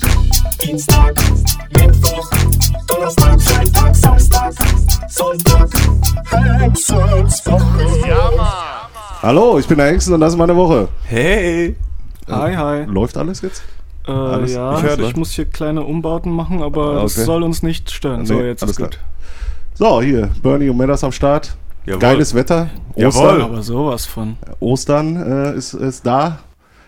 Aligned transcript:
Montag, 0.00 0.58
Dienstag, 0.58 1.14
Mittwoch, 1.74 2.30
Donnerstag, 2.86 3.40
Freitag, 3.40 3.94
Samstag, 3.96 4.52
Sonntag, 5.08 5.68
Hexenswoche. 6.60 8.08
Ja, 8.08 8.30
Mann. 8.36 8.46
Hallo, 9.22 9.58
ich 9.58 9.66
bin 9.66 9.78
der 9.78 9.86
Hengsten 9.86 10.12
und 10.14 10.20
das 10.20 10.34
ist 10.34 10.38
meine 10.38 10.54
Woche. 10.54 10.88
Hey! 11.04 11.76
Hi, 12.28 12.54
hi. 12.54 12.84
Läuft 12.84 13.16
alles 13.16 13.40
jetzt? 13.40 13.62
Äh, 14.06 14.10
Alles- 14.12 14.52
ja, 14.54 14.78
ich 14.84 14.98
ich, 15.00 15.16
muss 15.16 15.30
hier 15.30 15.46
kleine 15.46 15.82
Umbauten 15.82 16.30
machen, 16.32 16.62
aber 16.62 17.02
das 17.02 17.16
Okay. 17.16 17.24
soll 17.24 17.42
uns 17.42 17.62
nicht 17.62 17.90
stören. 17.90 18.26
so, 18.26 18.34
Nee, 18.34 18.48
jetzt 18.48 18.62
alles 18.62 18.78
ist 18.78 18.84
gut. 18.84 18.98
So, 19.74 20.02
hier, 20.02 20.28
Bernie 20.42 20.68
und 20.68 20.76
Meadows 20.76 21.04
am 21.04 21.12
Start. 21.12 21.56
Jawohl. 21.86 22.00
Geiles 22.00 22.34
Wetter. 22.34 22.68
Jawohl. 22.96 23.08
Ostern, 23.30 23.40
Aber 23.42 23.62
sowas 23.62 24.04
von. 24.06 24.36
Ostern 24.60 25.16
äh, 25.16 25.54
ist, 25.56 25.72
ist 25.74 26.04
da. 26.06 26.38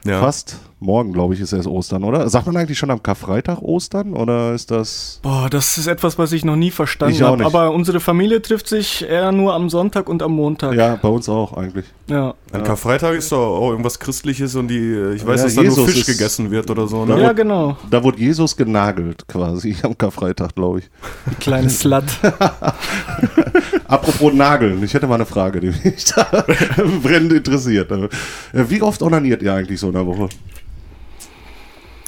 Ja. 0.04 0.20
Fast. 0.20 0.58
Morgen, 0.80 1.12
glaube 1.12 1.34
ich, 1.34 1.40
ist 1.40 1.52
erst 1.52 1.66
Ostern, 1.66 2.04
oder? 2.04 2.28
Sagt 2.28 2.46
man 2.46 2.56
eigentlich 2.56 2.78
schon 2.78 2.92
am 2.92 3.02
Karfreitag 3.02 3.60
Ostern? 3.62 4.14
Oder 4.14 4.52
ist 4.54 4.70
das. 4.70 5.18
Boah, 5.22 5.48
das 5.50 5.76
ist 5.76 5.88
etwas, 5.88 6.18
was 6.18 6.30
ich 6.30 6.44
noch 6.44 6.54
nie 6.54 6.70
verstanden 6.70 7.20
habe. 7.20 7.44
Aber 7.44 7.72
unsere 7.72 7.98
Familie 7.98 8.40
trifft 8.42 8.68
sich 8.68 9.04
eher 9.04 9.32
nur 9.32 9.54
am 9.54 9.70
Sonntag 9.70 10.08
und 10.08 10.22
am 10.22 10.32
Montag. 10.36 10.74
Ja, 10.74 10.94
bei 10.94 11.08
uns 11.08 11.28
auch 11.28 11.52
eigentlich. 11.54 11.84
Ja, 12.06 12.32
An 12.52 12.62
Karfreitag 12.62 13.14
ist 13.16 13.32
doch 13.32 13.56
auch 13.58 13.70
irgendwas 13.70 13.98
Christliches 13.98 14.54
und 14.54 14.68
die, 14.68 15.14
ich 15.16 15.26
weiß, 15.26 15.40
Ja, 15.40 15.44
dass 15.46 15.54
da 15.56 15.62
nur 15.64 15.88
Fisch 15.88 15.98
ist- 15.98 16.06
gegessen 16.06 16.48
wird 16.52 16.70
oder 16.70 16.86
so, 16.86 17.04
Ja. 17.08 17.16
ne? 17.16 17.22
ja 17.22 17.32
genau. 17.32 17.76
Da 17.90 18.02
wurde 18.04 18.20
Jesus 18.20 18.56
genagelt, 18.56 19.26
quasi, 19.26 19.74
am 19.82 19.98
Karfreitag, 19.98 20.54
glaube 20.54 20.78
ich. 20.78 20.84
Die 21.32 21.34
kleine 21.40 21.70
Slut. 21.70 22.04
Apropos 23.88 24.32
Nageln, 24.32 24.82
ich 24.84 24.94
hätte 24.94 25.06
mal 25.06 25.16
eine 25.16 25.26
Frage, 25.26 25.58
die 25.60 25.68
mich 25.68 26.04
da 26.14 26.24
brennend 27.02 27.32
interessiert. 27.32 27.90
Äh, 27.90 28.08
Wie 28.52 28.80
oft 28.82 29.02
onaniert 29.02 29.42
ihr 29.42 29.52
eigentlich 29.54 29.80
so 29.80 29.88
in 29.88 29.94
der 29.94 30.06
Woche? 30.06 30.28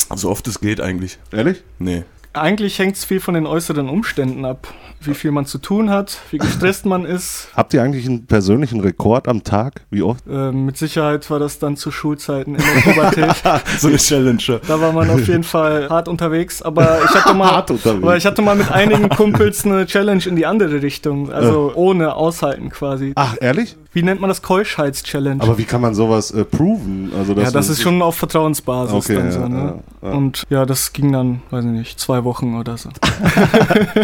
So 0.09 0.31
oft 0.31 0.47
es 0.47 0.61
geht 0.61 0.81
eigentlich. 0.81 1.19
Ehrlich? 1.33 1.63
Nee. 1.79 2.05
Eigentlich 2.33 2.79
hängt 2.79 2.97
es 2.97 3.05
viel 3.05 3.21
von 3.21 3.35
den 3.35 3.47
äußeren 3.47 3.89
Umständen 3.89 4.45
ab. 4.45 4.73
Wie 5.03 5.15
viel 5.15 5.31
man 5.31 5.47
zu 5.47 5.59
tun 5.59 5.89
hat, 5.91 6.19
wie 6.31 6.39
gestresst 6.39 6.85
man 6.85 7.05
ist. 7.05 7.49
Habt 7.57 7.73
ihr 7.73 7.83
eigentlich 7.83 8.07
einen 8.07 8.27
persönlichen 8.27 8.81
Rekord 8.81 9.29
am 9.29 9.45
Tag? 9.45 9.83
Wie 9.91 10.03
oft? 10.03 10.27
Äh, 10.27 10.53
mit 10.53 10.77
Sicherheit 10.77 11.31
war 11.31 11.39
das 11.39 11.59
dann 11.59 11.77
zu 11.77 11.91
Schulzeiten 11.91 12.55
in 12.55 12.63
der 12.63 12.81
Pubertät. 12.93 13.31
So 13.79 13.89
eine 13.89 13.97
Challenge. 13.97 14.61
Da 14.67 14.81
war 14.81 14.93
man 14.93 15.09
auf 15.11 15.27
jeden 15.27 15.43
Fall 15.45 15.89
hart 15.89 16.09
unterwegs, 16.09 16.61
aber 16.61 16.99
ich 17.05 17.15
hatte 17.15 17.35
mal, 17.35 17.51
Hart 17.53 17.71
unterwegs. 17.71 18.03
aber 18.03 18.17
ich 18.17 18.27
hatte 18.27 18.43
mal 18.43 18.57
mit 18.57 18.71
einigen 18.71 19.09
Kumpels 19.09 19.65
eine 19.65 19.87
Challenge 19.87 20.23
in 20.27 20.37
die 20.37 20.47
andere 20.47 20.83
Richtung, 20.83 21.33
also 21.33 21.73
ohne 21.75 22.15
aushalten 22.15 22.69
quasi. 22.69 23.13
Ach, 23.15 23.37
ehrlich? 23.41 23.77
Wie 23.93 24.03
nennt 24.03 24.21
man 24.21 24.29
das 24.29 24.43
Keuschheits-Challenge? 24.43 25.43
Aber 25.43 25.59
wie 25.59 25.65
kann 25.65 25.81
man 25.81 25.95
sowas 25.95 26.31
äh, 26.31 26.45
proven? 26.45 27.11
Also, 27.19 27.33
ja, 27.33 27.51
das 27.51 27.69
ist 27.69 27.83
schon 27.83 28.01
auf 28.03 28.17
Vertrauensbasis 28.17 28.95
Okay, 28.95 29.17
dann 29.17 29.25
ja, 29.27 29.33
so, 29.33 29.49
ne? 29.49 29.83
ja, 30.03 30.09
ja. 30.09 30.15
Und 30.15 30.45
ja, 30.49 30.65
das 30.65 30.93
ging 30.93 31.11
dann, 31.13 31.43
weiß 31.51 31.65
ich 31.65 31.71
nicht, 31.73 31.99
zwei 31.99 32.23
Wochen 32.23 32.57
oder 32.57 32.77
so. 32.77 32.91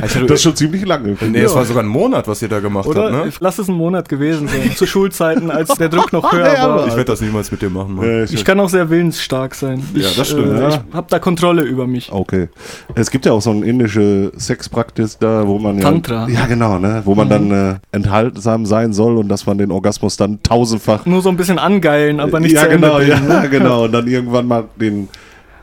Das 0.01 0.17
ist 0.17 0.43
schon 0.43 0.57
ziemlich 0.57 0.86
lange. 0.87 1.17
Nee, 1.31 1.41
es 1.41 1.55
war 1.55 1.65
sogar 1.65 1.83
ein 1.83 1.89
Monat, 1.89 2.27
was 2.29 2.41
ihr 2.43 2.49
da 2.49 2.61
gemacht 2.61 2.87
Oder? 2.87 3.13
habt, 3.13 3.27
ne? 3.27 3.33
Lass 3.41 3.59
es 3.59 3.69
ein 3.69 3.75
Monat 3.75 4.09
gewesen 4.09 4.49
sein, 4.49 4.73
zu 4.75 4.87
Schulzeiten, 4.87 5.51
als 5.51 5.69
der 5.75 5.89
Druck 5.89 6.13
noch 6.13 6.33
höher 6.33 6.55
Ja, 6.55 6.69
war. 6.69 6.87
Ich 6.87 6.93
werde 6.97 7.05
das 7.05 7.21
niemals 7.21 7.51
mit 7.51 7.63
dir 7.63 7.71
machen, 7.71 7.97
Mann. 7.97 8.25
Ich 8.31 8.45
kann 8.45 8.59
auch 8.61 8.69
sehr 8.69 8.89
willensstark 8.89 9.55
sein. 9.55 9.83
Ich, 9.95 10.03
Ja, 10.03 10.09
das 10.17 10.29
stimmt, 10.29 10.53
Äh, 10.59 10.61
ja. 10.61 10.69
Ich 10.69 10.95
habe 10.95 11.07
da 11.11 11.19
Kontrolle 11.19 11.63
über 11.63 11.87
mich. 11.87 12.11
Okay. 12.13 12.49
Es 12.95 13.11
gibt 13.11 13.27
ja 13.27 13.33
auch 13.33 13.43
so 13.43 13.51
eine 13.51 13.65
indische 13.67 14.33
Sexpraktis 14.39 15.19
da, 15.19 15.47
wo 15.47 15.59
man 15.59 15.77
ja. 15.79 15.83
Tantra. 15.83 16.29
Ja, 16.29 16.47
genau, 16.47 16.79
ne? 16.79 17.03
Wo 17.05 17.15
man 17.15 17.29
dann 17.29 17.51
äh, 17.51 17.75
enthaltsam 17.93 18.67
sein 18.67 18.93
soll 18.93 19.17
und 19.19 19.29
dass 19.29 19.47
man 19.47 19.59
den 19.59 19.71
Orgasmus 19.71 20.17
dann 20.17 20.43
tausendfach. 20.43 21.07
Nur 21.07 21.23
so 21.23 21.29
ein 21.29 21.37
bisschen 21.37 21.59
angeilen, 21.59 22.21
aber 22.21 22.41
nicht 22.41 22.53
ja, 22.53 22.67
genau, 22.67 23.01
ja, 23.01 23.19
genau. 23.51 23.85
Und 23.85 23.93
dann 23.93 24.07
irgendwann 24.07 24.47
mal 24.47 24.65
den, 24.77 25.09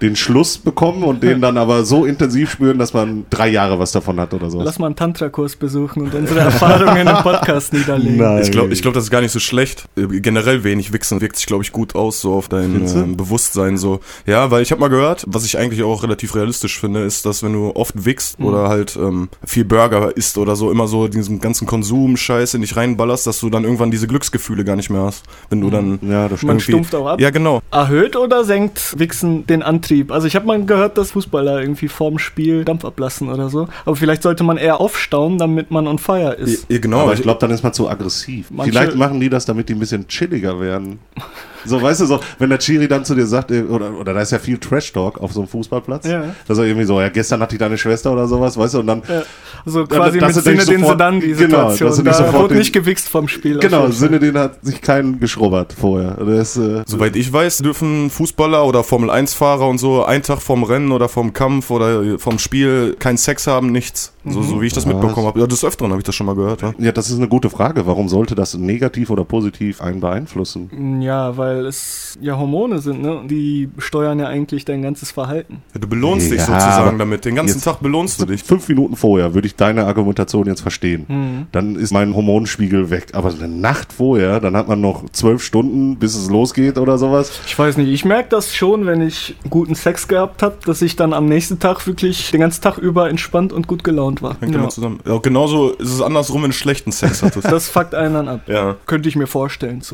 den 0.04 0.16
Schluss 0.16 0.58
bekommen 0.59 1.04
und 1.04 1.23
den 1.23 1.42
dann 1.42 1.58
aber 1.58 1.84
so 1.86 2.06
intensiv 2.06 2.52
spüren, 2.52 2.78
dass 2.78 2.94
man 2.94 3.26
drei 3.32 3.48
Jahre 3.50 3.80
was 3.80 3.92
davon 3.94 4.20
hat 4.20 4.34
oder 4.34 4.52
so. 4.52 4.62
Lass 4.62 4.78
mal 4.78 4.88
einen 4.88 4.96
Tantra-Kurs 4.96 5.56
besuchen 5.56 6.04
und 6.04 6.14
unsere 6.14 6.42
Erfahrungen 6.42 7.08
im 7.08 7.16
Podcast 7.24 7.74
niederlegen. 7.74 8.18
Nein. 8.18 8.41
Ich 8.44 8.52
glaube, 8.52 8.74
ich 8.74 8.81
glaub, 8.81 8.94
das 8.94 9.06
ist 9.06 9.09
gar 9.09 9.22
nicht 9.22 9.31
so 9.31 9.40
schlecht. 9.40 9.86
Äh, 9.96 10.19
Generell 10.19 10.64
wenig 10.64 10.94
Wichsen 10.94 11.22
wirkt 11.22 11.38
sich, 11.38 11.46
glaube 11.46 11.64
ich, 11.64 11.72
gut 11.72 11.96
aus, 11.96 12.22
so 12.22 12.34
auf 12.34 12.50
dein 12.50 12.86
äh, 12.86 13.16
Bewusstsein. 13.16 13.78
so. 13.78 14.02
Ja, 14.25 14.52
weil 14.52 14.62
ich 14.62 14.72
habe 14.72 14.81
mal 14.81 14.90
gehört, 14.90 15.24
was 15.28 15.46
ich 15.46 15.58
eigentlich 15.58 15.81
auch 15.84 16.03
relativ 16.03 16.35
realistisch 16.35 16.80
finde, 16.80 17.02
ist, 17.03 17.25
dass 17.25 17.41
wenn 17.41 17.53
du 17.53 17.72
oft 17.75 18.06
wichst 18.06 18.40
Mhm. 18.40 18.46
oder 18.46 18.68
halt 18.70 18.96
ähm, 18.97 19.30
viel 19.46 19.64
Burger 19.66 20.16
isst 20.18 20.38
oder 20.38 20.56
so, 20.56 20.70
immer 20.72 20.88
so 20.88 21.08
diesen 21.08 21.40
ganzen 21.40 21.66
Konsum-Scheiß 21.68 22.53
in 22.56 22.62
dich 22.62 22.75
reinballerst, 22.75 23.25
dass 23.25 23.40
du 23.40 23.50
dann 23.50 23.64
irgendwann 23.64 23.91
diese 23.91 24.08
Glücksgefühle 24.08 24.66
gar 24.66 24.75
nicht 24.75 24.90
mehr 24.90 25.02
hast. 25.03 25.24
Wenn 25.50 25.62
du 25.62 25.70
dann 25.70 26.00
Ja, 26.02 26.28
das 26.28 26.41
Man 26.44 26.59
stumpft 26.59 26.94
auch 26.96 27.08
ab. 27.08 27.22
Ja, 27.22 27.30
genau. 27.30 27.62
Erhöht 27.72 28.16
oder 28.18 28.44
senkt 28.44 29.00
Wichsen 29.00 29.46
den 29.47 29.64
Antrieb? 29.64 29.93
Also 30.09 30.28
ich 30.28 30.36
habe 30.36 30.46
mal 30.46 30.64
gehört, 30.66 30.98
dass 30.98 31.12
Fußballer 31.12 31.59
irgendwie 31.62 31.88
vorm 31.88 32.18
Spiel 32.20 32.64
Dampf 32.66 32.86
ablassen 32.86 33.30
oder 33.30 33.50
so. 33.50 33.68
Aber 33.86 33.96
vielleicht 33.96 34.24
sollte 34.24 34.44
man 34.44 34.58
eher 34.58 34.80
aufstauen, 34.81 35.38
damit 35.38 35.72
man 35.72 35.88
on 35.88 36.00
fire 36.00 36.34
ist. 36.34 36.66
Ja, 36.70 36.80
genau. 36.80 37.00
Aber 37.02 37.14
ich 37.14 37.22
glaube, 37.22 37.40
dann 37.40 37.52
ist 37.52 37.64
man 37.64 37.74
zu 37.74 37.90
aggressiv. 37.90 38.48
Manche- 38.52 38.72
Vielleicht 38.72 38.96
machen 38.96 39.20
die 39.20 39.30
das, 39.30 39.46
damit 39.46 39.70
die 39.70 39.74
ein 39.74 39.80
bisschen 39.80 40.08
chilliger 40.08 40.59
werden. 40.59 41.00
So, 41.66 41.81
weißt 41.81 42.01
du, 42.01 42.06
so, 42.06 42.19
wenn 42.40 42.50
der 42.50 42.59
Chiri 42.59 42.88
dann 42.88 43.06
zu 43.06 43.16
dir 43.16 43.25
sagt, 43.25 43.51
äh, 43.51 43.62
oder, 43.63 43.91
oder 44.00 44.13
da 44.13 44.22
ist 44.22 44.31
ja 44.31 44.40
viel 44.40 44.57
Trash-Talk 44.57 45.19
auf 45.22 45.31
so 45.34 45.41
einem 45.41 45.47
Fußballplatz, 45.50 46.06
Ja. 46.07 46.24
dass 46.47 46.57
er 46.57 46.66
irgendwie 46.66 46.85
so, 46.85 47.00
ja, 47.00 47.09
gestern 47.09 47.41
hatte 47.41 47.56
ich 47.56 47.59
deine 47.59 47.78
Schwester 47.78 48.12
oder 48.12 48.28
sowas, 48.28 48.57
weißt 48.57 48.74
du, 48.75 48.79
und 48.79 48.88
dann, 48.88 49.01
Ja. 49.07 49.24
Also 49.66 49.85
quasi 49.85 50.19
dass 50.19 50.35
mit 50.35 50.44
Sinne, 50.44 50.66
den 50.66 50.79
sofort- 50.81 50.91
sie 50.91 50.97
dann 50.97 51.19
die 51.22 51.28
genau, 51.34 51.69
Situation. 51.72 51.90
nicht 51.90 52.07
da 52.07 52.13
sofort 52.13 52.44
wurde 52.44 52.56
nicht 52.56 52.73
gewichst 52.73 53.07
vom 53.09 53.28
Spiel. 53.28 53.59
genau, 53.59 53.84
Fall. 53.84 53.91
Sinne, 53.94 54.19
den 54.19 54.38
hat 54.38 54.63
sich 54.63 54.81
keinen 54.81 55.19
geschrubbert 55.19 55.73
vorher. 55.79 56.16
Das, 56.16 56.57
äh, 56.57 56.84
Soweit 56.85 57.16
ich 57.16 57.31
weiß, 57.31 57.59
dürfen 57.59 58.09
Fußballer 58.09 58.66
oder 58.66 58.84
Formel-1-Fahrer 58.84 59.68
und 59.68 59.78
so 59.78 60.03
einen 60.03 60.23
Tag 60.23 60.41
vorm 60.41 60.63
Rennen 60.63 60.91
oder 60.91 61.07
vom 61.07 61.31
Kampf 61.34 61.72
oder 61.72 62.19
vom 62.19 62.40
Spiel 62.40 62.96
keinen 63.00 63.18
Sex 63.18 63.47
haben, 63.47 63.72
nichts. 63.72 64.12
So, 64.25 64.41
so 64.41 64.62
wie 64.62 64.68
ich 64.68 64.73
das 64.73 64.85
Was? 64.85 64.94
mitbekommen 64.94 65.28
habe. 65.28 65.40
Ja, 65.40 65.47
des 65.47 65.66
Öfteren 65.66 65.91
habe 65.91 66.00
ich 66.00 66.06
das 66.06 66.16
schon 66.16 66.25
mal 66.28 66.35
gehört. 66.35 66.62
Ja. 66.62 66.73
ja, 66.78 66.91
das 66.94 67.09
ist 67.09 67.18
eine 67.18 67.28
gute 67.28 67.50
Frage. 67.50 67.85
Warum 67.85 68.07
sollte 68.07 68.35
das 68.35 68.53
negativ 68.53 69.09
oder 69.09 69.25
positiv 69.25 69.81
einen 69.81 70.00
beeinflussen? 70.00 71.02
Ja, 71.02 71.35
weil 71.35 71.53
es 71.62 72.18
ja 72.22 72.38
Hormone 72.38 72.80
sind, 72.80 73.02
ne? 73.02 73.18
Und 73.19 73.28
Die 73.30 73.69
steuern 73.78 74.19
ja 74.19 74.28
eigentlich 74.28 74.66
dein 74.66 74.81
ganzes 74.81 75.12
Verhalten. 75.12 75.62
Ja, 75.74 75.80
du 75.80 75.88
belohnst 75.88 76.31
dich 76.31 76.40
Ja, 76.40 76.46
sozusagen 76.46 76.88
aber 76.90 76.97
damit. 76.97 77.25
Den 77.25 77.36
ganzen 77.36 77.62
Tag 77.62 77.80
belohnst 77.81 78.22
du 78.22 78.25
dich. 78.25 78.44
Fünf 78.44 78.68
Minuten 78.69 78.96
vorher 78.96 79.34
würde 79.34 79.47
ich 79.47 79.56
deine 79.56 79.86
Argumentation 79.86 80.46
jetzt 80.47 80.62
verstehen. 80.62 81.06
Mhm. 81.08 81.47
Dann 81.52 81.75
ist 81.75 81.91
mein 81.91 82.16
Hormonspiegel 82.16 82.90
weg. 82.90 83.08
Aber 83.14 83.30
eine 83.34 83.47
Nacht 83.47 83.94
vorher, 83.94 84.40
dann 84.40 84.56
hat 84.58 84.68
man 84.68 84.81
noch 84.81 85.09
zwölf 85.12 85.44
Stunden, 85.44 85.97
bis 85.97 86.16
es 86.16 86.30
losgeht 86.30 86.78
oder 86.78 86.97
sowas. 86.97 87.31
Ich 87.47 87.58
weiß 87.58 87.78
nicht, 87.78 87.90
ich 87.90 88.06
merke 88.06 88.30
das 88.30 88.53
schon, 88.56 88.85
wenn 88.85 89.02
ich 89.02 89.35
guten 89.50 89.75
Sex 89.75 90.08
gehabt 90.08 90.44
habe, 90.44 90.58
dass 90.66 90.81
ich 90.81 90.96
dann 90.96 91.14
am 91.14 91.25
nächsten 91.28 91.59
Tag 91.59 91.85
wirklich 91.88 92.31
den 92.31 92.40
ganzen 92.41 92.62
Tag 92.62 92.78
über 92.78 93.09
entspannt 93.09 93.53
und 93.53 93.68
gut 93.68 93.84
gelaunt 93.84 94.22
war. 94.22 94.35
Hängt 94.40 94.53
Ja. 94.53 94.59
immer 94.59 94.70
zusammen. 94.70 95.00
Ja, 95.08 95.18
genauso 95.18 95.72
ist 95.72 95.91
es 95.94 96.02
andersrum, 96.02 96.44
wenn 96.44 96.52
du 96.52 96.56
schlechten 96.56 96.91
Sex 96.91 97.22
hattest. 97.24 97.52
Das 97.52 97.70
fuckt 97.70 97.96
einen 97.96 98.14
dann 98.14 98.28
ab. 98.28 98.41
ja. 98.47 98.75
Könnte 98.85 99.09
ich 99.09 99.16
mir 99.16 99.28
vorstellen. 99.28 99.81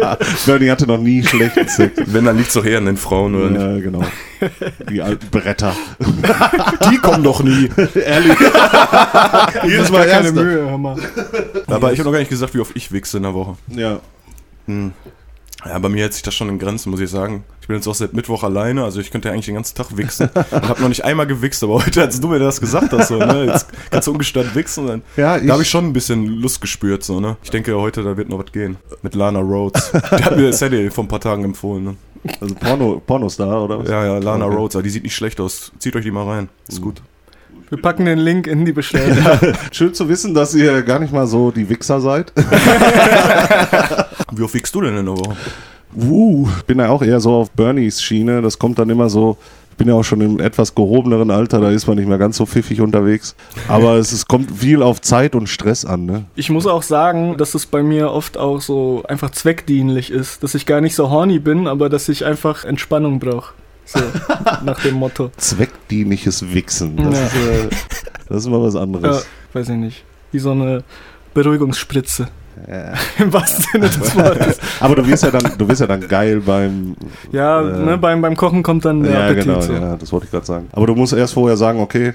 Bernie 0.46 0.70
hatte 0.70 0.86
noch 0.86 0.98
nie 0.98 1.22
schlechten 1.22 1.68
Sex. 1.68 2.00
Wenn, 2.06 2.24
dann 2.24 2.36
liegt's 2.36 2.54
doch 2.54 2.64
eher 2.64 2.78
an 2.78 2.86
den 2.86 2.96
Frauen, 2.96 3.34
oder 3.34 3.50
nicht? 3.50 3.60
Ja, 3.60 3.78
genau. 3.78 4.04
Die 4.90 5.02
alten 5.02 5.28
Bretter. 5.30 5.74
Die 6.90 6.98
kommen 6.98 7.22
doch 7.24 7.42
nie. 7.42 7.68
Ehrlich. 7.94 8.38
Jedes 9.64 9.90
Mal 9.90 10.06
Keine. 10.06 10.32
Mühe, 10.32 10.70
hör 10.70 10.78
mal. 10.78 10.96
Aber 11.66 11.92
ich 11.92 11.98
habe 11.98 12.08
noch 12.08 12.12
gar 12.12 12.20
nicht 12.20 12.30
gesagt, 12.30 12.54
wie 12.54 12.60
oft 12.60 12.76
ich 12.76 12.92
wichse 12.92 13.16
in 13.16 13.24
der 13.24 13.34
Woche. 13.34 13.56
Ja. 13.68 14.00
Hm. 14.66 14.92
Ja, 15.64 15.76
bei 15.78 15.88
mir 15.88 16.02
hält 16.02 16.14
sich 16.14 16.22
das 16.22 16.34
schon 16.34 16.48
in 16.48 16.58
Grenzen, 16.58 16.90
muss 16.90 17.00
ich 17.00 17.10
sagen. 17.10 17.44
Ich 17.60 17.66
bin 17.66 17.76
jetzt 17.76 17.88
auch 17.88 17.94
seit 17.94 18.14
Mittwoch 18.14 18.44
alleine, 18.44 18.84
also 18.84 19.00
ich 19.00 19.10
könnte 19.10 19.28
ja 19.28 19.34
eigentlich 19.34 19.46
den 19.46 19.56
ganzen 19.56 19.76
Tag 19.76 19.96
wichsen. 19.96 20.30
Und 20.34 20.68
habe 20.68 20.80
noch 20.80 20.88
nicht 20.88 21.04
einmal 21.04 21.26
gewichst, 21.26 21.62
aber 21.64 21.74
heute, 21.84 22.00
als 22.02 22.20
du 22.20 22.28
mir 22.28 22.38
das 22.38 22.60
gesagt 22.60 22.92
hast, 22.92 23.08
so, 23.08 23.18
ne, 23.18 23.44
jetzt 23.46 23.66
kannst 23.90 24.06
du 24.06 24.12
ungestört 24.12 24.54
wichsen, 24.54 24.86
dann, 24.86 25.02
Ja, 25.16 25.38
da 25.38 25.52
habe 25.52 25.62
ich 25.62 25.68
schon 25.68 25.84
ein 25.86 25.92
bisschen 25.92 26.26
Lust 26.26 26.60
gespürt, 26.60 27.02
so, 27.02 27.18
ne. 27.20 27.36
Ich 27.42 27.50
denke, 27.50 27.76
heute, 27.76 28.02
da 28.04 28.16
wird 28.16 28.28
noch 28.28 28.38
was 28.38 28.52
gehen. 28.52 28.76
Mit 29.02 29.14
Lana 29.16 29.40
Rhodes. 29.40 29.90
Die 29.92 30.24
hat 30.24 30.36
mir 30.36 30.52
Sadie 30.52 30.90
vor 30.90 31.04
ein 31.04 31.08
paar 31.08 31.20
Tagen 31.20 31.44
empfohlen, 31.44 31.84
ne. 31.84 31.96
Also 32.40 32.54
Porno, 32.54 33.02
Pornostar, 33.04 33.62
oder 33.64 33.80
was? 33.80 33.88
Ja, 33.88 34.04
ja, 34.04 34.18
Lana 34.18 34.46
Okay. 34.46 34.56
Rhodes, 34.56 34.82
die 34.82 34.90
sieht 34.90 35.02
nicht 35.02 35.14
schlecht 35.14 35.40
aus. 35.40 35.72
Zieht 35.78 35.94
euch 35.96 36.04
die 36.04 36.10
mal 36.10 36.24
rein. 36.26 36.48
Ist 36.68 36.80
gut. 36.80 37.02
Wir 37.70 37.82
packen 37.82 38.06
den 38.06 38.18
Link 38.18 38.46
in 38.46 38.64
die 38.64 38.72
Beschreibung. 38.72 39.18
Schön 39.72 39.92
zu 39.92 40.08
wissen, 40.08 40.32
dass 40.32 40.54
ihr 40.54 40.82
gar 40.82 40.98
nicht 40.98 41.12
mal 41.12 41.26
so 41.26 41.50
die 41.50 41.68
Wichser 41.68 42.00
seid. 42.00 42.32
Wie 44.32 44.42
oft 44.42 44.54
wichst 44.54 44.74
du 44.74 44.80
denn 44.80 44.96
in 44.96 45.04
der 45.04 45.16
Woche? 45.18 45.36
Uh, 45.94 46.48
ich 46.58 46.64
bin 46.64 46.78
ja 46.78 46.88
auch 46.88 47.02
eher 47.02 47.20
so 47.20 47.34
auf 47.34 47.50
Bernies 47.50 48.00
Schiene. 48.02 48.40
Das 48.40 48.58
kommt 48.58 48.78
dann 48.78 48.88
immer 48.88 49.10
so. 49.10 49.36
Ich 49.72 49.76
bin 49.76 49.88
ja 49.88 49.94
auch 49.94 50.02
schon 50.02 50.20
im 50.22 50.40
etwas 50.40 50.74
gehobeneren 50.74 51.30
Alter, 51.30 51.60
da 51.60 51.70
ist 51.70 51.86
man 51.86 51.96
nicht 51.96 52.08
mehr 52.08 52.18
ganz 52.18 52.36
so 52.36 52.46
pfiffig 52.46 52.80
unterwegs. 52.80 53.36
Aber 53.68 53.94
es, 53.94 54.10
es 54.10 54.26
kommt 54.26 54.50
viel 54.50 54.82
auf 54.82 55.00
Zeit 55.00 55.36
und 55.36 55.48
Stress 55.48 55.84
an, 55.84 56.04
ne? 56.04 56.24
Ich 56.34 56.50
muss 56.50 56.66
auch 56.66 56.82
sagen, 56.82 57.36
dass 57.36 57.54
es 57.54 57.64
bei 57.64 57.84
mir 57.84 58.10
oft 58.10 58.38
auch 58.38 58.60
so 58.60 59.04
einfach 59.06 59.30
zweckdienlich 59.30 60.10
ist. 60.10 60.42
Dass 60.42 60.56
ich 60.56 60.66
gar 60.66 60.80
nicht 60.80 60.96
so 60.96 61.10
horny 61.10 61.38
bin, 61.38 61.68
aber 61.68 61.88
dass 61.88 62.08
ich 62.08 62.24
einfach 62.24 62.64
Entspannung 62.64 63.20
brauche. 63.20 63.52
So, 63.90 64.00
nach 64.64 64.78
dem 64.82 64.96
Motto. 64.96 65.30
Zweckdienliches 65.38 66.52
Wichsen. 66.52 66.96
Das, 66.96 67.14
Ja. 67.18 67.26
ist, 67.26 67.34
äh, 67.34 67.68
das 68.28 68.38
ist 68.38 68.46
immer 68.46 68.62
was 68.62 68.74
Ja, 68.74 68.80
anderes. 68.82 69.26
weiß 69.54 69.68
ich 69.70 69.76
nicht. 69.76 70.04
Wie 70.30 70.38
so 70.38 70.50
eine 70.52 70.84
Beruhigungsspritze. 71.34 72.28
Im 73.18 73.32
wahrsten 73.32 73.64
Sinne 73.72 73.88
des 73.88 74.16
Wortes. 74.16 74.58
Aber 74.80 74.96
du 74.96 75.06
wirst 75.06 75.22
ja 75.22 75.30
dann, 75.30 75.56
du 75.56 75.68
wirst 75.68 75.80
ja 75.80 75.86
dann 75.86 76.06
geil 76.08 76.40
beim. 76.44 76.96
Ja, 77.30 77.60
Äh. 77.62 77.84
ne, 77.84 77.96
beim, 77.98 78.20
beim 78.20 78.36
Kochen 78.36 78.62
kommt 78.64 78.84
dann 78.84 79.04
der 79.04 79.12
ja, 79.12 79.24
Appetit. 79.26 79.44
genau, 79.44 79.60
so. 79.60 79.72
ja, 79.72 79.96
das 79.96 80.10
wollte 80.12 80.26
ich 80.26 80.32
gerade 80.32 80.44
sagen. 80.44 80.68
Aber 80.72 80.86
du 80.88 80.94
musst 80.96 81.12
erst 81.12 81.34
vorher 81.34 81.56
sagen, 81.56 81.80
okay, 81.80 82.14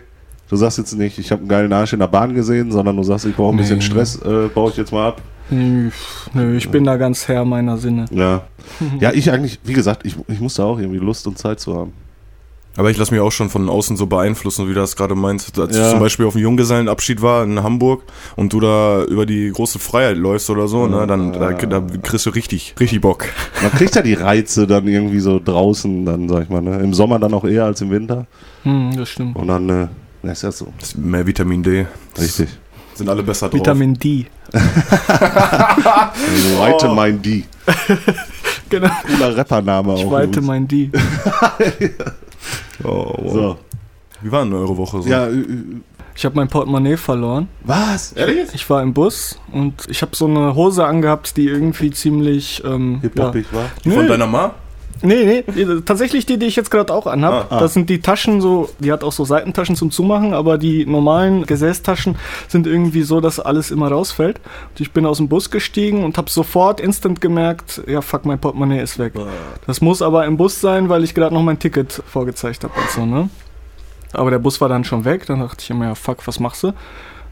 du 0.50 0.56
sagst 0.56 0.78
jetzt 0.78 0.94
nicht, 0.98 1.18
ich 1.20 1.32
habe 1.32 1.42
einen 1.42 1.50
geilen 1.50 1.74
Arsch 1.74 1.94
in 1.94 2.00
der 2.00 2.08
Bahn 2.08 2.34
gesehen, 2.34 2.72
sondern 2.72 2.96
du 2.98 3.04
sagst, 3.04 3.26
ich 3.26 3.36
brauche 3.36 3.54
ein 3.54 3.58
bisschen 3.58 3.78
Nee. 3.80 3.84
Stress, 3.84 4.16
äh, 4.22 4.48
baue 4.54 4.70
ich 4.72 4.78
jetzt 4.78 4.92
mal 4.92 5.08
ab. 5.10 5.22
Nö, 5.50 5.90
nö, 6.34 6.56
ich 6.56 6.70
bin 6.70 6.84
da 6.86 6.96
ganz 6.98 7.28
Herr 7.28 7.44
meiner 7.46 7.78
Sinne. 7.78 8.06
Ja. 8.12 8.44
Ja, 9.00 9.12
ich 9.12 9.30
eigentlich, 9.30 9.60
wie 9.66 9.74
gesagt, 9.74 10.06
ich, 10.06 10.16
ich 10.30 10.40
muss 10.40 10.56
da 10.56 10.64
auch 10.64 10.80
irgendwie 10.80 11.00
Lust 11.00 11.28
und 11.28 11.38
Zeit 11.38 11.60
zu 11.60 11.76
haben. 11.76 11.92
Aber 12.76 12.90
ich 12.90 12.98
lasse 12.98 13.14
mich 13.14 13.22
auch 13.22 13.32
schon 13.32 13.50
von 13.52 13.70
außen 13.70 13.98
so 13.98 14.08
beeinflussen, 14.08 14.66
wie 14.68 14.74
du 14.74 14.80
das 14.80 14.96
gerade 14.96 15.14
meinst. 15.14 15.60
Als 15.60 15.76
Ja. 15.78 15.84
ich 15.86 15.92
zum 15.92 16.00
Beispiel 16.00 16.26
auf 16.26 16.34
dem 16.34 16.42
Junggesellenabschied 16.42 17.22
war 17.22 17.44
in 17.44 17.62
Hamburg 17.62 18.02
und 18.36 18.52
du 18.52 18.60
da 18.60 19.04
über 19.04 19.28
die 19.28 19.52
große 19.52 19.78
Freiheit 19.78 20.18
läufst 20.18 20.50
oder 20.50 20.68
so, 20.68 20.88
ne, 20.88 21.06
dann 21.06 21.34
da, 21.34 21.52
da 21.54 21.84
kriegst 22.02 22.26
du 22.26 22.32
richtig, 22.32 22.74
richtig 22.80 23.02
Bock. 23.02 23.26
Man 23.62 23.72
kriegt 23.74 23.94
ja 23.96 24.02
die 24.02 24.16
Reize 24.16 24.66
dann 24.66 24.88
irgendwie 24.88 25.20
so 25.20 25.40
draußen, 25.44 26.04
dann 26.06 26.28
sag 26.30 26.44
ich 26.44 26.50
mal, 26.50 26.62
ne? 26.64 26.80
Im 26.80 26.96
Sommer 26.96 27.20
dann 27.20 27.34
auch 27.36 27.44
eher 27.46 27.66
als 27.66 27.82
im 27.82 27.92
Winter. 27.92 28.26
Hm, 28.64 28.96
das 28.98 29.10
stimmt. 29.10 29.36
Und 29.36 29.48
dann, 29.50 29.70
äh, 29.70 29.88
na, 30.24 30.32
ist 30.32 30.42
ja 30.42 30.52
so. 30.52 30.68
Das 30.80 30.90
ist 30.90 30.98
mehr 30.98 31.26
Vitamin 31.28 31.62
D. 31.62 31.86
Das 32.16 32.24
Richtig. 32.24 32.50
Sind 32.96 33.10
alle 33.10 33.22
besser 33.24 33.50
drauf. 33.50 33.60
Vitamin 33.60 33.94
D. 33.96 34.26
Weite 36.58 36.88
mein 36.90 37.22
D. 37.22 37.44
Genau. 38.70 38.90
Cooler 39.06 39.38
Rappername 39.38 39.92
auch. 39.94 40.00
Ich 40.00 40.10
weite 40.10 40.42
mein 40.42 40.68
D. 40.68 40.90
Oh, 42.84 43.14
wow. 43.20 43.32
So. 43.34 43.58
Wie 44.22 44.32
war 44.32 44.44
denn 44.44 44.54
eure 44.54 44.76
Woche 44.76 45.02
so? 45.04 45.08
Ja, 45.10 45.28
äh, 45.28 45.32
äh, 45.40 45.46
Ich 46.16 46.26
habe 46.26 46.36
mein 46.36 46.48
Portemonnaie 46.48 46.98
verloren. 46.98 47.48
was? 47.64 48.14
Ehrlich? 48.14 48.50
Ich 48.54 48.68
war 48.70 48.82
im 48.82 48.94
Bus 48.94 49.40
und 49.52 49.74
ich 49.90 50.02
habe 50.02 50.16
so 50.16 50.26
eine 50.26 50.56
Hose 50.56 50.84
angehabt, 50.86 51.38
die 51.38 51.46
irgendwie 51.46 51.92
ziemlich. 51.92 52.64
Ähm, 52.66 52.96
ja. 52.96 53.02
Hip-Hopig 53.02 53.46
war? 53.54 53.70
Die 53.86 53.92
von 53.92 54.08
deiner 54.08 54.28
Ma? 54.28 54.56
Nee, 55.06 55.44
nee, 55.46 55.66
tatsächlich 55.86 56.26
die, 56.26 56.38
die 56.38 56.46
ich 56.46 56.56
jetzt 56.56 56.72
gerade 56.72 56.94
auch 56.94 57.08
anhab. 57.08 57.52
Ah, 57.52 57.56
ah. 57.58 57.60
Das 57.60 57.74
sind 57.74 57.90
die 57.90 58.00
Taschen 58.00 58.40
so, 58.40 58.70
die 58.80 58.90
hat 58.90 59.04
auch 59.04 59.12
so 59.12 59.26
Seitentaschen 59.26 59.76
zum 59.76 59.92
Zumachen, 59.92 60.34
aber 60.34 60.58
die 60.58 60.86
normalen 60.86 61.46
Gesäßtaschen 61.46 62.16
sind 62.48 62.68
irgendwie 62.68 63.04
so, 63.04 63.20
dass 63.20 63.40
alles 63.40 63.70
immer 63.70 63.90
rausfällt. 63.90 64.40
Und 64.70 64.80
ich 64.80 64.92
bin 64.92 65.06
aus 65.06 65.18
dem 65.18 65.28
Bus 65.28 65.52
gestiegen 65.52 66.06
und 66.06 66.18
habe 66.18 66.30
sofort 66.30 66.80
instant 66.80 67.20
gemerkt, 67.20 67.82
ja 67.86 68.02
fuck, 68.02 68.24
mein 68.26 68.40
Portemonnaie 68.40 68.82
ist 68.82 68.98
weg. 68.98 69.14
Das 69.68 69.82
muss 69.82 70.02
aber 70.02 70.26
im 70.26 70.38
Bus 70.38 70.62
sein, 70.62 70.88
weil 70.88 71.04
ich 71.04 71.14
gerade 71.14 71.36
noch 71.36 71.44
mein 71.44 71.60
Ticket 71.60 72.02
vorgezeigt 72.08 72.64
habe 72.64 72.74
und 72.80 72.90
so, 72.90 73.06
ne? 73.06 73.30
Aber 74.14 74.30
der 74.30 74.40
Bus 74.40 74.62
war 74.62 74.70
dann 74.70 74.86
schon 74.86 75.04
weg, 75.04 75.26
dann 75.26 75.40
dachte 75.40 75.58
ich 75.60 75.70
immer, 75.70 75.86
ja 75.86 75.96
fuck, 75.96 76.26
was 76.28 76.40
machst 76.40 76.64
du? 76.64 76.72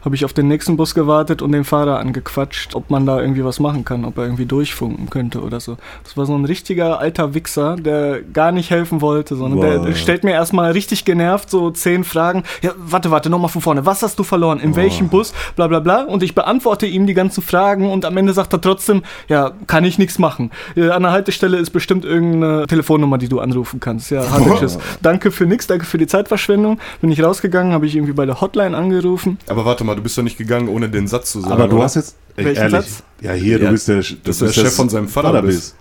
Habe 0.04 0.14
ich 0.14 0.24
auf 0.24 0.32
den 0.32 0.48
nächsten 0.48 0.76
Bus 0.76 0.94
gewartet 0.94 1.42
und 1.42 1.52
den 1.52 1.64
Fahrer 1.64 1.98
angequatscht, 1.98 2.74
ob 2.74 2.90
man 2.90 3.06
da 3.06 3.20
irgendwie 3.20 3.44
was 3.44 3.60
machen 3.60 3.84
kann, 3.84 4.04
ob 4.04 4.18
er 4.18 4.24
irgendwie 4.24 4.46
durchfunken 4.46 5.10
könnte 5.10 5.40
oder 5.42 5.60
so. 5.60 5.76
Das 6.04 6.16
war 6.16 6.26
so 6.26 6.34
ein 6.36 6.44
richtiger 6.44 6.98
alter 6.98 7.34
Wichser, 7.34 7.76
der 7.76 8.22
gar 8.22 8.52
nicht 8.52 8.70
helfen 8.70 9.00
wollte, 9.00 9.36
sondern 9.36 9.60
Boah. 9.60 9.86
der 9.86 9.94
stellt 9.94 10.24
mir 10.24 10.32
erstmal 10.32 10.72
richtig 10.72 11.04
genervt 11.04 11.50
so 11.50 11.70
zehn 11.70 12.04
Fragen. 12.04 12.42
Ja, 12.62 12.72
warte, 12.76 13.10
warte, 13.10 13.30
nochmal 13.30 13.50
von 13.50 13.62
vorne. 13.62 13.86
Was 13.86 14.02
hast 14.02 14.18
du 14.18 14.24
verloren? 14.24 14.60
In 14.60 14.76
welchem 14.76 15.08
Bus? 15.08 15.32
Bla 15.56 15.68
bla 15.68 15.80
bla. 15.80 16.02
Und 16.02 16.22
ich 16.22 16.34
beantworte 16.34 16.86
ihm 16.86 17.06
die 17.06 17.14
ganzen 17.14 17.42
Fragen 17.42 17.90
und 17.90 18.04
am 18.04 18.16
Ende 18.16 18.32
sagt 18.32 18.52
er 18.52 18.60
trotzdem, 18.60 19.02
ja, 19.28 19.52
kann 19.66 19.84
ich 19.84 19.98
nichts 19.98 20.18
machen. 20.18 20.50
Äh, 20.76 20.90
An 20.90 21.02
der 21.02 21.12
Haltestelle 21.12 21.58
ist 21.58 21.70
bestimmt 21.70 22.04
irgendeine 22.04 22.66
Telefonnummer, 22.66 23.18
die 23.18 23.28
du 23.28 23.40
anrufen 23.40 23.80
kannst. 23.80 24.10
Ja, 24.10 24.28
hatte 24.30 24.50
ich 24.54 24.62
es. 24.62 24.78
Danke 25.00 25.30
für 25.30 25.46
nichts, 25.46 25.66
danke 25.66 25.84
für 25.84 25.98
die 25.98 26.06
Zeitverschwendung. 26.06 26.78
Bin 27.00 27.10
ich 27.10 27.22
rausgegangen, 27.22 27.72
habe 27.72 27.86
ich 27.86 27.94
irgendwie 27.94 28.12
bei 28.12 28.26
der 28.26 28.40
Hotline 28.40 28.76
angerufen. 28.76 29.38
Aber 29.48 29.64
warte 29.64 29.84
mal, 29.84 29.91
du 29.94 30.02
bist 30.02 30.16
doch 30.18 30.22
nicht 30.22 30.38
gegangen, 30.38 30.68
ohne 30.68 30.88
den 30.88 31.06
Satz 31.08 31.32
zu 31.32 31.40
sagen. 31.40 31.52
Aber 31.52 31.68
du 31.68 31.76
oder? 31.76 31.84
hast 31.84 31.96
jetzt. 31.96 32.16
Ey, 32.36 32.44
Welchen 32.46 32.62
ehrlich. 32.62 32.86
Satz? 32.86 33.02
Ja, 33.20 33.32
hier, 33.32 33.58
du 33.58 33.64
Ja, 33.66 33.70
bist 33.70 33.88
der, 33.88 33.96
dass 33.96 34.06
du 34.06 34.30
du 34.32 34.44
der 34.46 34.52
Chef 34.52 34.74
von 34.74 34.88
seinem 34.88 35.08
Vater 35.08 35.42
bist. 35.42 35.76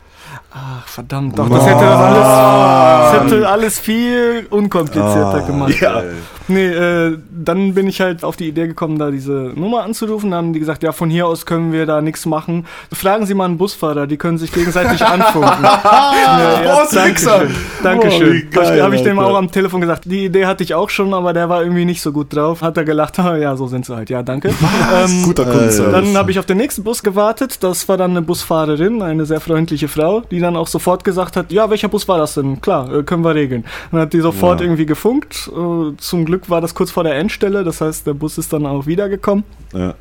Ach, 0.53 0.85
verdammt, 0.85 1.39
doch, 1.39 1.47
das 1.49 1.65
hätte 1.65 1.79
das 1.79 1.99
alles, 1.99 3.13
das 3.13 3.23
hätte 3.33 3.49
alles 3.49 3.79
viel 3.79 4.47
unkomplizierter 4.49 5.43
gemacht. 5.47 5.79
Ja. 5.79 6.03
Nee, 6.47 6.65
äh, 6.67 7.17
dann 7.31 7.73
bin 7.75 7.87
ich 7.87 8.01
halt 8.01 8.25
auf 8.25 8.35
die 8.35 8.49
Idee 8.49 8.67
gekommen, 8.67 8.99
da 8.99 9.09
diese 9.11 9.53
Nummer 9.55 9.83
anzurufen. 9.83 10.31
Dann 10.31 10.37
haben 10.37 10.53
die 10.53 10.59
gesagt, 10.59 10.83
ja, 10.83 10.91
von 10.91 11.09
hier 11.09 11.25
aus 11.27 11.45
können 11.45 11.71
wir 11.71 11.85
da 11.85 12.01
nichts 12.01 12.25
machen. 12.25 12.65
Fragen 12.91 13.25
Sie 13.25 13.33
mal 13.33 13.45
einen 13.45 13.57
Busfahrer, 13.57 14.05
die 14.07 14.17
können 14.17 14.37
sich 14.37 14.51
gegenseitig 14.51 15.01
anfunken. 15.05 15.63
ja, 15.63 16.61
Boah, 16.63 16.83
ist 16.83 16.97
ein 16.97 17.09
Wichser. 17.11 17.43
Dankeschön. 17.81 18.49
Boah, 18.51 18.61
wie 18.63 18.65
geil, 18.67 18.83
Habe 18.83 18.95
ich 18.95 19.03
dem 19.03 19.19
auch 19.19 19.35
am 19.37 19.49
Telefon 19.51 19.79
gesagt. 19.79 20.03
Die 20.05 20.25
Idee 20.25 20.45
hatte 20.45 20.63
ich 20.63 20.73
auch 20.73 20.89
schon, 20.89 21.13
aber 21.13 21.31
der 21.31 21.47
war 21.47 21.61
irgendwie 21.61 21.85
nicht 21.85 22.01
so 22.01 22.11
gut 22.11 22.35
drauf. 22.35 22.61
Hat 22.61 22.75
er 22.75 22.83
gelacht, 22.83 23.17
"Ah, 23.19 23.37
ja, 23.37 23.55
so 23.55 23.67
sind 23.67 23.85
sie 23.85 23.95
halt. 23.95 24.09
Ja, 24.09 24.21
danke. 24.21 24.49
Ähm, 24.49 25.23
Guter 25.23 25.45
Kundenservice. 25.45 25.93
dann 25.93 26.17
habe 26.17 26.31
ich 26.31 26.39
auf 26.39 26.45
den 26.45 26.57
nächsten 26.57 26.83
Bus 26.83 27.01
gewartet. 27.01 27.63
Das 27.63 27.87
war 27.87 27.95
dann 27.95 28.11
eine 28.11 28.21
Busfahrerin, 28.23 29.01
eine 29.01 29.25
sehr 29.25 29.39
freundliche 29.39 29.87
Frau, 29.87 30.21
die 30.29 30.40
dann 30.41 30.55
auch 30.55 30.67
sofort 30.67 31.03
gesagt 31.03 31.35
hat, 31.37 31.51
ja, 31.51 31.69
welcher 31.69 31.87
Bus 31.87 32.07
war 32.07 32.17
das 32.17 32.33
denn? 32.35 32.61
Klar, 32.61 32.91
äh, 32.93 33.03
können 33.03 33.23
wir 33.23 33.35
regeln. 33.35 33.65
Dann 33.91 34.01
hat 34.01 34.13
die 34.13 34.19
sofort 34.21 34.59
Ja. 34.59 34.65
irgendwie 34.65 34.85
gefunkt. 34.85 35.49
Äh, 35.55 35.95
Zum 35.97 36.25
Glück 36.25 36.49
war 36.49 36.61
das 36.61 36.73
kurz 36.75 36.91
vor 36.91 37.03
der 37.03 37.15
Endstelle, 37.15 37.63
das 37.63 37.81
heißt, 37.81 38.05
der 38.07 38.13
Bus 38.13 38.37
ist 38.37 38.51
dann 38.53 38.65
auch 38.65 38.85
wiedergekommen. 38.85 39.43
Ja. 39.73 39.93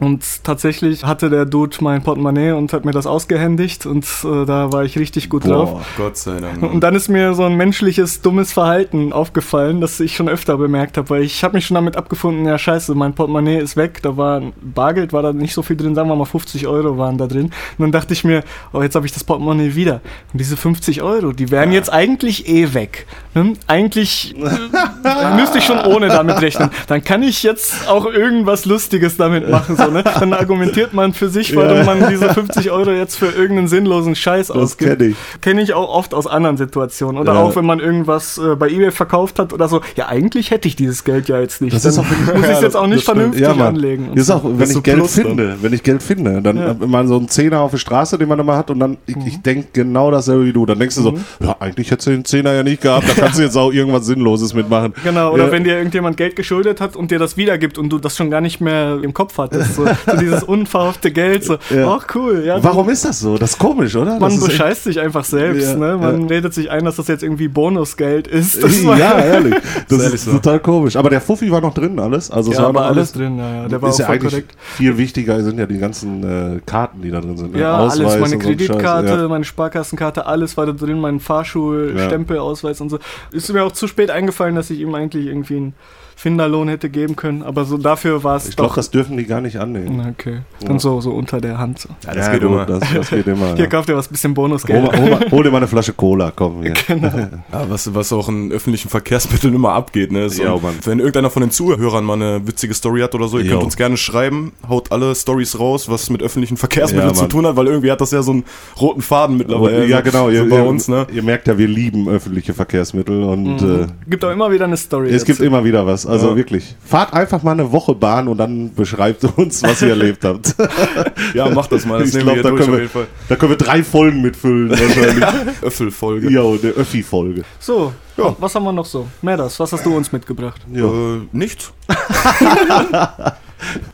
Und 0.00 0.44
tatsächlich 0.44 1.04
hatte 1.04 1.28
der 1.28 1.44
Dude 1.44 1.76
mein 1.80 2.02
Portemonnaie 2.02 2.52
und 2.52 2.72
hat 2.72 2.84
mir 2.84 2.92
das 2.92 3.06
ausgehändigt 3.06 3.84
und 3.84 4.04
äh, 4.24 4.44
da 4.46 4.72
war 4.72 4.84
ich 4.84 4.96
richtig 4.96 5.28
gut 5.28 5.44
drauf. 5.44 5.72
Boah. 5.72 5.82
Gott 5.96 6.16
sei 6.16 6.38
Dank. 6.38 6.62
Und 6.62 6.80
dann 6.80 6.94
ist 6.94 7.08
mir 7.08 7.34
so 7.34 7.44
ein 7.44 7.56
menschliches, 7.56 8.22
dummes 8.22 8.52
Verhalten 8.52 9.12
aufgefallen, 9.12 9.80
das 9.80 9.98
ich 9.98 10.14
schon 10.14 10.28
öfter 10.28 10.56
bemerkt 10.56 10.98
habe, 10.98 11.10
weil 11.10 11.22
ich 11.22 11.42
habe 11.42 11.56
mich 11.56 11.66
schon 11.66 11.74
damit 11.74 11.96
abgefunden, 11.96 12.46
ja 12.46 12.58
scheiße, 12.58 12.94
mein 12.94 13.14
Portemonnaie 13.14 13.58
ist 13.58 13.76
weg, 13.76 14.00
da 14.02 14.16
war 14.16 14.40
Bargeld, 14.60 15.12
war 15.12 15.22
da 15.22 15.32
nicht 15.32 15.52
so 15.52 15.62
viel 15.62 15.76
drin, 15.76 15.96
sagen 15.96 16.08
wir 16.08 16.14
mal 16.14 16.24
50 16.24 16.68
Euro 16.68 16.96
waren 16.96 17.18
da 17.18 17.26
drin. 17.26 17.46
Und 17.46 17.52
dann 17.78 17.92
dachte 17.92 18.12
ich 18.12 18.22
mir, 18.22 18.44
oh 18.72 18.82
jetzt 18.82 18.94
habe 18.94 19.06
ich 19.06 19.12
das 19.12 19.24
Portemonnaie 19.24 19.74
wieder. 19.74 20.00
Und 20.32 20.40
diese 20.40 20.56
50 20.56 21.02
Euro, 21.02 21.32
die 21.32 21.50
wären 21.50 21.72
jetzt 21.72 21.92
eigentlich 21.92 22.48
eh 22.48 22.72
weg. 22.72 23.06
Ne? 23.34 23.54
Eigentlich 23.66 24.36
äh, 24.36 25.34
müsste 25.36 25.58
ich 25.58 25.64
schon 25.64 25.80
ohne 25.80 26.06
damit 26.06 26.40
rechnen. 26.40 26.70
Dann 26.86 27.02
kann 27.02 27.24
ich 27.24 27.42
jetzt 27.42 27.88
auch 27.88 28.06
irgendwas 28.06 28.64
Lustiges 28.64 29.16
damit 29.16 29.48
machen. 29.48 29.76
So, 29.76 29.87
ne? 29.90 30.02
Dann 30.02 30.32
argumentiert 30.32 30.92
man 30.94 31.12
für 31.12 31.28
sich, 31.28 31.54
warum 31.56 31.78
Ja. 31.78 31.84
man 31.84 32.08
diese 32.08 32.32
50 32.32 32.70
Euro 32.70 32.90
jetzt 32.90 33.16
für 33.16 33.26
irgendeinen 33.26 33.68
sinnlosen 33.68 34.14
Scheiß 34.14 34.48
Das 34.48 34.56
ausgibt. 34.56 34.98
kenne 34.98 35.10
ich. 35.10 35.16
Kenne 35.40 35.62
ich 35.62 35.74
auch 35.74 35.88
oft 35.88 36.14
aus 36.14 36.26
anderen 36.26 36.56
Situationen. 36.56 37.20
Oder 37.20 37.34
Ja. 37.34 37.42
auch, 37.42 37.56
wenn 37.56 37.64
man 37.66 37.80
irgendwas 37.80 38.38
äh, 38.38 38.56
bei 38.56 38.68
Ebay 38.68 38.90
verkauft 38.90 39.38
hat 39.38 39.52
oder 39.52 39.68
so. 39.68 39.80
Ja, 39.96 40.08
eigentlich 40.08 40.50
hätte 40.50 40.68
ich 40.68 40.76
dieses 40.76 41.04
Geld 41.04 41.28
ja 41.28 41.40
jetzt 41.40 41.60
nicht. 41.60 41.74
Das 41.74 41.84
ist 41.84 41.96
Dann 41.98 42.04
auch 42.06 42.10
wirklich- 42.10 42.36
muss 42.36 42.46
ich 42.46 42.56
es 42.56 42.60
jetzt 42.62 42.76
auch 42.76 42.86
nicht 42.86 43.04
vernünftig 43.04 43.42
Ja, 43.42 43.52
anlegen. 43.52 44.10
Das 44.14 44.24
ist 44.24 44.30
auch, 44.30 44.44
wenn 44.44 44.58
Das 44.58 44.68
ich 44.70 44.74
so 44.74 44.82
Geld 44.82 44.96
Plus 44.98 45.14
dann. 45.16 45.24
finde, 45.26 45.56
wenn 45.60 45.72
ich 45.72 45.82
Geld 45.82 46.02
finde, 46.02 46.42
dann 46.42 46.56
Ja. 46.56 46.68
hat 46.68 46.86
man 46.86 47.08
so 47.08 47.16
einen 47.16 47.28
Zehner 47.28 47.60
auf 47.60 47.70
der 47.70 47.78
Straße, 47.78 48.18
den 48.18 48.28
man 48.28 48.38
immer 48.38 48.56
hat 48.56 48.70
und 48.70 48.78
dann, 48.80 48.96
ich, 49.06 49.16
Mhm. 49.16 49.22
ich 49.26 49.42
denke 49.42 49.68
genau 49.72 50.10
dasselbe 50.10 50.44
wie 50.44 50.52
du. 50.52 50.66
Dann 50.66 50.78
denkst 50.78 50.96
du 50.96 51.02
so, 51.02 51.14
ja, 51.40 51.56
eigentlich 51.60 51.90
hättest 51.90 52.06
du 52.08 52.10
den 52.12 52.24
Zehner 52.24 52.52
ja 52.52 52.62
nicht 52.62 52.82
gehabt, 52.82 53.08
da 53.08 53.12
kannst 53.20 53.38
du 53.38 53.42
jetzt 53.42 53.56
auch 53.56 53.72
irgendwas 53.72 54.06
Sinnloses 54.06 54.54
mitmachen. 54.54 54.94
Genau, 55.04 55.32
oder 55.32 55.46
Ja. 55.46 55.52
wenn 55.52 55.64
dir 55.64 55.76
irgendjemand 55.76 56.16
Geld 56.16 56.36
geschuldet 56.36 56.80
hat 56.80 56.96
und 56.96 57.10
dir 57.10 57.18
das 57.18 57.36
wiedergibt 57.36 57.78
und 57.78 57.88
du 57.90 57.98
das 57.98 58.16
schon 58.16 58.30
gar 58.30 58.40
nicht 58.40 58.60
mehr 58.60 58.98
im 59.02 59.14
Kopf 59.14 59.36
hattest. 59.38 59.77
So, 59.78 59.86
so 60.12 60.16
dieses 60.18 60.42
unverhoffte 60.42 61.10
Geld. 61.10 61.44
So, 61.44 61.56
Ja. 61.74 61.88
ach 61.98 62.06
cool. 62.14 62.42
Ja, 62.44 62.62
Warum 62.62 62.88
ist 62.90 63.04
das 63.04 63.20
so? 63.20 63.38
Das 63.38 63.50
ist 63.52 63.58
komisch, 63.58 63.94
oder? 63.96 64.12
Man 64.18 64.20
das 64.20 64.34
echt- 64.34 64.44
bescheißt 64.46 64.84
sich 64.84 65.00
einfach 65.00 65.24
selbst. 65.24 65.68
Ja, 65.68 65.74
ne? 65.76 65.96
Man 65.96 66.22
ja. 66.22 66.26
redet 66.26 66.52
sich 66.54 66.70
ein, 66.70 66.84
dass 66.84 66.96
das 66.96 67.08
jetzt 67.08 67.22
irgendwie 67.22 67.48
Bonusgeld 67.48 68.26
ist. 68.26 68.62
Das 68.62 68.82
ja, 68.82 69.18
ehrlich. 69.24 69.54
Das 69.88 69.98
Ist 70.02 70.14
ist, 70.14 70.24
so. 70.24 70.32
total 70.32 70.60
komisch. 70.60 70.96
Aber 70.96 71.10
der 71.10 71.20
Fuffi 71.20 71.50
war 71.50 71.60
noch 71.60 71.74
drin, 71.74 71.98
alles. 71.98 72.30
Also 72.30 72.50
es 72.50 72.58
ja, 72.58 72.64
war 72.64 72.74
war 72.74 72.82
noch 72.82 72.88
alles 72.90 73.12
drin. 73.12 73.38
Ja, 73.38 73.62
ja. 73.62 73.68
Der 73.68 73.80
war 73.82 73.88
ist 73.90 73.96
auch 73.96 74.00
ja 74.00 74.06
eigentlich 74.08 74.32
korrekt. 74.32 74.54
viel 74.58 74.98
wichtiger 74.98 75.42
sind 75.42 75.58
ja 75.58 75.66
die 75.66 75.78
ganzen 75.78 76.22
äh, 76.56 76.60
Karten, 76.66 77.02
die 77.02 77.10
da 77.10 77.20
drin 77.20 77.36
sind. 77.36 77.52
ne? 77.52 77.60
Ja, 77.60 77.76
alles, 77.78 77.98
meine 77.98 78.22
und 78.22 78.28
so 78.28 78.34
ein 78.34 78.38
Kreditkarte, 78.40 79.08
ja. 79.08 79.28
meine 79.28 79.44
Sparkassenkarte, 79.44 80.26
alles 80.26 80.56
war 80.56 80.66
da 80.66 80.72
drin, 80.72 81.00
mein 81.00 81.20
Fahrschul, 81.20 81.94
Ja. 81.96 82.06
Stempelausweis 82.06 82.80
und 82.80 82.90
so. 82.90 82.98
Ist 83.32 83.52
mir 83.52 83.62
auch 83.64 83.72
zu 83.72 83.86
spät 83.86 84.10
eingefallen, 84.10 84.54
dass 84.54 84.70
ich 84.70 84.80
ihm 84.80 84.94
eigentlich 84.94 85.26
irgendwie 85.26 85.56
einen 85.56 85.74
Finderlohn 86.18 86.66
hätte 86.68 86.90
geben 86.90 87.14
können, 87.14 87.44
aber 87.44 87.64
so 87.64 87.78
dafür 87.78 88.24
war 88.24 88.34
es 88.36 88.48
Ich 88.48 88.56
glaube, 88.56 88.70
doch. 88.70 88.74
das 88.74 88.90
dürfen 88.90 89.16
die 89.16 89.24
gar 89.24 89.40
nicht 89.40 89.58
annehmen. 89.60 90.04
Okay. 90.18 90.40
Dann 90.66 90.80
so, 90.80 91.00
so 91.00 91.12
unter 91.12 91.40
der 91.40 91.58
Hand. 91.58 91.78
So. 91.78 91.90
Ja, 92.04 92.12
das 92.12 92.32
geht 92.32 92.42
gut, 92.42 92.50
immer. 92.50 92.66
Das, 92.66 92.80
das 92.92 93.10
geht 93.10 93.26
immer. 93.28 93.46
Hier 93.54 93.64
ja. 93.64 93.66
kauft 93.66 93.88
ihr 93.88 93.96
was 93.96 94.08
bisschen 94.08 94.30
Hol, 94.30 94.34
Bonusgeld. 94.34 94.96
hol, 95.00 95.10
mal, 95.10 95.30
hol 95.30 95.44
dir 95.44 95.50
mal 95.52 95.58
eine 95.58 95.68
Flasche 95.68 95.92
Cola, 95.92 96.32
komm. 96.34 96.62
Hier. 96.64 96.74
Ja, 97.52 97.70
was, 97.70 97.94
was 97.94 98.12
auch 98.12 98.28
in 98.28 98.50
öffentlichen 98.50 98.88
Verkehrsmitteln 98.88 99.54
immer 99.54 99.74
abgeht, 99.74 100.10
ne? 100.10 100.28
So, 100.28 100.42
Ja, 100.42 100.56
Mann. 100.56 100.74
wenn 100.84 100.98
irgendeiner 100.98 101.30
von 101.30 101.42
den 101.42 101.52
Zuhörern 101.52 102.04
mal 102.04 102.14
eine 102.14 102.44
witzige 102.48 102.74
Story 102.74 103.00
hat 103.00 103.14
oder 103.14 103.28
so, 103.28 103.38
ihr 103.38 103.44
Jo. 103.44 103.52
könnt 103.52 103.62
uns 103.64 103.76
gerne 103.76 103.96
schreiben, 103.96 104.50
haut 104.68 104.90
alle 104.90 105.14
Stories 105.14 105.58
raus, 105.60 105.88
was 105.88 106.10
mit 106.10 106.20
öffentlichen 106.22 106.56
Verkehrsmitteln 106.56 107.10
Ja, 107.10 107.14
zu 107.14 107.26
tun 107.26 107.46
hat, 107.46 107.54
weil 107.54 107.68
irgendwie 107.68 107.92
hat 107.92 108.00
das 108.00 108.10
ja 108.10 108.22
so 108.22 108.32
einen 108.32 108.44
roten 108.80 109.02
Faden 109.02 109.36
mittlerweile. 109.38 109.86
ja, 109.86 110.00
genau. 110.00 110.24
So 110.26 110.30
Ihr, 110.32 110.48
bei 110.48 110.62
uns, 110.62 110.88
ne? 110.88 111.06
ihr 111.12 111.22
merkt 111.22 111.46
ja, 111.46 111.56
wir 111.58 111.68
lieben 111.68 112.08
öffentliche 112.08 112.54
Verkehrsmittel 112.54 113.22
und 113.22 113.62
Mhm. 113.62 113.82
äh, 113.84 113.86
Gibt 114.10 114.24
auch 114.24 114.32
immer 114.32 114.50
wieder 114.50 114.64
eine 114.64 114.76
Story. 114.76 115.10
es 115.10 115.24
gibt 115.24 115.38
dazu. 115.38 115.46
immer 115.46 115.62
wieder 115.64 115.86
was. 115.86 116.07
Also 116.08 116.30
Ja. 116.30 116.36
wirklich. 116.36 116.74
Fahrt 116.84 117.12
einfach 117.12 117.42
mal 117.42 117.52
eine 117.52 117.70
Woche 117.70 117.94
Bahn 117.94 118.28
und 118.28 118.38
dann 118.38 118.74
beschreibt 118.74 119.24
uns, 119.36 119.62
was 119.62 119.82
ihr 119.82 119.90
erlebt 119.90 120.24
habt. 120.24 120.54
Ja, 121.34 121.50
macht 121.50 121.70
das 121.72 121.84
mal. 121.84 121.98
Das 121.98 122.08
Ich 122.08 122.14
nehmen 122.14 122.24
glaub, 122.26 122.36
wir 122.36 122.42
da. 122.88 123.06
Da 123.28 123.36
können 123.36 123.50
wir 123.52 123.56
drei 123.58 123.82
Folgen 123.84 124.22
mitfüllen 124.22 124.70
wahrscheinlich. 124.70 125.24
Öffelfolge. 125.62 126.30
ja, 126.30 126.40
eine 126.42 126.56
Öffi-Folge. 126.72 127.42
So, 127.60 127.92
Ja. 128.16 128.34
was 128.38 128.54
haben 128.54 128.64
wir 128.64 128.72
noch 128.72 128.86
so? 128.86 129.06
Medas, 129.20 129.60
was 129.60 129.72
hast 129.72 129.84
du 129.84 129.94
uns 129.96 130.10
mitgebracht? 130.10 130.60
Ja. 130.72 130.84
Äh, 130.86 131.20
nichts. 131.32 131.72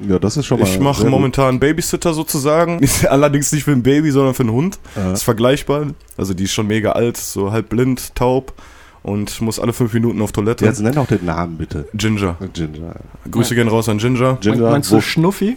Ja, 0.07 0.19
das 0.19 0.37
ist 0.37 0.47
schon 0.47 0.61
mal. 0.61 0.67
Ich 0.69 0.79
mache 0.79 1.07
momentan 1.07 1.59
Babysitter 1.59 2.13
sozusagen. 2.13 2.79
Ist 2.81 3.07
allerdings 3.07 3.51
nicht 3.53 3.65
für 3.65 3.73
ein 3.73 3.83
Baby, 3.83 4.11
sondern 4.11 4.35
für 4.35 4.43
einen 4.43 4.53
Hund. 4.53 4.79
Ja. 4.95 5.13
Ist 5.13 5.23
vergleichbar. 5.23 5.87
Also 6.17 6.35
die 6.35 6.45
ist 6.45 6.53
schon 6.53 6.67
mega 6.67 6.93
alt, 6.93 7.17
so 7.17 7.51
halb 7.51 7.71
blind, 7.71 8.15
taub 8.15 8.53
und 9.05 9.41
muss 9.43 9.61
alle 9.61 9.73
fünf 9.73 9.93
Minuten 9.93 10.21
auf 10.23 10.33
Toilette. 10.33 10.65
Jetzt 10.65 10.81
nenn 10.81 10.97
auch 10.97 11.07
den 11.07 11.27
Namen 11.27 11.59
bitte. 11.59 11.87
Ginger. 11.95 12.37
Ginger. 12.55 12.97
Grüße 13.31 13.55
gehen 13.55 13.69
raus 13.69 13.89
an 13.89 13.99
Ginger. 13.99 14.39
Ginger. 14.41 14.71
Meinst 14.71 14.91
du 14.91 15.01
Schnuffi? 15.01 15.57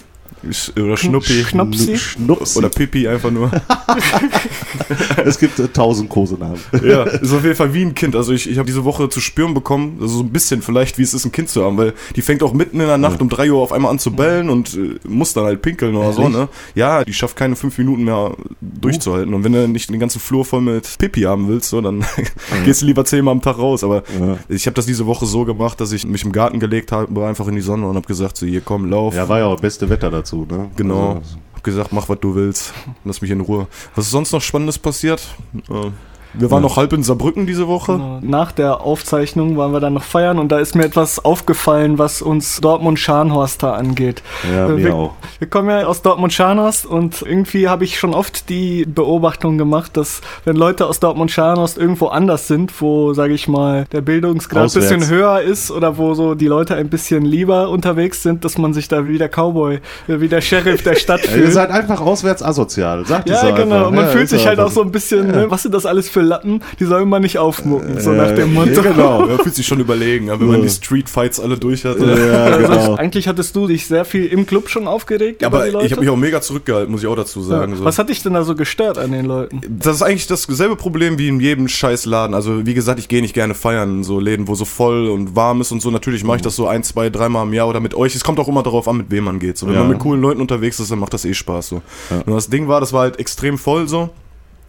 Oder 0.76 0.98
Schnuppi. 0.98 1.44
Schnapsi? 1.44 1.98
Schnupsi. 1.98 2.58
Oder 2.60 2.70
Pipi 2.70 3.08
einfach 3.08 3.32
nur. 3.32 3.52
es 5.26 5.40
gibt 5.40 5.60
äh, 5.60 5.68
tausend 5.68 6.10
Kosenamen. 6.10 6.60
ja, 6.84 7.04
ist 7.04 7.34
auf 7.34 7.44
jeden 7.44 7.56
Fall 7.56 7.74
wie 7.74 7.82
ein 7.84 7.94
Kind. 7.96 8.16
Also 8.16 8.34
ich, 8.34 8.50
ich 8.50 8.58
habe 8.58 8.66
diese 8.68 8.84
Woche 8.84 9.10
zu 9.10 9.20
spüren 9.20 9.54
bekommen, 9.54 9.98
also 10.02 10.18
so 10.18 10.24
ein 10.24 10.30
bisschen 10.30 10.62
vielleicht, 10.62 10.98
wie 10.98 11.04
es 11.04 11.14
ist, 11.14 11.26
ein 11.26 11.32
Kind 11.32 11.50
zu 11.50 11.64
haben, 11.64 11.78
weil 11.78 11.94
die 12.16 12.22
fängt 12.22 12.44
auch 12.44 12.54
mitten 12.54 12.80
in 12.80 12.88
der 12.88 12.98
Nacht 12.98 13.22
um 13.22 13.30
3 13.30 13.52
Uhr 13.52 13.62
auf 13.62 13.72
einmal 13.72 13.92
an 13.92 14.00
zu 14.00 14.12
bellen 14.12 14.50
und 14.50 14.74
äh, 14.76 14.96
muss 15.08 15.34
dann 15.34 15.46
halt 15.46 15.62
pinkeln 15.62 15.96
oder 15.96 16.14
so, 16.14 16.22
Ehrlich? 16.22 16.38
ne? 16.38 16.50
Ja, 16.76 17.04
die 17.04 17.14
schafft 17.14 17.36
keine 17.36 17.56
fünf 17.56 17.78
Minuten 17.78 18.04
mehr 18.04 18.32
durchzuhalten. 18.62 19.34
Und 19.34 19.44
wenn 19.44 19.54
du 19.54 19.68
nicht 19.68 19.90
den 19.90 20.00
ganzen 20.00 20.20
Flur 20.20 20.46
voll 20.46 20.62
mit 20.62 20.98
Pipi 20.98 21.22
haben 21.22 21.48
willst, 21.48 21.70
so, 21.70 21.82
dann 21.82 22.06
gehst 22.66 22.82
du 22.82 22.86
lieber 22.86 23.06
zehnmal 23.06 23.34
am 23.34 23.42
Tag 23.42 23.58
raus. 23.58 23.84
Aber 23.84 24.04
Ja. 24.20 24.38
ich 24.50 24.66
habe 24.68 24.76
das 24.76 24.86
diese 24.86 25.06
Woche 25.06 25.26
so 25.26 25.46
gemacht, 25.46 25.80
dass 25.82 25.92
ich 25.92 26.06
mich 26.06 26.24
im 26.24 26.32
Garten 26.32 26.60
gelegt 26.60 26.92
habe, 26.92 27.26
einfach 27.26 27.48
in 27.48 27.56
die 27.56 27.62
Sonne 27.62 27.88
und 27.88 27.96
habe 27.96 28.08
gesagt, 28.08 28.38
so, 28.38 28.46
hier 28.46 28.62
komm, 28.62 28.90
lauf. 28.90 29.16
Ja, 29.16 29.28
war 29.30 29.40
ja 29.40 29.46
auch 29.46 29.54
das 29.54 29.62
beste 29.62 29.90
Wetter 29.90 30.12
dazu, 30.18 30.46
ne? 30.50 30.70
Genau. 30.76 31.16
Also, 31.16 31.38
Hab 31.54 31.64
gesagt, 31.64 31.92
mach 31.94 32.08
was 32.10 32.20
du 32.20 32.36
willst. 32.36 32.74
Lass 33.06 33.22
mich 33.22 33.32
in 33.32 33.42
Ruhe. 33.42 33.68
Was 33.96 34.06
ist 34.06 34.12
sonst 34.12 34.32
noch 34.32 34.42
Spannendes 34.42 34.78
passiert? 34.78 35.26
Äh, 35.70 35.92
Wir 36.34 36.52
waren 36.52 36.62
Ja. 36.64 36.70
noch 36.70 36.78
halb 36.78 36.94
in 36.94 37.04
Saarbrücken 37.04 37.48
diese 37.48 37.68
Woche. 37.68 37.94
Genau. 37.94 38.20
Nach 38.22 38.52
der 38.52 38.82
Aufzeichnung 38.82 39.58
waren 39.58 39.72
wir 39.74 39.80
dann 39.80 39.94
noch 39.94 40.04
feiern 40.04 40.40
und 40.40 40.52
da 40.52 40.60
ist 40.60 40.76
mir 40.76 40.86
etwas 40.86 41.24
aufgefallen, 41.24 41.98
was 41.98 42.22
uns 42.22 42.60
Dortmund-Scharnhorst 42.62 43.64
da 43.64 43.74
angeht. 43.74 44.22
Ja, 44.52 44.66
Äh, 44.68 44.70
mir 44.70 44.78
wir, 44.78 44.96
auch. 44.96 45.14
Wir 45.40 45.48
kommen 45.50 45.70
ja 45.70 45.86
aus 45.88 46.02
Dortmund-Scharnhorst 46.02 46.86
und 46.86 47.22
irgendwie 47.22 47.68
habe 47.70 47.84
ich 47.84 48.00
schon 48.00 48.14
oft 48.14 48.50
die 48.50 48.86
Beobachtung 48.86 49.58
gemacht, 49.58 49.98
dass 49.98 50.22
wenn 50.46 50.56
Leute 50.56 50.86
aus 50.88 51.00
Dortmund-Scharnhorst 51.00 51.78
irgendwo 51.78 52.08
anders 52.08 52.48
sind, 52.48 52.72
wo, 52.82 53.14
sage 53.14 53.34
ich 53.34 53.48
mal, 53.48 53.86
der 53.92 54.02
Bildungsgrad 54.02 54.64
ein 54.70 54.74
bisschen 54.74 55.08
höher 55.08 55.42
ist 55.42 55.72
oder 55.72 55.98
wo 55.98 56.14
so 56.14 56.36
die 56.36 56.48
Leute 56.48 56.76
ein 56.76 56.90
bisschen 56.90 57.24
lieber 57.26 57.70
unterwegs 57.70 58.24
sind, 58.24 58.46
dass 58.46 58.58
man 58.58 58.74
sich 58.74 58.88
da 58.88 59.08
wie 59.08 59.18
der 59.18 59.30
Cowboy, 59.30 59.76
äh, 60.08 60.20
wie 60.20 60.28
der 60.28 60.42
Sheriff 60.42 60.84
der 60.84 60.96
Stadt 60.96 61.26
Ja, 61.26 61.32
ihr 61.32 61.38
fühlt. 61.44 61.54
seid 61.54 61.72
einfach 61.72 62.02
auswärts 62.02 62.44
asozial. 62.44 63.06
Sagt 63.06 63.30
es 63.30 63.42
Ja, 63.42 63.52
genau. 63.52 63.76
einfach. 63.76 63.88
Und 63.90 63.96
man 63.96 64.06
Ja, 64.06 64.12
fühlt 64.12 64.30
sich 64.30 64.46
halt 64.46 64.60
einfach 64.60 64.72
auch 64.72 64.76
so 64.76 64.82
ein 64.82 64.92
bisschen, 64.92 65.28
ne, 65.28 65.46
was 65.50 65.64
sind 65.64 65.74
das 65.74 65.86
alles 65.86 66.10
für 66.10 66.17
Lappen? 66.22 66.62
Die 66.80 66.86
sollen 66.86 67.10
man 67.10 67.22
nicht 67.22 67.38
aufmucken, 67.40 68.00
so 68.00 68.14
Ja, 68.14 68.26
nach 68.28 68.36
dem 68.36 68.54
Motto. 68.54 68.70
ja, 68.72 68.82
genau. 68.82 69.26
Man 69.26 69.40
fühlt 69.40 69.56
sich 69.56 69.66
schon 69.68 69.80
überlegen, 69.80 70.30
aber 70.30 70.42
wenn 70.42 70.48
man 70.52 70.62
die 70.62 70.70
Street-Fights 70.70 71.40
alle 71.40 71.58
durch 71.58 71.86
hat. 71.86 71.98
Ja, 72.00 72.06
Also 72.08 72.68
genau. 72.68 72.96
Eigentlich 72.96 73.28
hattest 73.28 73.56
du 73.56 73.68
dich 73.68 73.88
sehr 73.88 74.06
viel 74.06 74.26
im 74.26 74.46
Club 74.46 74.70
schon 74.70 74.88
aufgeregt 74.88 75.42
Ja, 75.42 75.48
über 75.50 75.58
aber 75.58 75.66
die 75.68 75.72
Leute. 75.72 75.86
ich 75.86 75.92
habe 75.92 76.02
mich 76.02 76.10
auch 76.10 76.16
mega 76.18 76.42
zurückgehalten, 76.42 76.92
muss 76.92 77.02
ich 77.02 77.08
auch 77.08 77.16
dazu 77.16 77.42
sagen. 77.42 77.72
ja. 77.74 77.78
So. 77.78 77.86
Was 77.86 78.00
hat 78.00 78.10
dich 78.10 78.24
denn 78.24 78.34
da 78.34 78.44
so 78.44 78.56
gestört 78.56 78.98
an 78.98 79.12
den 79.12 79.26
Leuten? 79.26 79.62
Das 79.70 79.96
ist 79.96 80.02
eigentlich 80.02 80.28
dasselbe 80.28 80.76
Problem 80.76 81.18
wie 81.18 81.28
in 81.28 81.40
jedem 81.40 81.68
scheiß 81.68 82.06
Laden. 82.06 82.34
Also 82.34 82.66
wie 82.66 82.74
gesagt, 82.74 83.00
ich 83.00 83.08
gehe 83.08 83.22
nicht 83.22 83.34
gerne 83.34 83.54
feiern 83.54 83.98
in 83.98 84.04
so 84.04 84.20
Läden, 84.20 84.48
wo 84.48 84.56
so 84.56 84.66
voll 84.66 85.08
und 85.10 85.36
warm 85.36 85.62
ist 85.62 85.72
und 85.72 85.82
so. 85.82 85.92
Natürlich 85.92 86.24
mache 86.24 86.38
ich 86.38 86.42
das 86.44 86.56
so 86.56 86.68
ein, 86.68 86.84
zwei, 86.84 87.10
dreimal 87.10 87.46
im 87.46 87.54
Jahr 87.54 87.68
oder 87.68 87.80
mit 87.80 87.94
euch. 87.96 88.16
Es 88.16 88.24
kommt 88.24 88.40
auch 88.40 88.48
immer 88.48 88.64
darauf 88.64 88.88
an, 88.88 88.98
mit 88.98 89.12
wem 89.12 89.24
man 89.26 89.40
geht. 89.40 89.58
So, 89.58 89.68
wenn 89.68 89.74
Ja. 89.74 89.80
man 89.82 89.90
mit 89.90 90.00
coolen 90.00 90.22
Leuten 90.22 90.42
unterwegs 90.42 90.80
ist, 90.80 90.92
dann 90.92 91.00
macht 91.00 91.14
das 91.14 91.26
eh 91.26 91.34
Spaß. 91.34 91.68
So. 91.68 91.82
Ja. 92.10 92.22
Und 92.26 92.34
das 92.34 92.50
Ding 92.50 92.68
war, 92.68 92.80
das 92.80 92.94
war 92.94 93.02
halt 93.02 93.20
extrem 93.20 93.58
voll 93.58 93.88
so. 93.88 94.10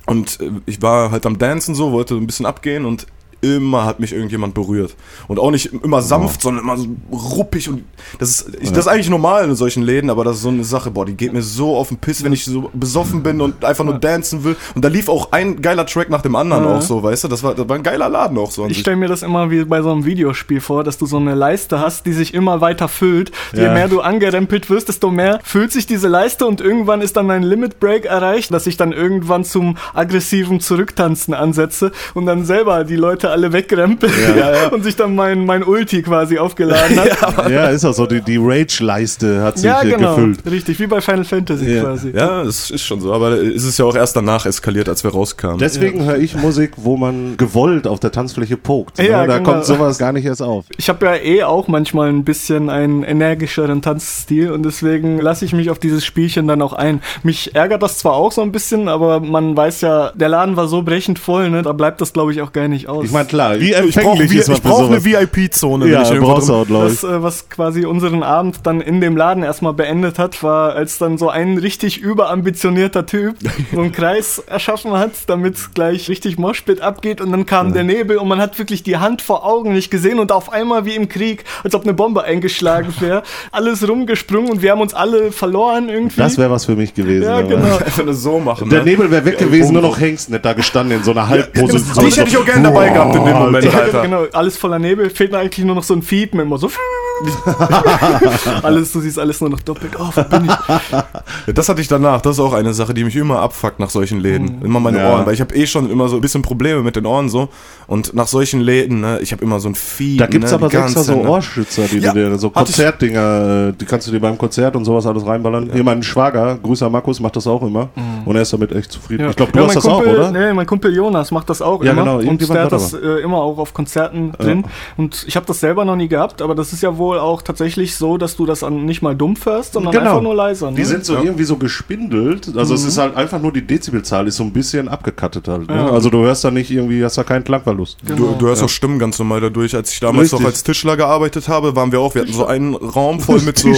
Und 0.09 0.41
äh, 0.41 0.51
ich 0.67 0.81
war 0.81 1.11
halt 1.11 1.27
am 1.27 1.39
Dancen 1.39 1.75
so, 1.75 1.93
wollte 1.93 2.15
ein 2.15 2.27
bisschen 2.27 2.47
abgehen 2.47 2.85
und 2.85 3.07
immer 3.41 3.85
hat 3.85 4.01
mich 4.01 4.13
irgendjemand 4.13 4.55
berührt. 4.55 4.97
Und 5.29 5.39
auch 5.39 5.51
nicht 5.51 5.73
immer 5.73 6.03
sanft, 6.03 6.43
sondern 6.43 6.65
immer 6.65 6.77
so 6.77 6.87
ruppig 7.13 7.69
und 7.69 7.85
das 8.19 8.31
ist, 8.43 8.55
ich, 8.61 8.71
das 8.71 8.81
ist 8.81 8.89
eigentlich 8.89 9.11
normal 9.11 9.45
in 9.45 9.55
solchen 9.55 9.83
Läden, 9.83 10.11
aber 10.11 10.25
das 10.25 10.37
ist 10.37 10.43
so 10.43 10.49
eine 10.49 10.65
Sache, 10.65 10.91
boah, 10.91 11.05
die 11.07 11.15
geht 11.15 11.33
mir 11.33 11.43
so 11.43 11.77
auf 11.77 11.89
den 11.89 11.99
Piss, 11.99 12.25
wenn 12.25 12.33
ich 12.33 12.45
so 12.45 12.71
besoffen 12.73 13.23
bin 13.23 13.41
und 13.41 13.65
einfach 13.65 13.85
nur 13.85 13.99
dancen 13.99 14.45
will. 14.45 14.57
Und 14.75 14.85
da 14.85 14.89
lief 14.89 15.09
auch 15.09 15.33
ein 15.33 15.61
geiler 15.63 15.87
Track 15.87 16.11
nach 16.11 16.23
dem 16.23 16.35
anderen 16.37 16.65
Ja. 16.65 16.77
auch 16.77 16.83
so, 16.83 17.03
weißt 17.03 17.25
du? 17.25 17.29
Das 17.29 17.43
war, 17.43 17.55
das 17.55 17.69
war 17.69 17.77
ein 17.77 17.83
geiler 17.83 18.09
Laden 18.09 18.39
auch 18.39 18.51
so. 18.51 18.67
Ich 18.67 18.79
stelle 18.81 18.97
mir 18.97 19.09
das 19.09 19.23
immer 19.23 19.51
wie 19.51 19.65
bei 19.65 19.83
so 19.83 19.91
einem 19.93 20.05
Videospiel 20.05 20.61
vor, 20.61 20.85
dass 20.85 20.99
du 20.99 21.07
so 21.07 21.17
eine 21.17 21.35
Leiste 21.35 21.81
hast, 21.81 22.07
die 22.07 22.13
sich 22.13 22.35
immer 22.35 22.61
weiter 22.61 22.89
füllt. 22.89 23.31
Je 23.55 23.63
Ja. 23.65 23.73
mehr 23.75 23.89
du 23.89 24.01
angerempelt 24.01 24.71
wirst, 24.71 24.89
desto 24.89 25.11
mehr 25.11 25.41
füllt 25.45 25.73
sich 25.73 25.87
diese 25.87 26.09
Leiste 26.09 26.47
und 26.47 26.61
irgendwann 26.61 27.01
ist 27.03 27.17
dann 27.17 27.31
ein 27.31 27.43
Limit 27.43 27.81
Break 27.81 28.05
erreicht, 28.07 28.53
dass 28.53 28.67
ich 28.67 28.77
dann 28.77 28.93
irgendwann 28.93 29.45
zum 29.45 29.77
aggressiven 29.95 30.61
Zurücktanzen 30.61 31.35
ansetze 31.35 31.93
und 32.15 32.27
dann 32.27 32.45
selber 32.45 32.85
die 32.85 32.97
Leute 32.97 33.28
alle 33.31 33.53
wegrempel 33.53 34.11
Ja. 34.37 34.69
und 34.73 34.83
sich 34.85 34.97
dann 34.97 35.15
mein, 35.15 35.45
mein 35.47 35.63
Ulti 35.63 36.03
quasi 36.03 36.39
aufgeladen 36.39 36.99
hat. 37.01 37.49
Ja, 37.51 37.69
ist 37.69 37.85
auch 37.85 37.95
so. 37.95 38.07
Die, 38.07 38.21
die 38.21 38.37
Rage-Leiste 38.41 39.43
hat 39.43 39.57
sich 39.59 39.67
Ja, 39.67 39.83
genau. 39.83 40.17
gefüllt. 40.17 40.41
Richtig, 40.51 40.79
wie 40.81 40.87
bei 40.87 41.01
Final 41.01 41.25
Fantasy 41.25 41.75
Ja. 41.75 41.83
quasi. 41.83 42.11
Ja, 42.15 42.45
das 42.45 42.71
ist 42.71 42.83
schon 42.85 43.01
so, 43.01 43.13
aber 43.13 43.33
es 43.33 43.65
ist 43.65 43.79
ja 43.79 43.85
auch 43.85 43.95
erst 43.97 44.17
danach 44.17 44.45
eskaliert, 44.47 44.89
als 44.89 45.05
wir 45.05 45.11
rauskamen. 45.13 45.59
Deswegen 45.59 46.05
höre 46.05 46.19
ich 46.19 46.35
Musik, 46.37 46.73
wo 46.77 46.97
man 46.97 47.37
gewollt 47.37 47.87
auf 47.87 48.01
der 48.01 48.13
Tanzfläche 48.13 48.57
pokt. 48.57 48.99
Ja, 48.99 49.23
ne? 49.23 49.29
Da 49.29 49.39
genau. 49.39 49.51
kommt 49.53 49.65
sowas 49.65 49.99
gar 49.99 50.13
nicht 50.13 50.25
erst 50.25 50.43
auf. 50.43 50.67
Ich 50.77 50.89
habe 50.89 51.07
ja 51.07 51.15
eh 51.17 51.43
auch 51.45 51.69
manchmal 51.69 52.09
ein 52.09 52.25
bisschen 52.25 52.71
einen 52.71 53.03
energischeren 53.03 53.83
Tanzstil 53.83 54.51
und 54.53 54.63
deswegen 54.65 55.19
lasse 55.21 55.45
ich 55.45 55.53
mich 55.53 55.71
auf 55.71 55.79
dieses 55.79 56.05
Spielchen 56.05 56.47
dann 56.49 56.63
auch 56.63 56.73
ein. 56.73 57.01
Mich 57.23 57.55
ärgert 57.55 57.83
das 57.83 57.99
zwar 57.99 58.15
auch 58.15 58.33
so 58.33 58.43
ein 58.43 58.53
bisschen, 58.53 58.89
aber 58.89 59.21
man 59.21 59.57
weiß 59.57 59.81
ja, 59.83 60.13
der 60.15 60.29
Laden 60.29 60.57
war 60.57 60.69
so 60.69 60.83
brechend 60.83 61.19
voll, 61.19 61.51
ne? 61.51 61.63
Da 61.63 61.73
bleibt 61.73 62.01
das 62.01 62.13
glaube 62.13 62.33
ich 62.33 62.43
auch 62.43 62.53
gar 62.53 62.69
nicht 62.69 62.89
aus. 62.89 63.05
Ich 63.05 63.13
meine, 63.19 63.29
klar, 63.29 63.61
wie 63.61 63.71
ich 63.71 63.73
brauche 63.73 63.85
empfänglich 63.85 64.35
ist 64.35 64.49
man 64.49 64.57
ich 64.57 64.63
brauch 64.63 64.79
sowas. 64.79 65.05
eine 65.05 65.05
VIP-Zone, 65.05 65.85
wenn 65.85 65.93
ja, 65.93 66.03
ich 66.03 66.21
brauchst 66.21 66.49
drin 66.49 66.57
auch, 66.57 66.67
glaube 66.67 66.89
das, 66.89 67.05
äh, 67.05 67.23
was 67.23 67.49
quasi 67.49 67.85
unseren 67.85 68.23
Abend 68.23 68.61
dann 68.65 68.81
in 68.81 69.01
dem 69.01 69.17
Laden 69.17 69.43
erstmal 69.43 69.73
beendet 69.73 70.19
hat, 70.19 70.43
war, 70.43 70.75
als 70.75 70.99
dann 70.99 71.19
so 71.19 71.29
ein 71.29 71.59
richtig 71.59 71.99
überambitionierter 71.99 73.07
Typ 73.07 73.37
so 73.73 73.81
einen 73.81 73.93
Kreis 73.93 74.39
erschaffen 74.39 74.93
hat, 74.93 75.13
damit 75.27 75.75
gleich 75.75 76.09
richtig 76.09 76.39
Moshpit 76.39 76.81
abgeht 76.81 77.21
und 77.21 77.33
dann 77.33 77.47
kam 77.47 77.73
der 77.73 77.85
Nebel 77.85 78.19
und 78.19 78.29
man 78.29 78.41
hat 78.41 78.59
wirklich 78.59 78.83
die 78.83 78.97
Hand 78.97 79.23
vor 79.23 79.45
Augen 79.45 79.73
nicht 79.73 79.91
gesehen 79.91 80.19
und 80.19 80.33
auf 80.33 80.53
einmal 80.53 80.85
wie 80.85 80.95
im 80.95 81.09
Krieg, 81.09 81.45
als 81.65 81.75
ob 81.75 81.83
eine 81.83 81.95
Bombe 81.95 82.25
eingeschlagen 82.25 82.95
wäre, 83.01 83.23
alles 83.53 83.87
rumgesprungen 83.87 84.51
und 84.51 84.63
wir 84.63 84.73
haben 84.73 84.81
uns 84.81 84.95
alle 84.95 85.33
verloren 85.33 85.89
irgendwie. 85.89 86.21
Das 86.21 86.39
wäre 86.39 86.51
was 86.51 86.65
für 86.65 86.77
mich 86.77 86.95
gewesen. 86.95 87.25
ja, 87.25 87.41
genau. 87.41 87.77
Einfach 87.85 88.05
nur 88.05 88.15
so 88.15 88.39
machen. 88.39 88.71
Der 88.71 88.81
ne? 88.81 88.91
Nebel 88.91 89.11
wäre 89.11 89.25
weg 89.25 89.39
gewesen, 89.39 89.73
nur 89.73 89.83
noch 89.83 89.99
Hengst 89.99 90.31
nicht 90.31 90.45
da 90.45 90.53
gestanden 90.53 90.99
in 90.99 91.05
so 91.05 91.11
einer 91.11 91.29
Halbposition. 91.29 92.05
Dich 92.05 92.17
hätte 92.17 92.29
ich 92.29 92.37
auch 92.37 92.45
gerne 92.45 92.63
dabei 92.63 92.89
gehabt 92.91 93.08
in 93.15 93.25
dem 93.25 93.37
Moment, 93.37 93.75
Alter. 93.75 94.03
genau, 94.03 94.25
alles 94.33 94.57
voller 94.57 94.79
Nebel, 94.79 95.11
fehlt 95.11 95.33
mir 95.33 95.39
eigentlich 95.39 95.65
nur 95.65 95.75
noch 95.75 95.83
so 95.83 95.95
ein 95.95 96.03
Fiepen 96.03 96.41
immer 96.41 96.59
so. 96.59 96.71
alles, 98.63 98.93
du 98.93 99.01
siehst 99.01 99.19
alles 99.19 99.41
nur 99.41 99.51
noch 99.51 99.61
doppelt. 99.61 99.93
Oh, 99.99 100.09
wo 100.15 100.23
bin 100.25 100.45
ich? 100.47 100.51
Ja, 100.93 101.05
Das 101.55 101.69
hatte 101.69 101.81
ich 101.81 101.89
danach. 101.89 102.21
Das 102.21 102.37
ist 102.37 102.41
auch 102.41 102.53
eine 102.53 102.73
Sache, 102.75 102.95
die 102.95 103.05
mich 103.05 103.17
immer 103.17 103.41
abfuckt 103.41 103.81
nach 103.81 103.91
solchen 103.91 104.21
Läden. 104.21 104.63
Immer 104.63 104.81
meine 104.81 104.99
Ja. 104.99 105.13
Ohren, 105.13 105.27
weil 105.27 105.35
ich 105.35 105.41
habe 105.41 105.55
eh 105.55 105.67
schon 105.67 105.91
immer 105.91 106.09
so 106.09 106.17
ein 106.17 106.21
bisschen 106.21 106.43
Probleme 106.43 106.83
mit 106.83 106.97
den 106.97 107.07
Ohren 107.07 107.29
so. 107.29 107.49
Und 107.87 108.15
nach 108.15 108.27
solchen 108.27 108.61
Läden, 108.61 109.01
ne, 109.01 109.19
ich 109.21 109.33
habe 109.33 109.43
immer 109.45 109.61
so 109.61 109.69
ein 109.69 109.75
Vieh. 109.75 110.17
Da 110.19 110.27
gibt's 110.27 110.51
ne, 110.51 110.57
aber 110.57 110.69
ganze, 110.69 111.03
so. 111.03 111.15
Ohrschützer, 111.15 111.83
die 111.91 111.99
Ja, 111.99 112.13
du 112.13 112.31
dir, 112.31 112.39
so 112.39 112.51
Konzertdinger, 112.51 113.69
äh, 113.69 113.73
die 113.73 113.85
kannst 113.85 114.07
du 114.07 114.13
dir 114.13 114.21
beim 114.21 114.37
Konzert 114.37 114.77
und 114.77 114.85
sowas 114.85 115.07
alles 115.07 115.25
reinballern. 115.27 115.71
Hier 115.73 115.85
mein 115.85 116.03
Schwager, 116.03 116.59
Grüßer 116.63 116.91
Markus, 116.91 117.21
macht 117.21 117.37
das 117.37 117.47
auch 117.47 117.63
immer. 117.63 117.89
Und 118.25 118.37
er 118.37 118.43
ist 118.43 118.53
damit 118.53 118.73
echt 118.73 118.93
zufrieden. 118.93 119.25
Ja. 119.25 119.31
Ich 119.31 119.37
glaube, 119.37 119.53
du 119.53 119.59
Ja, 119.59 119.65
hast 119.67 119.75
mein 119.75 119.83
das 119.83 119.93
Kumpel, 119.93 120.09
auch, 120.21 120.31
oder? 120.31 120.31
Nee, 120.33 120.53
mein 120.53 120.67
Kumpel 120.67 120.95
Jonas 120.95 121.31
macht 121.31 121.49
das 121.51 121.63
auch 121.63 121.83
Ja, 121.83 121.93
immer. 121.93 122.03
genau, 122.03 122.19
und 122.31 122.41
der 122.41 122.49
hat 122.49 122.59
hat 122.69 122.73
das 122.73 122.93
äh, 122.93 123.23
immer 123.23 123.39
auch 123.39 123.59
auf 123.59 123.73
Konzerten 123.73 124.33
drin. 124.33 124.65
Und 124.97 125.25
ich 125.27 125.37
habe 125.37 125.47
das 125.47 125.61
selber 125.61 125.85
noch 125.85 125.97
nie 125.97 126.09
gehabt, 126.09 126.43
aber 126.43 126.55
das 126.55 126.73
ist 126.73 126.83
ja 126.83 126.97
wohl 126.99 127.08
auch 127.17 127.43
tatsächlich 127.43 127.97
so, 127.97 128.19
dass 128.19 128.37
du 128.37 128.47
das 128.47 128.63
an, 128.63 128.85
nicht 128.85 129.03
mal 129.03 129.17
dumpf 129.17 129.47
hörst, 129.47 129.73
sondern 129.73 129.97
einfach 129.97 130.23
nur 130.23 130.35
leiser. 130.35 130.71
Ne? 130.71 130.77
Die 130.77 130.85
sind 130.85 131.05
so 131.05 131.15
Ja. 131.15 131.23
irgendwie 131.23 131.45
so 131.45 131.57
gespindelt. 131.57 132.57
Also 132.57 132.75
es 132.75 132.85
ist 132.85 132.99
halt 132.99 133.17
einfach 133.17 133.41
nur 133.41 133.53
die 133.53 133.67
Dezibelzahl 133.67 134.27
ist 134.27 134.37
so 134.37 134.45
ein 134.45 134.53
bisschen 134.53 134.89
abgekattet 134.89 135.49
halt. 135.49 135.69
Ne? 135.69 135.77
Ja. 135.77 135.91
Also 135.91 136.11
du 136.11 136.19
hörst 136.19 136.45
da 136.45 136.51
nicht 136.51 136.71
irgendwie, 136.71 137.05
hast 137.05 137.19
da 137.19 137.25
keinen 137.25 137.45
Klangverlust. 137.45 137.99
Du, 138.05 138.35
du 138.39 138.47
hörst 138.47 138.63
auch 138.63 138.69
Stimmen 138.69 138.99
ganz 138.99 139.19
normal 139.19 139.41
dadurch. 139.41 139.75
Als 139.75 139.93
ich 139.93 140.01
damals 140.01 140.25
Richtig. 140.25 140.41
noch 140.41 140.47
als 140.47 140.63
Tischler 140.63 140.97
gearbeitet 140.97 141.49
habe, 141.49 141.75
waren 141.77 141.93
wir 141.93 142.01
auch, 142.01 142.15
wir 142.15 142.23
hatten 142.23 142.33
so 142.33 142.47
einen 142.47 142.75
Raum 142.75 143.21
voll 143.21 143.41
mit 143.41 143.59
so, 143.59 143.73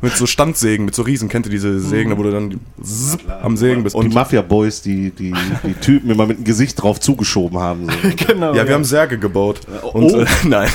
mit 0.00 0.16
so 0.16 0.26
Standsägen, 0.26 0.84
mit 0.84 0.94
so 0.94 1.02
Riesen. 1.02 1.28
Kennt 1.28 1.46
ihr 1.46 1.50
diese 1.50 1.80
Sägen, 1.80 2.10
da 2.10 2.18
wo 2.18 2.22
du 2.22 2.30
dann 2.30 2.60
zip 2.82 3.20
am 3.42 3.56
Sägen 3.56 3.82
bist? 3.82 3.94
die 3.94 4.00
Und 4.00 4.14
Mafia-Boys, 4.14 4.82
die, 4.82 5.10
die, 5.10 5.34
die 5.64 5.74
Typen 5.74 6.10
immer 6.10 6.26
mit 6.26 6.38
dem 6.38 6.44
Gesicht 6.44 6.82
drauf 6.82 7.00
zugeschoben 7.00 7.58
haben. 7.58 7.86
So. 7.86 8.08
genau. 8.26 8.54
ja, 8.54 8.66
wir 8.66 8.74
haben 8.74 8.84
Särge 8.84 9.18
gebaut. 9.18 9.60
Und 9.92 10.12
oh. 10.12 10.20
äh, 10.20 10.26
nein. 10.44 10.68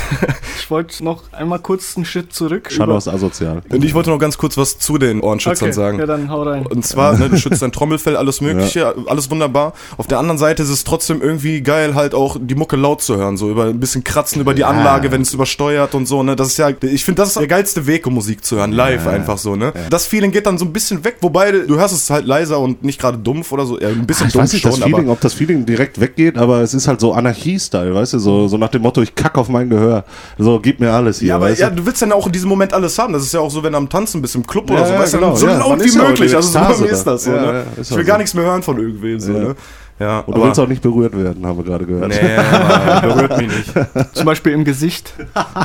ich 0.58 0.70
wollte 0.70 1.04
noch 1.04 1.32
einmal 1.32 1.58
kurz 1.58 1.91
einen 1.96 2.04
Schritt 2.04 2.32
zurück. 2.32 2.70
Shadow 2.70 2.96
ist 2.96 3.08
asozial. 3.08 3.62
Und 3.70 3.84
ich 3.84 3.94
wollte 3.94 4.10
noch 4.10 4.18
ganz 4.18 4.38
kurz 4.38 4.56
was 4.56 4.78
zu 4.78 4.98
den 4.98 5.20
Ohrenschützern 5.20 5.68
okay. 5.68 5.72
sagen. 5.72 5.98
Ja, 5.98 6.06
dann 6.06 6.30
hau 6.30 6.42
rein. 6.42 6.66
Und 6.66 6.84
zwar, 6.84 7.18
ne, 7.18 7.28
du 7.28 7.36
schützt 7.36 7.62
dein 7.62 7.72
Trommelfell, 7.72 8.16
alles 8.16 8.40
mögliche, 8.40 8.94
alles 9.06 9.30
wunderbar. 9.30 9.72
Auf 9.96 10.06
der 10.06 10.18
anderen 10.18 10.38
Seite 10.38 10.62
ist 10.62 10.70
es 10.70 10.84
trotzdem 10.84 11.20
irgendwie 11.20 11.60
geil, 11.60 11.94
halt 11.94 12.14
auch 12.14 12.36
die 12.40 12.54
Mucke 12.54 12.76
laut 12.76 13.02
zu 13.02 13.16
hören, 13.16 13.36
so 13.36 13.50
über 13.50 13.64
ein 13.64 13.80
bisschen 13.80 14.04
kratzen 14.04 14.40
über 14.40 14.54
die 14.54 14.64
Anlage, 14.64 15.10
wenn 15.10 15.22
es 15.22 15.32
übersteuert 15.32 15.94
und 15.94 16.06
so, 16.06 16.22
ne. 16.22 16.36
Das 16.36 16.48
ist 16.48 16.58
ja, 16.58 16.70
ich 16.70 17.04
finde, 17.04 17.22
das 17.22 17.30
ist 17.30 17.38
der 17.38 17.46
geilste 17.46 17.86
Weg, 17.86 18.06
um 18.06 18.14
Musik 18.14 18.44
zu 18.44 18.56
hören, 18.56 18.72
live 18.72 19.06
einfach 19.06 19.38
so, 19.38 19.56
ne. 19.56 19.72
Das 19.90 20.06
Feeling 20.06 20.30
geht 20.30 20.46
dann 20.46 20.58
so 20.58 20.64
ein 20.64 20.72
bisschen 20.72 21.04
weg, 21.04 21.16
wobei 21.20 21.52
du 21.52 21.76
hörst 21.76 21.94
es 21.94 22.10
halt 22.10 22.26
leiser 22.26 22.58
und 22.58 22.84
nicht 22.84 23.00
gerade 23.00 23.18
dumpf 23.18 23.52
oder 23.52 23.66
so, 23.66 23.80
ja, 23.80 23.88
ein 23.88 24.06
bisschen 24.06 24.28
Ich 24.28 24.32
dumpf 24.32 24.44
weiß 24.44 24.52
nicht, 24.52 24.64
das 24.64 24.74
schon, 24.74 24.84
Feeling, 24.84 25.04
aber 25.04 25.12
ob 25.12 25.20
das 25.20 25.34
Feeling 25.34 25.66
direkt 25.66 26.00
weggeht, 26.00 26.38
aber 26.38 26.60
es 26.60 26.74
ist 26.74 26.88
halt 26.88 27.00
so 27.00 27.12
Anarchie-Style, 27.12 27.94
weißt 27.94 28.14
du, 28.14 28.18
so, 28.18 28.48
so 28.48 28.56
nach 28.56 28.68
dem 28.68 28.82
Motto, 28.82 29.02
ich 29.02 29.14
kack 29.14 29.38
auf 29.38 29.48
mein 29.48 29.68
Gehör. 29.70 30.04
So, 30.38 30.60
gib 30.60 30.80
mir 30.80 30.92
alles 30.92 31.18
hier, 31.18 31.28
ja, 31.28 31.36
aber 31.36 31.46
weißt 31.46 31.60
ja, 31.60 31.70
du? 31.70 31.81
Du 31.82 31.86
willst 31.86 32.00
dann 32.02 32.12
auch 32.12 32.26
in 32.26 32.32
diesem 32.32 32.48
Moment 32.48 32.72
alles 32.72 32.98
haben. 32.98 33.12
Das 33.12 33.22
ist 33.22 33.32
ja 33.34 33.40
auch 33.40 33.50
so, 33.50 33.62
wenn 33.62 33.72
du 33.72 33.78
am 33.78 33.88
Tanzen 33.88 34.22
bist 34.22 34.34
im 34.34 34.46
Club 34.46 34.70
Ja, 34.70 34.76
oder 34.76 34.86
so, 34.86 34.92
ja, 34.92 34.98
weißt 35.00 35.14
genau, 35.14 35.34
so 35.34 35.46
laut 35.46 35.84
wie 35.84 35.96
möglich. 35.98 36.34
Also 36.34 36.48
so 36.50 36.58
bei 36.58 36.76
mir 36.78 36.90
ist 36.90 37.04
da. 37.04 37.12
das 37.12 37.24
so, 37.24 37.30
ne? 37.32 37.66
ist 37.76 37.90
ich 37.90 37.96
will 37.96 38.04
so. 38.04 38.08
gar 38.08 38.18
nichts 38.18 38.34
mehr 38.34 38.44
hören 38.44 38.62
von 38.62 38.78
irgendwen, 38.78 39.20
so, 39.20 39.32
Ja. 39.32 39.38
ne? 39.38 39.54
Ja, 40.02 40.20
Und 40.20 40.36
du 40.36 40.42
willst 40.42 40.58
auch 40.58 40.66
nicht 40.66 40.82
berührt 40.82 41.16
werden, 41.16 41.46
haben 41.46 41.56
wir 41.58 41.64
gerade 41.64 41.86
gehört. 41.86 42.08
Nee, 42.08 43.06
berührt 43.06 43.38
mich 43.38 43.48
nicht. 43.48 43.72
Zum 44.14 44.26
Beispiel 44.26 44.52
im 44.52 44.64
Gesicht. 44.64 45.14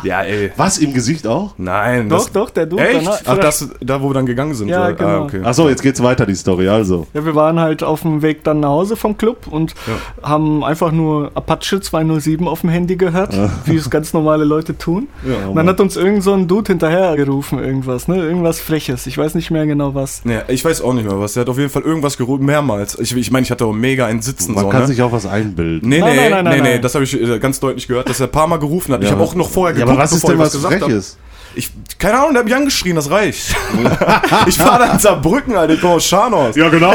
Ja, 0.03 0.21
ey. 0.21 0.51
Was, 0.57 0.77
im 0.77 0.93
Gesicht 0.93 1.25
auch? 1.25 1.53
Nein. 1.57 2.07
Doch, 2.09 2.17
das, 2.25 2.31
doch, 2.31 2.49
der 2.51 2.65
Dude. 2.67 2.87
Echt? 2.87 3.05
danach- 3.07 3.21
Ach, 3.25 3.37
das, 3.39 3.69
da 3.81 4.01
wo 4.01 4.09
wir 4.09 4.13
dann 4.13 4.25
gegangen 4.25 4.53
sind? 4.53 4.67
Ja, 4.69 4.83
oder? 4.85 4.93
genau. 4.93 5.09
Ah, 5.09 5.21
okay. 5.23 5.41
Achso, 5.43 5.69
jetzt 5.69 5.81
geht's 5.81 6.01
weiter, 6.03 6.25
die 6.25 6.35
Story. 6.35 6.67
Also. 6.69 7.07
Ja, 7.13 7.25
wir 7.25 7.35
waren 7.35 7.59
halt 7.59 7.83
auf 7.83 8.01
dem 8.03 8.21
Weg 8.21 8.43
dann 8.43 8.59
nach 8.59 8.69
Hause 8.69 8.95
vom 8.95 9.17
Club 9.17 9.47
und 9.49 9.73
haben 10.21 10.63
einfach 10.63 10.91
nur 10.91 11.31
Apache 11.33 11.79
207 11.81 12.47
auf 12.47 12.61
dem 12.61 12.69
Handy 12.69 12.95
gehört, 12.95 13.35
wie 13.65 13.75
es 13.75 13.89
ganz 13.89 14.13
normale 14.13 14.43
Leute 14.43 14.77
tun. 14.77 15.07
Ja, 15.27 15.47
und 15.49 15.55
dann 15.55 15.67
hat 15.67 15.79
uns 15.79 15.95
irgend 15.95 16.23
so 16.23 16.33
ein 16.33 16.47
Dude 16.47 16.67
hinterher 16.71 17.15
gerufen, 17.15 17.59
irgendwas, 17.59 18.07
ne? 18.07 18.17
Irgendwas 18.17 18.59
Freches. 18.59 19.07
Ich 19.07 19.17
weiß 19.17 19.35
nicht 19.35 19.51
mehr 19.51 19.65
genau 19.65 19.95
was. 19.95 20.21
Nee, 20.25 20.39
ich 20.47 20.63
weiß 20.63 20.81
auch 20.81 20.93
nicht 20.93 21.07
mehr 21.07 21.19
was. 21.19 21.33
Der 21.33 21.41
hat 21.41 21.49
auf 21.49 21.57
jeden 21.57 21.69
Fall 21.69 21.81
irgendwas 21.83 22.17
gerufen, 22.17 22.45
mehrmals. 22.45 22.97
Ich, 22.99 23.15
ich 23.15 23.31
meine, 23.31 23.43
ich 23.43 23.51
hatte 23.51 23.65
auch 23.65 23.73
mega 23.73 24.05
ein 24.05 24.21
Sitzen. 24.27 24.53
Man 24.53 24.65
so, 24.65 24.69
kann 24.69 24.81
ne? 24.81 24.87
sich 24.87 25.01
auch 25.01 25.11
was 25.11 25.25
einbilden. 25.25 25.87
Nee, 25.89 25.99
Nein, 25.99 26.15
nee, 26.15 26.21
nein, 26.21 26.31
nein, 26.31 26.43
nee, 26.43 26.49
nein, 26.49 26.63
nee, 26.63 26.69
nein. 26.73 26.81
das 26.81 26.93
habe 26.95 27.03
ich 27.05 27.19
äh, 27.19 27.39
ganz 27.39 27.59
deutlich 27.59 27.87
gehört, 27.87 28.07
dass 28.09 28.19
er 28.19 28.27
ein 28.27 28.31
paar 28.31 28.47
Mal 28.47 28.57
gerufen 28.59 28.93
hat. 28.93 29.01
Ich 29.01 29.07
Ja. 29.09 29.13
habe 29.15 29.23
auch 29.23 29.35
noch 29.35 29.49
vorher 29.49 29.75
Ja, 29.77 29.85
geguckt, 29.85 29.97
aber 29.97 30.03
was 30.03 30.11
ist 30.13 30.27
denn 30.27 30.35
ich 30.35 30.39
was 30.39 30.51
gesagt 30.53 30.73
habe. 30.75 30.85
Freches? 30.85 31.17
Ich, 31.55 31.71
keine 31.97 32.19
Ahnung, 32.19 32.33
der 32.33 32.39
hat 32.39 32.45
mich 32.45 32.55
angeschrien, 32.55 32.95
das 32.95 33.09
reicht. 33.09 33.55
ich 34.47 34.59
war 34.59 34.79
da 34.79 34.93
in 34.93 34.99
Saarbrücken, 34.99 35.55
Alter, 35.55 35.73
ich 35.73 35.81
komme 35.81 35.95
aus 35.95 36.05
Scharnhorst. 36.05 36.57
Ja, 36.57 36.69
genau. 36.69 36.93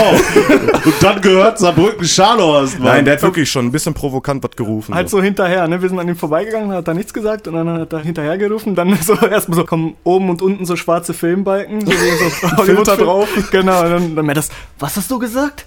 Und 0.85 0.95
dann 1.01 1.21
gehört 1.21 1.59
Saarbrücken 1.59 2.05
Scharnhorst, 2.05 2.79
Mann. 2.79 2.89
Nein, 2.89 3.05
der 3.05 3.15
hat 3.15 3.23
wirklich 3.23 3.51
schon 3.51 3.67
ein 3.67 3.73
bisschen 3.73 3.95
provokant 3.95 4.43
was 4.43 4.53
gerufen. 4.53 4.95
Halt 4.95 5.11
so 5.11 5.23
hinterher, 5.23 5.67
ne? 5.69 5.81
Wir 5.81 5.89
sind 5.89 5.99
an 5.99 6.09
ihm 6.09 6.17
vorbeigegangen, 6.17 6.73
hat 6.73 6.89
er 6.89 6.95
nichts 6.95 7.13
gesagt 7.13 7.49
und 7.49 7.55
dann 7.55 7.69
hat 7.69 7.93
er 7.93 8.01
hinterher 8.01 8.39
gerufen. 8.39 8.75
Dann 8.75 8.97
so 9.03 9.15
erstmal 9.15 9.59
so 9.59 9.65
kommen 9.65 9.97
oben 10.05 10.31
und 10.31 10.43
unten 10.43 10.67
so 10.67 10.77
schwarze 10.77 11.15
Filmbalken, 11.15 11.85
so 11.85 11.93
so 11.93 12.57
Hollywood 12.57 12.89
drauf. 12.89 13.29
Genau, 13.51 13.83
und 13.83 13.91
dann, 13.91 14.17
dann 14.17 14.35
das, 14.35 14.51
was 14.79 14.97
hast 14.97 15.11
du 15.11 15.19
gesagt? 15.19 15.67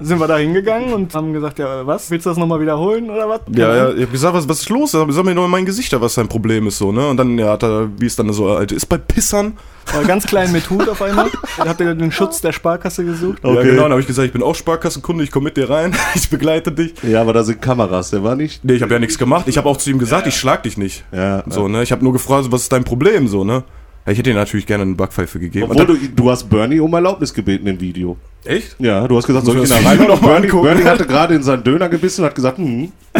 sind 0.00 0.18
wir 0.18 0.26
da 0.26 0.38
hingegangen 0.38 0.92
und 0.92 1.14
haben 1.14 1.32
gesagt, 1.32 1.58
ja, 1.58 1.86
was? 1.86 2.10
Willst 2.10 2.26
du 2.26 2.30
das 2.30 2.38
nochmal 2.38 2.60
wiederholen 2.60 3.10
oder 3.10 3.28
was? 3.28 3.40
Ja, 3.50 3.74
ja, 3.74 3.90
ich 3.92 4.02
hab 4.02 4.12
gesagt, 4.12 4.34
was, 4.34 4.48
was 4.48 4.60
ist 4.60 4.68
los? 4.68 4.92
Sag 4.92 5.24
mir 5.24 5.34
doch 5.34 5.44
in 5.44 5.50
mein 5.50 5.64
Gesicht, 5.64 5.98
was 6.00 6.14
sein 6.14 6.28
Problem 6.28 6.66
ist, 6.66 6.78
so, 6.78 6.92
ne? 6.92 7.08
Und 7.08 7.16
dann, 7.16 7.38
ja, 7.38 7.52
hat 7.52 7.62
er, 7.62 7.77
wie 7.98 8.06
es 8.06 8.16
dann 8.16 8.32
so, 8.32 8.48
Alter, 8.48 8.74
ist 8.76 8.86
bei 8.86 8.98
Pissern. 8.98 9.56
War 9.92 10.04
ganz 10.04 10.26
klein 10.26 10.52
mit 10.52 10.68
Hut 10.68 10.88
auf 10.88 11.00
einmal. 11.00 11.30
Er 11.56 11.64
hat 11.68 11.80
den 11.80 12.12
Schutz 12.12 12.40
der 12.42 12.52
Sparkasse 12.52 13.04
gesucht. 13.04 13.38
Ja, 13.42 13.50
Okay. 13.50 13.70
genau, 13.70 13.82
dann 13.84 13.92
habe 13.92 14.00
ich 14.02 14.06
gesagt, 14.06 14.26
ich 14.26 14.32
bin 14.32 14.42
auch 14.42 14.54
Sparkassenkunde, 14.54 15.24
ich 15.24 15.30
komme 15.30 15.44
mit 15.44 15.56
dir 15.56 15.70
rein, 15.70 15.94
ich 16.14 16.28
begleite 16.28 16.72
dich. 16.72 16.92
Ja, 17.02 17.22
aber 17.22 17.32
da 17.32 17.42
sind 17.42 17.62
Kameras, 17.62 18.10
der 18.10 18.22
war 18.22 18.36
nicht. 18.36 18.64
Nee, 18.64 18.74
ich 18.74 18.82
habe 18.82 18.92
ja 18.92 18.98
nichts 19.00 19.16
gemacht. 19.18 19.46
Ich 19.48 19.56
habe 19.56 19.68
auch 19.68 19.76
zu 19.78 19.88
ihm 19.90 19.98
gesagt, 19.98 20.26
ich 20.26 20.36
schlag 20.36 20.62
dich 20.64 20.76
nicht. 20.76 21.04
Ja, 21.12 21.42
So, 21.48 21.68
ne? 21.68 21.82
Ich 21.82 21.90
habe 21.92 22.04
nur 22.04 22.12
gefragt, 22.12 22.48
was 22.50 22.62
ist 22.62 22.72
dein 22.72 22.84
Problem, 22.84 23.28
so, 23.28 23.44
ne? 23.44 23.64
Ja, 24.06 24.12
ich 24.12 24.18
hätte 24.18 24.30
ihm 24.30 24.36
natürlich 24.36 24.66
gerne 24.66 24.82
eine 24.84 24.94
Backpfeife 24.94 25.38
gegeben. 25.38 25.70
Obwohl 25.70 25.86
du, 25.86 25.96
du 26.14 26.30
hast 26.30 26.48
Bernie 26.48 26.80
um 26.80 26.92
Erlaubnis 26.94 27.32
gebeten 27.34 27.66
im 27.66 27.80
Video. 27.80 28.16
Echt? 28.44 28.76
Ja, 28.78 29.06
du 29.06 29.16
hast 29.16 29.26
gesagt, 29.26 29.44
soll 29.46 29.56
ich 29.62 29.68
das 29.68 29.84
rein? 29.84 29.98
Video 30.00 30.14
noch 30.16 30.22
angucken? 30.22 30.62
Bernie 30.62 30.84
hatte 30.84 31.06
gerade 31.06 31.34
in 31.34 31.42
seinen 31.42 31.62
Döner 31.64 31.88
gebissen 31.88 32.22
und 32.22 32.26
hat 32.28 32.34
gesagt, 32.34 32.58
hm. 32.58 32.92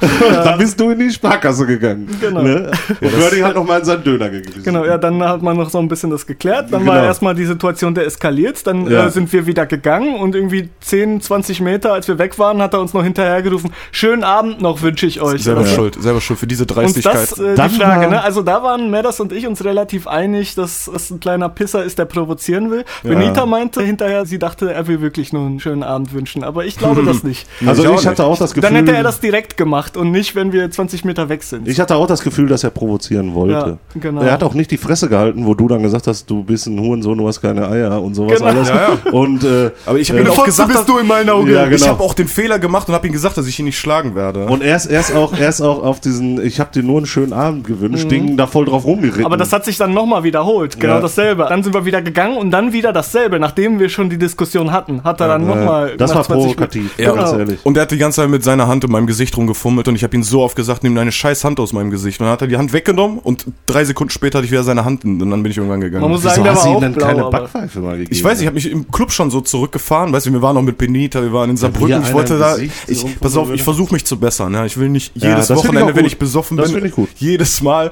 Dann 0.00 0.58
bist 0.58 0.78
du 0.80 0.90
in 0.90 0.98
die 0.98 1.10
Sparkasse 1.10 1.66
gegangen. 1.66 2.08
Genau. 2.20 2.42
Ne? 2.42 2.70
Und 3.00 3.18
Bernie 3.18 3.42
hat 3.42 3.54
noch 3.54 3.64
mal 3.66 3.78
in 3.78 3.84
seinen 3.84 4.02
Döner 4.02 4.28
gebissen. 4.30 4.62
Genau, 4.64 4.84
ja, 4.84 4.98
dann 4.98 5.22
hat 5.22 5.42
man 5.42 5.56
noch 5.56 5.70
so 5.70 5.78
ein 5.78 5.88
bisschen 5.88 6.10
das 6.10 6.26
geklärt. 6.26 6.72
Dann 6.72 6.80
Genau. 6.80 6.92
war 6.92 7.04
erstmal 7.04 7.34
die 7.34 7.44
Situation 7.44 7.94
der 7.94 8.06
eskaliert. 8.06 8.66
Dann 8.66 8.90
Ja. 8.90 9.06
äh, 9.06 9.10
sind 9.10 9.32
wir 9.32 9.46
wieder 9.46 9.66
gegangen 9.66 10.16
und 10.16 10.34
irgendwie 10.34 10.70
10, 10.80 11.20
20 11.20 11.60
Meter, 11.60 11.92
als 11.92 12.08
wir 12.08 12.18
weg 12.18 12.38
waren, 12.38 12.60
hat 12.60 12.74
er 12.74 12.80
uns 12.80 12.92
noch 12.94 13.04
hinterhergerufen: 13.04 13.72
Schönen 13.92 14.24
Abend 14.24 14.60
noch 14.60 14.82
wünsche 14.82 15.06
ich 15.06 15.20
euch. 15.20 15.42
Selber 15.44 15.66
schuld, 15.66 15.96
selber 16.00 16.20
schuld 16.20 16.38
für 16.40 16.46
diese 16.46 16.64
Und 16.64 16.74
Dreistigkeit. 16.74 17.14
das 17.14 17.38
äh, 17.38 17.54
Dann 17.54 17.70
die 17.70 17.76
Frage, 17.78 18.08
ne? 18.08 18.22
Also 18.22 18.42
da 18.42 18.62
waren 18.62 18.90
Medas 18.90 19.20
und 19.20 19.32
ich 19.32 19.46
uns 19.46 19.64
relativ 19.64 20.06
einig, 20.08 20.54
dass 20.56 20.88
es 20.88 21.10
ein 21.10 21.20
kleiner 21.20 21.48
Pisser 21.48 21.84
ist, 21.84 21.98
der 21.98 22.06
provozieren 22.06 22.70
will. 22.70 22.84
Benita 23.04 23.46
meinte 23.46 23.82
hinterher, 23.92 24.26
sie 24.26 24.38
dachte, 24.38 24.72
er 24.72 24.86
will 24.88 25.00
wirklich 25.00 25.32
nur 25.32 25.46
einen 25.46 25.60
schönen 25.60 25.82
Abend 25.82 26.12
wünschen. 26.12 26.44
Aber 26.44 26.64
ich 26.64 26.76
glaube 26.78 27.04
das 27.04 27.22
nicht. 27.24 27.46
Also 27.66 27.84
Ich 27.84 28.00
ich 28.00 28.06
hatte 28.06 28.24
auch 28.24 28.38
das 28.38 28.54
Gefühl. 28.54 28.62
Dann 28.70 28.74
hätte 28.76 28.96
er 28.96 29.02
das 29.02 29.20
direkt 29.20 29.56
gemacht 29.56 29.96
und 29.96 30.10
nicht, 30.10 30.34
wenn 30.34 30.52
wir 30.52 30.70
20 30.70 31.04
Meter 31.04 31.28
weg 31.28 31.42
sind. 31.42 31.68
Ich 31.68 31.78
hatte 31.80 31.94
auch 31.96 32.06
das 32.06 32.22
Gefühl, 32.22 32.48
dass 32.48 32.64
er 32.64 32.70
provozieren 32.70 33.34
wollte. 33.34 33.78
Ja, 33.94 34.00
genau. 34.00 34.22
Er 34.22 34.32
hat 34.32 34.42
auch 34.42 34.54
nicht 34.54 34.70
die 34.70 34.76
Fresse 34.76 35.08
gehalten, 35.08 35.46
wo 35.46 35.54
du 35.54 35.68
dann 35.68 35.82
gesagt 35.82 36.06
hast, 36.06 36.28
du 36.28 36.42
bist 36.42 36.66
ein 36.66 36.78
Hurensohn, 36.80 37.16
du 37.18 37.26
hast 37.28 37.40
keine 37.40 37.68
Eier 37.68 38.02
und 38.02 38.14
sowas 38.14 38.38
Genau. 38.38 38.50
alles. 38.50 38.68
Ja, 38.68 38.98
Und 39.12 39.44
äh, 39.44 39.70
Aber 39.86 39.98
ich 39.98 40.10
habe 40.10 40.20
Äh, 40.20 40.24
ihm 40.24 40.30
auch 40.30 40.34
Fotze 40.34 40.46
gesagt, 40.46 40.68
bist 40.68 40.80
dass- 40.80 40.86
du 40.86 40.98
in 40.98 41.06
meinen 41.06 41.28
Augen. 41.30 41.50
Ja, 41.50 41.64
genau. 41.64 41.76
ich 41.76 41.88
habe 41.88 42.02
auch 42.02 42.14
den 42.14 42.28
Fehler 42.28 42.58
gemacht 42.58 42.88
und 42.88 42.94
habe 42.94 43.06
ihm 43.06 43.12
gesagt, 43.12 43.36
dass 43.36 43.46
ich 43.46 43.58
ihn 43.58 43.66
nicht 43.66 43.78
schlagen 43.78 44.14
werde. 44.14 44.46
Und 44.46 44.62
er 44.62 44.76
ist, 44.76 44.86
er 44.86 45.00
ist 45.00 45.14
auch, 45.14 45.32
er 45.38 45.48
ist 45.48 45.60
auch 45.60 45.82
auf 45.82 46.00
diesen, 46.00 46.44
ich 46.44 46.58
habe 46.60 46.70
dir 46.72 46.82
nur 46.82 46.96
einen 46.98 47.06
schönen 47.06 47.32
Abend 47.32 47.66
gewünscht, 47.66 48.10
Ding 48.10 48.36
da 48.36 48.46
voll 48.46 48.64
drauf 48.64 48.84
rumgeritten. 48.84 49.20
Mhm. 49.20 49.26
Aber 49.26 49.36
das 49.36 49.52
hat 49.52 49.64
sich 49.64 49.76
dann 49.76 49.92
nochmal 49.92 50.24
wiederholt, 50.24 50.78
genau 50.80 50.94
Ja. 50.94 51.00
dasselbe. 51.00 51.46
Dann 51.48 51.62
sind 51.62 51.74
wir 51.74 51.84
wieder 51.84 52.02
gegangen 52.02 52.36
und 52.36 52.50
dann 52.50 52.72
wieder 52.72 52.92
dasselbe, 52.92 53.38
nachdem 53.38 53.78
wir 53.82 53.88
schon 53.90 54.08
die 54.08 54.16
Diskussion 54.18 54.72
hatten, 54.72 55.04
hat 55.04 55.20
er 55.20 55.28
dann 55.28 55.46
Ja, 55.46 55.54
nochmal. 55.54 55.96
das 55.98 56.14
war 56.14 56.24
provokativ, 56.24 56.98
Ja, 56.98 57.12
ganz 57.12 57.30
genau. 57.30 57.40
ehrlich. 57.40 57.60
Und 57.64 57.76
er 57.76 57.82
hat 57.82 57.90
die 57.90 57.98
ganze 57.98 58.22
Zeit 58.22 58.30
mit 58.30 58.42
seiner 58.42 58.66
Hand 58.68 58.84
in 58.84 58.90
meinem 58.90 59.06
Gesicht 59.06 59.36
rumgefummelt 59.36 59.88
und 59.88 59.96
ich 59.96 60.02
habe 60.04 60.16
ihm 60.16 60.22
so 60.22 60.40
oft 60.42 60.56
gesagt, 60.56 60.82
nimm 60.82 60.94
deine 60.94 61.12
scheiß 61.12 61.44
Hand 61.44 61.60
aus 61.60 61.72
meinem 61.74 61.90
Gesicht. 61.90 62.18
Und 62.20 62.24
dann 62.26 62.32
hat 62.32 62.40
er 62.42 62.48
die 62.48 62.56
Hand 62.56 62.72
weggenommen 62.72 63.18
und 63.18 63.44
drei 63.66 63.84
Sekunden 63.84 64.10
später 64.10 64.38
hatte 64.38 64.46
ich 64.46 64.52
wieder 64.52 64.64
seine 64.64 64.84
Hand 64.86 65.04
und 65.04 65.18
dann 65.18 65.42
bin 65.42 65.50
ich 65.52 65.58
irgendwann 65.58 65.80
gegangen. 65.82 66.02
Man 66.02 66.10
muss 66.12 66.20
Wieso 66.24 66.30
sagen, 66.30 66.44
der 66.44 66.52
hast 66.54 66.58
war 66.60 66.64
du 66.64 66.70
ihm 66.70 66.76
auch 66.76 66.80
dann 66.80 66.92
blau, 66.94 67.06
keine 67.06 67.24
Backpfeife 67.24 67.80
mal 67.80 67.92
gegeben? 67.98 68.08
ich 68.14 68.24
weiß, 68.24 68.40
ich 68.40 68.46
habe 68.46 68.54
mich 68.54 68.70
im 68.70 68.90
Club 68.90 69.12
schon 69.12 69.30
so 69.30 69.40
zurückgefahren, 69.40 70.12
weißt 70.12 70.26
du, 70.26 70.32
wir 70.32 70.40
waren 70.42 70.54
noch 70.54 70.62
mit 70.62 70.78
Benita, 70.78 71.20
wir 71.22 71.32
waren 71.32 71.50
in 71.50 71.56
Saarbrücken, 71.56 71.98
hier 72.00 72.08
ich 72.08 72.14
wollte 72.14 72.38
da, 72.38 72.52
Gesicht 72.54 72.72
ich, 72.88 73.20
pass 73.20 73.36
auf, 73.36 73.52
ich 73.52 73.62
versuche 73.62 73.92
mich 73.92 74.04
zu 74.04 74.18
bessern, 74.18 74.54
ja, 74.54 74.64
ich 74.64 74.76
will 74.78 74.88
nicht 74.88 75.12
Ja, 75.16 75.30
jedes 75.30 75.50
ich 75.50 75.56
Wochenende, 75.56 75.92
auch 75.92 75.96
wenn 75.96 76.04
ich 76.04 76.18
besoffen 76.18 76.56
Das 76.56 76.72
bin, 76.72 76.84
ich 76.84 76.92
gut. 76.92 77.08
jedes 77.16 77.62
Mal, 77.62 77.90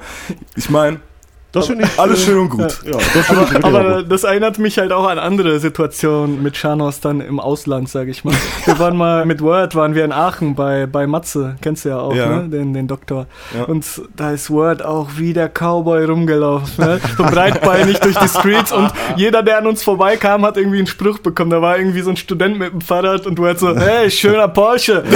ich 0.56 0.70
meine, 0.70 1.00
Das 1.52 1.66
finde 1.66 1.84
ich. 1.84 1.98
alles 1.98 2.24
schön 2.24 2.38
und 2.38 2.48
gut. 2.50 2.60
Ja, 2.84 2.92
das 2.92 3.26
finde 3.26 3.46
ich 3.58 3.64
Aber 3.64 4.02
das 4.02 4.24
erinnert 4.24 4.58
mich 4.58 4.78
halt 4.78 4.92
auch 4.92 5.08
an 5.08 5.18
andere 5.18 5.58
Situationen 5.58 6.42
mit 6.42 6.56
Shanos 6.56 7.00
dann 7.00 7.20
im 7.20 7.40
Ausland, 7.40 7.88
sag 7.88 8.08
ich 8.08 8.24
mal. 8.24 8.34
Wir 8.64 8.78
waren 8.78 8.96
mal 8.96 9.26
mit 9.30 9.42
Word, 9.42 9.74
waren 9.74 9.94
wir 9.94 10.04
in 10.04 10.12
Aachen 10.12 10.54
bei, 10.54 10.86
bei 10.86 11.06
Matze, 11.06 11.56
kennst 11.60 11.84
du 11.84 11.88
ja 11.90 11.98
auch, 11.98 12.14
Ja. 12.14 12.28
ne? 12.42 12.48
Den, 12.48 12.72
den 12.72 12.86
Doktor. 12.86 13.26
Ja. 13.56 13.64
Und 13.64 13.84
da 14.16 14.30
ist 14.30 14.50
Word 14.50 14.84
auch 14.84 15.08
wie 15.16 15.32
der 15.32 15.48
Cowboy 15.48 16.04
rumgelaufen, 16.04 16.84
ne? 16.84 17.00
So 17.16 17.24
breitbeinig 17.24 17.98
durch 18.00 18.16
die 18.16 18.28
Streets 18.28 18.72
und 18.72 18.92
jeder, 19.16 19.42
der 19.42 19.58
an 19.58 19.66
uns 19.66 19.82
vorbeikam, 19.82 20.44
hat 20.46 20.56
irgendwie 20.56 20.78
einen 20.78 20.86
Spruch 20.86 21.18
bekommen. 21.18 21.50
Da 21.50 21.60
war 21.60 21.78
irgendwie 21.78 22.02
so 22.02 22.10
ein 22.10 22.16
Student 22.16 22.58
mit 22.58 22.72
dem 22.72 22.80
Fahrrad 22.80 23.26
und 23.26 23.38
Word 23.38 23.58
so, 23.58 23.76
hey, 23.76 24.10
schöner 24.10 24.48
Porsche. 24.48 25.00
Und 25.02 25.10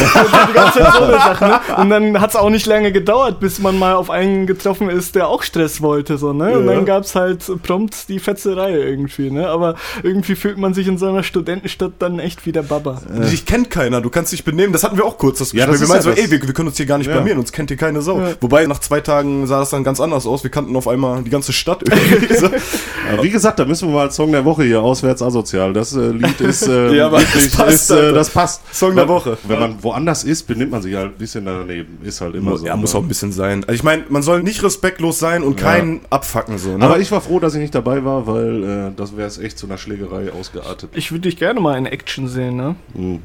die 0.49 0.53
ganze 0.55 0.79
so 0.81 1.07
Sache, 1.13 1.45
ne? 1.45 1.61
Und 1.77 1.91
dann 1.91 2.21
hat 2.21 2.31
es 2.31 2.37
auch 2.37 2.51
nicht 2.51 2.67
lange 2.67 2.93
gedauert, 2.93 3.41
bis 3.41 3.59
man 3.59 3.79
mal 3.79 3.95
auf 3.95 4.11
einen 4.11 4.47
getroffen 4.47 4.89
ist, 4.89 5.15
der 5.15 5.29
auch 5.29 5.43
Stress 5.43 5.81
wollte, 5.83 6.17
so, 6.19 6.24
ne? 6.33 6.59
Und 6.59 6.67
Ja. 6.67 6.75
dann 6.75 6.85
gab's 6.85 7.15
halt 7.15 7.45
prompt 7.63 8.09
die 8.09 8.19
Fetzerei 8.19 8.73
irgendwie, 8.73 9.31
ne? 9.31 9.49
Aber 9.49 9.75
irgendwie 10.03 10.35
fühlt 10.35 10.59
man 10.59 10.75
sich 10.75 10.87
in 10.89 10.99
so 10.99 11.07
einer 11.09 11.23
Studentenstadt 11.23 11.93
dann 11.99 12.19
echt 12.19 12.47
wie 12.47 12.53
der 12.53 12.63
Baba. 12.63 13.01
Dich 13.31 13.45
kennt 13.45 13.71
keiner, 13.71 14.01
du 14.01 14.11
kannst 14.11 14.33
dich 14.33 14.45
benehmen. 14.45 14.73
Das 14.73 14.85
hatten 14.85 14.97
wir 14.97 15.05
auch 15.05 15.19
kurz, 15.19 15.39
das 15.39 15.53
Ja, 15.53 15.67
Gespräch. 15.67 15.81
das 15.81 15.89
wir 15.89 15.95
meinten 15.95 16.09
ja 16.09 16.15
so, 16.17 16.21
ey, 16.23 16.31
wir, 16.31 16.47
wir 16.47 16.55
können 16.55 16.69
uns 16.69 16.77
hier 16.77 16.87
gar 16.87 16.99
nicht 16.99 17.07
Ja. 17.09 17.15
blamieren, 17.15 17.39
uns 17.39 17.53
kennt 17.53 17.71
hier 17.71 17.77
keine 17.77 18.01
Sau. 18.03 18.21
Ja. 18.21 18.29
Wobei, 18.41 18.67
nach 18.67 18.79
zwei 18.81 19.01
Tagen 19.01 19.47
sah 19.47 19.61
das 19.61 19.71
dann 19.71 19.85
ganz 19.85 20.01
anders 20.01 20.27
aus. 20.27 20.43
Wir 20.43 20.51
kannten 20.51 20.75
auf 20.77 20.89
einmal 20.89 21.23
die 21.23 21.31
ganze 21.31 21.53
Stadt 21.53 21.83
irgendwie. 21.89 22.35
so. 22.39 22.47
Ja, 22.47 23.23
wie 23.23 23.31
gesagt, 23.31 23.59
da 23.59 23.65
müssen 23.65 23.89
wir 23.89 23.95
mal 23.95 24.11
Song 24.11 24.33
der 24.33 24.45
Woche 24.45 24.63
hier, 24.65 24.81
auswärts 24.83 25.23
asozial. 25.23 25.73
Das 25.73 25.95
äh, 25.95 26.09
Lied 26.11 26.41
ist, 26.41 26.67
äh, 26.69 26.93
Ja, 26.95 27.07
aber 27.07 27.19
wirklich, 27.21 27.45
das 27.51 27.57
passt, 27.57 27.73
ist, 27.75 27.91
äh, 27.91 27.95
Alter. 27.95 28.13
das 28.13 28.31
passt. 28.31 28.75
Song 28.75 28.95
der 28.97 29.09
Woche. 29.09 29.37
Wenn 29.45 29.59
man 29.61 29.83
woanders 29.83 30.25
ist, 30.25 30.47
benimmt 30.47 30.71
man 30.71 30.83
sich 30.83 30.95
halt 30.95 31.07
ein 31.15 31.19
bisschen 31.19 31.45
daneben. 31.45 31.99
Ist 32.05 32.21
halt 32.21 32.35
immer 32.35 32.57
so. 32.57 32.67
ja, 32.67 32.77
muss 32.77 32.93
ne? 32.93 32.99
auch 32.99 33.03
ein 33.03 33.09
bisschen 33.09 33.33
sein. 33.33 33.63
Also 33.65 33.75
ich 33.75 33.83
meine, 33.83 34.05
man 34.09 34.23
soll 34.23 34.43
nicht 34.43 34.63
respektlos 34.63 35.19
sein 35.19 35.43
und 35.43 35.61
Ja. 35.61 35.67
keinen 35.73 36.01
abfacken 36.15 36.59
so. 36.59 36.79
Ne? 36.79 36.85
Aber 36.85 36.99
ich 36.99 37.11
war 37.11 37.21
froh, 37.21 37.41
dass 37.41 37.55
ich 37.55 37.61
nicht 37.61 37.75
dabei 37.75 38.05
war, 38.05 38.27
weil 38.27 38.65
äh, 38.65 38.93
das 38.97 39.17
wäre 39.17 39.29
es 39.29 39.39
echt 39.39 39.59
zu 39.59 39.67
einer 39.67 39.79
Schlägerei 39.79 40.33
ausgeartet. 40.33 40.91
Ich 40.95 41.11
würde 41.11 41.23
dich 41.23 41.37
gerne 41.37 41.61
mal 41.61 41.77
in 41.77 41.87
Action 41.87 42.29
sehen, 42.29 42.57
ne? 42.57 42.77
Hm. 42.95 43.21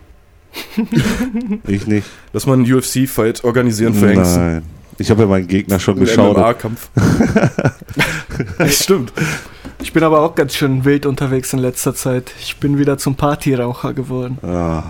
ich 1.67 1.85
nicht. 1.85 2.07
Dass 2.33 2.45
man 2.45 2.63
einen 2.63 2.73
UFC-Fight 2.73 3.43
organisieren 3.43 3.93
für 3.93 4.11
Ängste. 4.11 4.39
Nein. 4.39 4.63
Ich 4.97 5.09
habe 5.09 5.21
ja 5.21 5.27
meinen 5.27 5.47
Gegner 5.47 5.79
schon 5.79 5.95
Ein 5.95 6.01
geschaut. 6.01 6.35
MMA-Kampf. 6.35 6.89
Stimmt. 8.67 9.13
Ich 9.81 9.93
bin 9.93 10.03
aber 10.03 10.21
auch 10.21 10.35
ganz 10.35 10.55
schön 10.55 10.83
wild 10.83 11.05
unterwegs 11.05 11.53
in 11.53 11.59
letzter 11.59 11.95
Zeit. 11.95 12.31
Ich 12.41 12.57
bin 12.57 12.77
wieder 12.77 12.97
zum 12.97 13.15
Partyraucher 13.15 13.93
geworden. 13.93 14.37
Ah. 14.43 14.83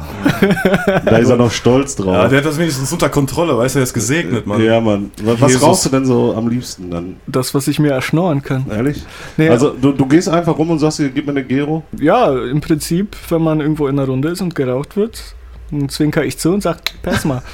Da 1.05 1.17
ist 1.17 1.29
er 1.29 1.37
noch 1.37 1.51
stolz 1.51 1.95
Ja, 1.99 2.03
drauf. 2.05 2.29
der 2.29 2.39
hat 2.39 2.45
das 2.45 2.57
wenigstens 2.57 2.91
unter 2.91 3.07
Kontrolle, 3.09 3.55
weißt 3.55 3.75
du, 3.75 3.79
der 3.79 3.83
ist 3.83 3.93
gesegnet, 3.93 4.47
Mann. 4.47 4.61
Ja, 4.63 4.81
Mann. 4.81 5.11
Was, 5.23 5.39
was 5.41 5.51
Jesus. 5.51 5.67
rauchst 5.67 5.85
du 5.85 5.89
denn 5.89 6.05
so 6.05 6.33
am 6.35 6.49
liebsten 6.49 6.89
dann? 6.89 7.15
Das, 7.27 7.53
was 7.53 7.67
ich 7.67 7.77
mir 7.79 7.91
erschnorren 7.91 8.41
kann. 8.41 8.65
Ehrlich? 8.71 9.03
Nee, 9.37 9.49
Also, 9.49 9.69
du, 9.79 9.91
du 9.91 10.05
gehst 10.07 10.27
einfach 10.27 10.57
rum 10.57 10.71
und 10.71 10.79
sagst, 10.79 10.97
dir, 10.99 11.09
gib 11.09 11.25
mir 11.27 11.31
eine 11.33 11.43
Gero. 11.43 11.83
ja, 11.99 12.33
im 12.33 12.59
Prinzip, 12.59 13.15
wenn 13.29 13.43
man 13.43 13.61
irgendwo 13.61 13.87
in 13.87 13.99
einer 13.99 14.07
Runde 14.07 14.29
ist 14.29 14.41
und 14.41 14.55
geraucht 14.55 14.97
wird, 14.97 15.35
dann 15.71 15.89
zwinker 15.89 16.23
ich 16.23 16.37
zu 16.37 16.51
und 16.53 16.61
sag, 16.63 16.77
pass 17.01 17.25
mal. 17.25 17.41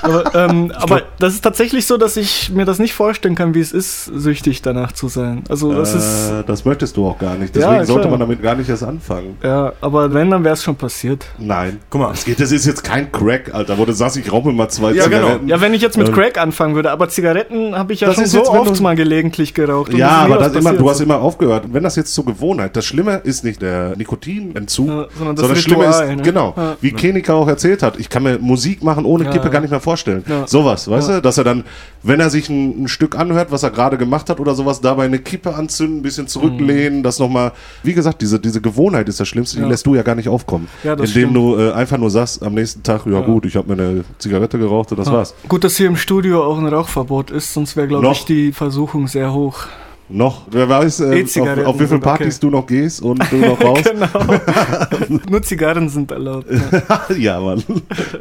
Aber, 0.00 0.32
ähm, 0.36 0.72
aber 0.76 1.02
das 1.18 1.34
ist 1.34 1.40
tatsächlich 1.40 1.84
so, 1.84 1.96
dass 1.96 2.16
ich 2.16 2.50
mir 2.50 2.64
das 2.64 2.78
nicht 2.78 2.94
vorstellen 2.94 3.34
kann, 3.34 3.54
wie 3.54 3.60
es 3.60 3.72
ist, 3.72 4.04
süchtig 4.04 4.62
danach 4.62 4.92
zu 4.92 5.08
sein. 5.08 5.42
Also 5.48 5.74
das 5.74 5.92
ist. 5.92 6.30
Äh, 6.30 6.44
das 6.46 6.64
möchtest 6.64 6.96
du 6.96 7.06
auch 7.08 7.18
gar 7.18 7.34
nicht. 7.34 7.54
Ja, 7.56 7.62
Deswegen 7.70 7.84
sollte 7.86 8.02
klar. 8.02 8.10
man 8.12 8.20
damit 8.20 8.40
gar 8.40 8.54
nicht 8.54 8.68
erst 8.70 8.84
anfangen. 8.84 9.36
Ja, 9.42 9.72
aber 9.80 10.14
wenn, 10.14 10.30
dann 10.30 10.44
wäre 10.44 10.54
es 10.54 10.62
schon 10.62 10.76
passiert. 10.76 11.26
Nein. 11.38 11.80
Guck 11.90 12.00
mal. 12.00 12.10
Das, 12.10 12.24
geht, 12.24 12.38
das 12.38 12.52
ist 12.52 12.64
jetzt 12.64 12.84
kein 12.84 13.10
Crack, 13.10 13.52
Alter, 13.52 13.76
wo 13.76 13.84
du 13.84 13.92
sagst, 13.92 14.16
ich 14.18 14.32
rauche 14.32 14.52
mal 14.52 14.68
zwei 14.68 14.92
Ja, 14.92 15.08
genau. 15.08 15.22
Zigaretten. 15.26 15.48
Ja, 15.48 15.60
wenn 15.60 15.74
ich 15.74 15.82
jetzt 15.82 15.98
mit 15.98 16.08
Ähm, 16.08 16.14
Crack 16.14 16.38
anfangen 16.38 16.76
würde, 16.76 16.92
aber 16.92 17.08
Zigaretten 17.08 17.74
habe 17.76 17.92
ich 17.92 18.00
ja 18.00 18.06
Das 18.06 18.14
schon 18.14 18.24
ist 18.24 18.32
so 18.32 18.46
oft 18.48 18.78
du- 18.78 18.82
mal 18.82 18.94
gelegentlich 18.94 19.52
geraucht. 19.52 19.92
und 19.92 19.98
Ja, 19.98 20.26
ist 20.26 20.32
aber 20.32 20.38
das 20.38 20.54
immer, 20.54 20.74
du 20.74 20.88
hast 20.88 21.00
immer 21.00 21.18
aufgehört. 21.20 21.64
Wenn 21.72 21.82
das 21.82 21.96
jetzt 21.96 22.14
zur 22.14 22.24
Gewohnheit, 22.24 22.76
das 22.76 22.84
Schlimme 22.84 23.16
ist 23.24 23.42
nicht 23.42 23.60
der 23.60 23.96
Nikotinentzug, 23.96 24.86
Ja, 24.88 24.94
sondern 24.94 25.08
das 25.08 25.18
sondern 25.40 25.48
das 25.56 25.62
Schlimme 25.64 25.84
ist, 25.86 26.00
ne? 26.00 26.22
genau, 26.22 26.54
Ja. 26.56 26.76
wie 26.80 26.92
Kenika 26.92 27.34
auch 27.38 27.48
erzählt 27.48 27.82
hat, 27.82 27.98
ich 27.98 28.08
kann 28.08 28.22
mir 28.22 28.38
Musik 28.38 28.82
machen 28.82 29.04
ohne 29.04 29.24
Ja, 29.24 29.30
Kippe 29.30 29.46
ja. 29.46 29.50
gar 29.50 29.60
nicht 29.60 29.70
mehr 29.70 29.80
vorstellen. 29.80 30.24
Ja. 30.28 30.46
Sowas, 30.46 30.88
weißt 30.90 31.08
du, 31.08 31.22
dass 31.22 31.38
er 31.38 31.44
dann, 31.44 31.64
wenn 32.02 32.20
er 32.20 32.30
sich 32.30 32.48
ein, 32.48 32.84
ein 32.84 32.88
Stück 32.88 33.16
anhört, 33.18 33.50
was 33.50 33.62
er 33.62 33.70
gerade 33.70 33.96
gemacht 33.96 34.28
hat 34.28 34.40
oder 34.40 34.54
sowas, 34.54 34.80
dabei 34.80 35.04
eine 35.04 35.18
Kippe 35.18 35.54
anzünden, 35.54 35.98
ein 35.98 36.02
bisschen 36.02 36.26
zurücklehnen, 36.26 37.02
das 37.02 37.18
nochmal, 37.18 37.52
wie 37.82 37.94
gesagt, 37.94 38.20
diese, 38.22 38.38
diese 38.40 38.60
Gewohnheit 38.60 39.08
ist 39.08 39.20
das 39.20 39.28
Schlimmste, 39.28 39.56
die 39.56 39.62
Mhm. 39.62 39.70
Lässt 39.70 39.86
du 39.86 39.94
ja 39.94 40.02
gar 40.02 40.14
nicht 40.14 40.28
aufkommen. 40.28 40.68
Indem 40.82 41.06
stimmt. 41.06 41.36
du 41.36 41.56
äh, 41.58 41.72
einfach 41.72 41.98
nur 41.98 42.10
sagst, 42.10 42.42
am 42.42 42.54
nächsten 42.54 42.82
Tag, 42.82 43.06
ja, 43.06 43.20
gut, 43.20 43.44
ich 43.46 43.56
habe 43.56 43.74
mir 43.74 43.82
eine 43.82 44.04
Zigarette 44.18 44.58
geraucht 44.58 44.90
und 44.92 44.98
das 44.98 45.10
war's. 45.12 45.34
Gut, 45.48 45.62
dass 45.64 45.76
hier 45.76 45.86
im 45.86 45.96
Studio 45.96 46.42
auch 46.44 46.58
ein 46.58 46.66
Rauchverbot 46.66 47.30
ist, 47.30 47.52
sonst 47.54 47.76
wäre, 47.76 47.86
glaube 47.88 48.08
ich, 48.12 48.24
die 48.24 48.52
Versuchung 48.52 49.08
sehr 49.08 49.32
hoch. 49.32 49.66
Noch, 50.10 50.46
wer 50.50 50.68
weiß, 50.68 51.00
äh, 51.00 51.04
auf, 51.04 51.66
auf 51.66 51.74
wie 51.74 51.78
viele 51.78 51.88
sind 51.88 51.96
okay. 51.98 51.98
Partys 51.98 52.40
du 52.40 52.48
noch 52.50 52.66
gehst 52.66 53.02
und 53.02 53.22
du 53.30 53.36
noch 53.36 53.60
raus. 53.64 53.80
Genau. 53.84 55.18
Nur 55.30 55.42
Zigarren 55.42 55.88
sind 55.88 56.10
erlaubt. 56.10 56.46
Ja. 56.50 57.14
ja, 57.16 57.40
Mann. 57.40 57.62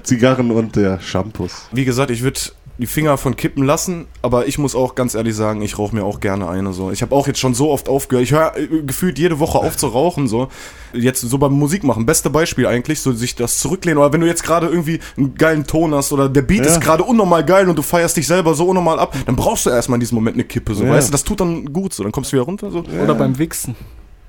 Zigarren 0.04 0.52
und 0.52 0.76
der 0.76 1.00
Shampoos. 1.00 1.68
Wie 1.72 1.86
gesagt, 1.86 2.12
ich 2.12 2.24
würde 2.24 2.40
die 2.80 2.86
Finger 2.86 3.18
von 3.18 3.36
kippen 3.36 3.64
lassen, 3.64 4.06
aber 4.22 4.48
ich 4.48 4.60
muss 4.60 4.76
auch 4.76 4.94
ganz 4.94 5.16
ehrlich 5.16 5.36
sagen, 5.36 5.62
ich 5.64 5.80
rauche 5.80 5.96
mir 5.96 6.04
auch 6.04 6.20
gerne 6.20 6.48
eine. 6.48 6.74
So. 6.74 6.92
Ich 6.92 7.02
habe 7.02 7.16
auch 7.16 7.26
jetzt 7.26 7.40
schon 7.40 7.56
so 7.56 7.72
oft 7.72 7.90
aufgehört. 7.90 8.24
Ich 8.24 8.32
höre 8.32 8.56
äh, 8.56 8.68
gefühlt 8.86 9.18
jede 9.18 9.40
Woche 9.40 9.58
auf 9.58 9.76
zu 9.78 9.88
rauchen. 9.88 10.28
So. 10.28 10.50
Jetzt 10.94 11.22
so 11.22 11.38
beim 11.40 11.54
Musik 11.54 11.84
machen. 11.84 12.06
Beste 12.06 12.30
Beispiel 12.30 12.68
eigentlich, 12.68 13.02
so 13.02 13.14
sich 13.14 13.36
das 13.36 13.58
zurücklehnen. 13.60 13.98
Oder 13.98 14.14
wenn 14.14 14.22
du 14.22 14.28
jetzt 14.28 14.44
gerade 14.44 14.68
irgendwie 14.68 15.00
einen 15.18 15.34
geilen 15.36 15.66
Ton 15.66 15.94
hast 15.96 16.12
oder 16.12 16.30
der 16.30 16.44
Beat 16.44 16.66
Ja. 16.66 16.72
ist 16.72 16.82
gerade 16.82 17.04
unnormal 17.04 17.44
geil 17.44 17.68
und 17.68 17.78
du 17.78 17.82
feierst 17.82 18.16
dich 18.16 18.28
selber 18.28 18.54
so 18.54 18.68
unnormal 18.70 19.00
ab, 19.00 19.16
dann 19.26 19.36
brauchst 19.36 19.66
du 19.66 19.72
erstmal 19.72 19.96
in 19.98 20.02
diesem 20.02 20.16
Moment 20.16 20.36
eine 20.36 20.44
Kippe. 20.44 20.76
So. 20.76 20.84
Ja. 20.84 20.92
Weißt 20.92 21.08
du, 21.08 21.12
das 21.12 21.24
tut 21.24 21.40
dann 21.40 21.74
gut. 21.74 21.94
So. 21.94 22.04
Dann 22.04 22.12
kommst 22.12 22.32
du 22.32 22.38
wieder 22.38 22.46
runter. 22.46 22.70
So. 22.70 22.84
Oder 23.04 23.16
beim 23.16 23.38
Wichsen. 23.40 23.76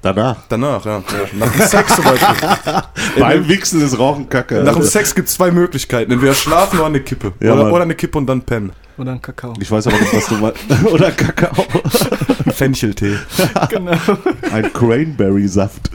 Danach. 0.02 0.36
Danach, 0.48 0.84
ja. 0.84 1.02
Nach 1.38 1.52
dem 1.52 1.66
Sex 1.66 1.96
zum 1.96 2.04
Beispiel. 2.04 2.82
Beim 3.18 3.48
Wichsen 3.48 3.80
ist 3.84 3.98
Rauchen 3.98 4.28
kacke. 4.28 4.62
Nach 4.62 4.72
dem 4.72 4.82
Alter. 4.82 4.90
Sex 4.90 5.14
gibt 5.14 5.28
es 5.28 5.34
zwei 5.34 5.50
Möglichkeiten. 5.50 6.12
Entweder 6.12 6.34
schlafen 6.34 6.78
oder 6.78 6.86
eine 6.86 7.00
Kippe. 7.00 7.32
Ja, 7.40 7.54
oder, 7.54 7.72
oder 7.72 7.82
eine 7.82 7.96
Kippe 7.96 8.16
und 8.16 8.26
dann 8.26 8.42
pennen. 8.42 8.72
Oder 8.98 9.12
ein 9.12 9.22
Kakao. 9.22 9.54
Ich 9.60 9.70
weiß 9.70 9.86
aber 9.86 9.96
nicht, 9.98 10.12
was 10.14 10.26
du 10.26 10.34
meinst. 10.36 10.58
Oder 10.92 11.10
Kakao. 11.12 11.64
Ein 12.44 12.52
Fencheltee. 12.52 13.14
genau. 13.68 13.92
Ein 14.52 14.72
Cranberry-Saft. 14.72 15.90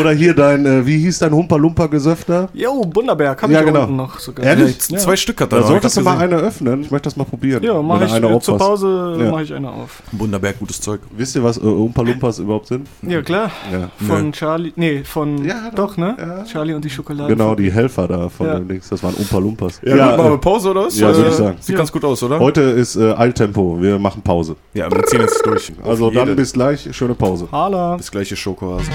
Oder 0.00 0.12
hier 0.12 0.34
dein, 0.34 0.64
äh, 0.66 0.86
wie 0.86 0.98
hieß 0.98 1.18
dein 1.20 1.32
Humpa-Lumpa-Gesöfter? 1.32 2.48
Jo, 2.52 2.82
Bunderberg, 2.82 3.42
habe 3.42 3.52
Ja, 3.52 3.60
ich 3.60 3.66
genau. 3.66 3.82
unten 3.82 3.96
noch 3.96 4.18
sogar. 4.18 4.44
Ehrlich? 4.44 4.76
Ja. 4.88 4.98
Zwei 4.98 5.16
Stück 5.16 5.40
hat 5.40 5.52
er 5.52 5.60
Da 5.60 5.66
solltest 5.66 5.96
du 5.96 6.00
hab 6.04 6.18
mal 6.18 6.18
eine 6.24 6.36
öffnen. 6.36 6.82
Ich 6.82 6.90
möchte 6.90 7.08
das 7.08 7.16
mal 7.16 7.24
probieren. 7.24 7.62
Ja, 7.62 7.72
du 7.74 8.04
ich 8.04 8.12
eine 8.12 8.40
zur. 8.40 8.58
Pause 8.58 9.16
Ja. 9.18 9.30
mache 9.30 9.42
ich 9.42 9.54
eine 9.54 9.70
auf. 9.70 10.02
Wunderberg, 10.12 10.58
gutes 10.58 10.80
Zeug. 10.80 11.00
Wisst 11.16 11.36
ihr, 11.36 11.44
was 11.44 11.58
äh, 11.58 11.62
Humpa-Lumpas 11.62 12.38
überhaupt 12.38 12.66
sind? 12.66 12.86
Ja, 13.02 13.22
klar. 13.22 13.50
Ja. 13.72 13.90
Von. 14.06 14.32
Charlie, 14.32 14.72
nee, 14.76 15.04
von, 15.04 15.44
Ja, 15.44 15.70
doch, 15.74 15.96
ne? 15.96 16.16
ja. 16.18 16.44
Charlie 16.44 16.74
und 16.74 16.84
die 16.84 16.90
Schokolade. 16.90 17.32
Genau, 17.34 17.54
die 17.54 17.70
Helfer 17.72 18.08
da 18.08 18.28
von 18.28 18.46
Ja. 18.46 18.54
dem 18.56 18.68
Dings. 18.68 18.88
Das 18.88 19.02
waren 19.02 19.14
Umpa-Lumpas. 19.14 19.80
Ja, 19.82 19.96
ja 19.96 20.16
machen 20.16 20.26
äh, 20.26 20.30
wir 20.30 20.38
Pause 20.38 20.70
oder 20.70 20.86
was? 20.86 20.93
Ja, 20.98 21.10
Äh, 21.10 21.16
würde 21.16 21.28
ich 21.30 21.34
sagen. 21.36 21.56
Sieht 21.60 21.72
Ja. 21.74 21.78
ganz 21.78 21.92
gut 21.92 22.04
aus, 22.04 22.22
oder? 22.22 22.38
heute 22.40 22.60
ist 22.62 22.96
äh, 22.96 23.12
Eiltempo. 23.14 23.80
Wir 23.80 23.98
machen 23.98 24.22
Pause. 24.22 24.56
Ja, 24.74 24.90
wir 24.90 25.04
ziehen 25.04 25.20
jetzt 25.20 25.44
durch. 25.44 25.72
Also 25.84 26.10
dann 26.10 26.34
bis 26.36 26.52
gleich. 26.52 26.88
Schöne 26.94 27.14
Pause. 27.14 27.48
Hala. 27.50 27.96
das 27.96 28.10
gleiche 28.10 28.36
Schokohasen. 28.36 28.92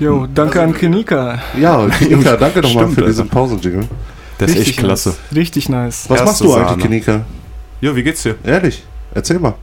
Jo, 0.00 0.26
danke 0.34 0.62
an 0.62 0.72
Kenika. 0.74 1.38
Ja, 1.60 1.86
Kinika, 1.88 2.36
danke 2.36 2.60
nochmal 2.62 2.88
für 2.88 3.02
diesen 3.02 3.28
Pausenjingle. 3.28 3.86
Das 4.38 4.50
ist 4.50 4.68
echt 4.68 4.78
klasse. 4.78 5.10
Nice. 5.10 5.36
Richtig 5.36 5.68
nice. 5.68 6.08
Was 6.08 6.20
Erste 6.20 6.24
machst 6.24 6.40
du 6.40 6.54
eigentlich. 6.54 6.82
Kinika? 6.82 7.20
Jo, 7.82 7.94
wie 7.94 8.02
geht's 8.02 8.22
dir? 8.22 8.36
Ehrlich, 8.42 8.82
erzähl 9.14 9.38
mal. 9.38 9.54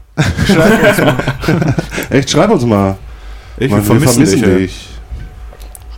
Schreib 0.45 0.84
uns 0.84 0.97
mal. 1.04 1.76
Echt, 2.12 2.30
schreib 2.30 2.50
uns 2.52 2.65
mal. 2.65 2.97
Ich 3.58 3.71
Mann, 3.71 3.88
wir 3.88 4.00
vermissen 4.00 4.41
dich. 4.41 4.41
dich. 4.43 4.89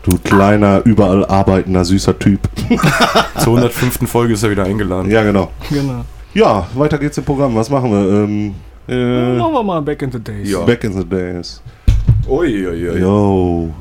Du 0.04 0.18
kleiner, 0.18 0.82
überall 0.86 1.26
arbeitender, 1.26 1.84
süßer 1.84 2.18
Typ. 2.18 2.40
Zur 3.40 3.58
105. 3.58 4.10
Folge 4.10 4.34
ist 4.34 4.44
er 4.44 4.52
wieder 4.52 4.64
eingeladen. 4.64 5.12
Ja, 5.12 5.24
genau. 5.24 5.52
genau. 5.70 6.06
Ja, 6.34 6.66
weiter 6.74 6.98
geht's 6.98 7.18
im 7.18 7.26
Programm. 7.26 7.54
Was 7.56 7.70
machen 7.70 7.92
wir? 7.92 8.24
Ähm, 8.24 8.56
äh, 8.88 9.38
Machen 9.38 9.54
wir 9.54 9.64
mal 9.64 9.82
Back 9.82 10.02
in 10.02 10.12
the 10.14 10.20
Days. 10.20 10.50
Ja. 10.50 10.62
Back 10.62 10.86
in 10.86 10.94
the 10.94 11.04
Days. 11.04 11.62
Ui, 12.28 12.68
ui, 12.68 12.90
ui. 12.90 13.00
Yo. 13.00 13.74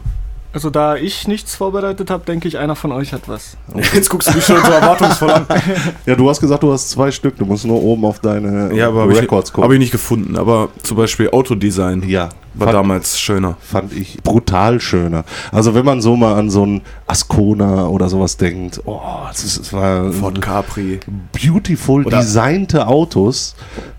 Also 0.52 0.70
da 0.70 0.96
ich 0.96 1.28
nichts 1.28 1.54
vorbereitet 1.54 2.10
habe, 2.10 2.24
denke 2.24 2.48
ich, 2.48 2.56
einer 2.56 2.74
von 2.74 2.90
euch 2.90 3.12
hat 3.12 3.28
was. 3.28 3.56
Jetzt 3.94 4.08
guckst 4.08 4.30
du 4.30 4.34
mich 4.34 4.44
schon 4.44 4.56
so 4.64 4.72
erwartungsvoll 4.72 5.30
an. 5.30 5.46
Ja, 6.06 6.14
du 6.14 6.28
hast 6.28 6.40
gesagt, 6.40 6.62
du 6.62 6.72
hast 6.72 6.88
zwei 6.90 7.10
Stück. 7.10 7.36
Du 7.36 7.44
musst 7.44 7.66
nur 7.66 7.82
oben 7.82 8.04
auf 8.06 8.20
deine 8.20 8.74
Ja, 8.74 8.88
aber 8.88 9.02
habe 9.02 9.12
ich, 9.12 9.20
Records 9.20 9.52
gucken. 9.52 9.64
hab 9.64 9.72
ich 9.72 9.78
nicht 9.78 9.92
gefunden. 9.92 10.36
Aber 10.36 10.70
zum 10.82 10.96
Beispiel 10.96 11.28
Autodesign 11.30 12.02
ja, 12.08 12.30
war 12.54 12.68
fand, 12.68 12.74
damals 12.78 13.20
schöner. 13.20 13.56
fand 13.60 13.92
ich 13.92 14.22
brutal 14.22 14.80
schöner. 14.80 15.24
Also 15.52 15.74
wenn 15.74 15.84
man 15.84 16.00
so 16.00 16.16
mal 16.16 16.34
an 16.34 16.48
so 16.48 16.64
ein 16.64 16.80
Ascona 17.06 17.86
oder 17.86 18.08
sowas 18.08 18.38
denkt, 18.38 18.80
oh, 18.86 19.00
das, 19.28 19.44
ist, 19.44 19.58
das 19.60 19.72
war 19.74 20.10
Ford 20.12 20.40
Capri. 20.40 21.00
beautiful 21.32 22.06
Oder- 22.06 22.18
designte 22.18 22.86
Autos, 22.86 23.54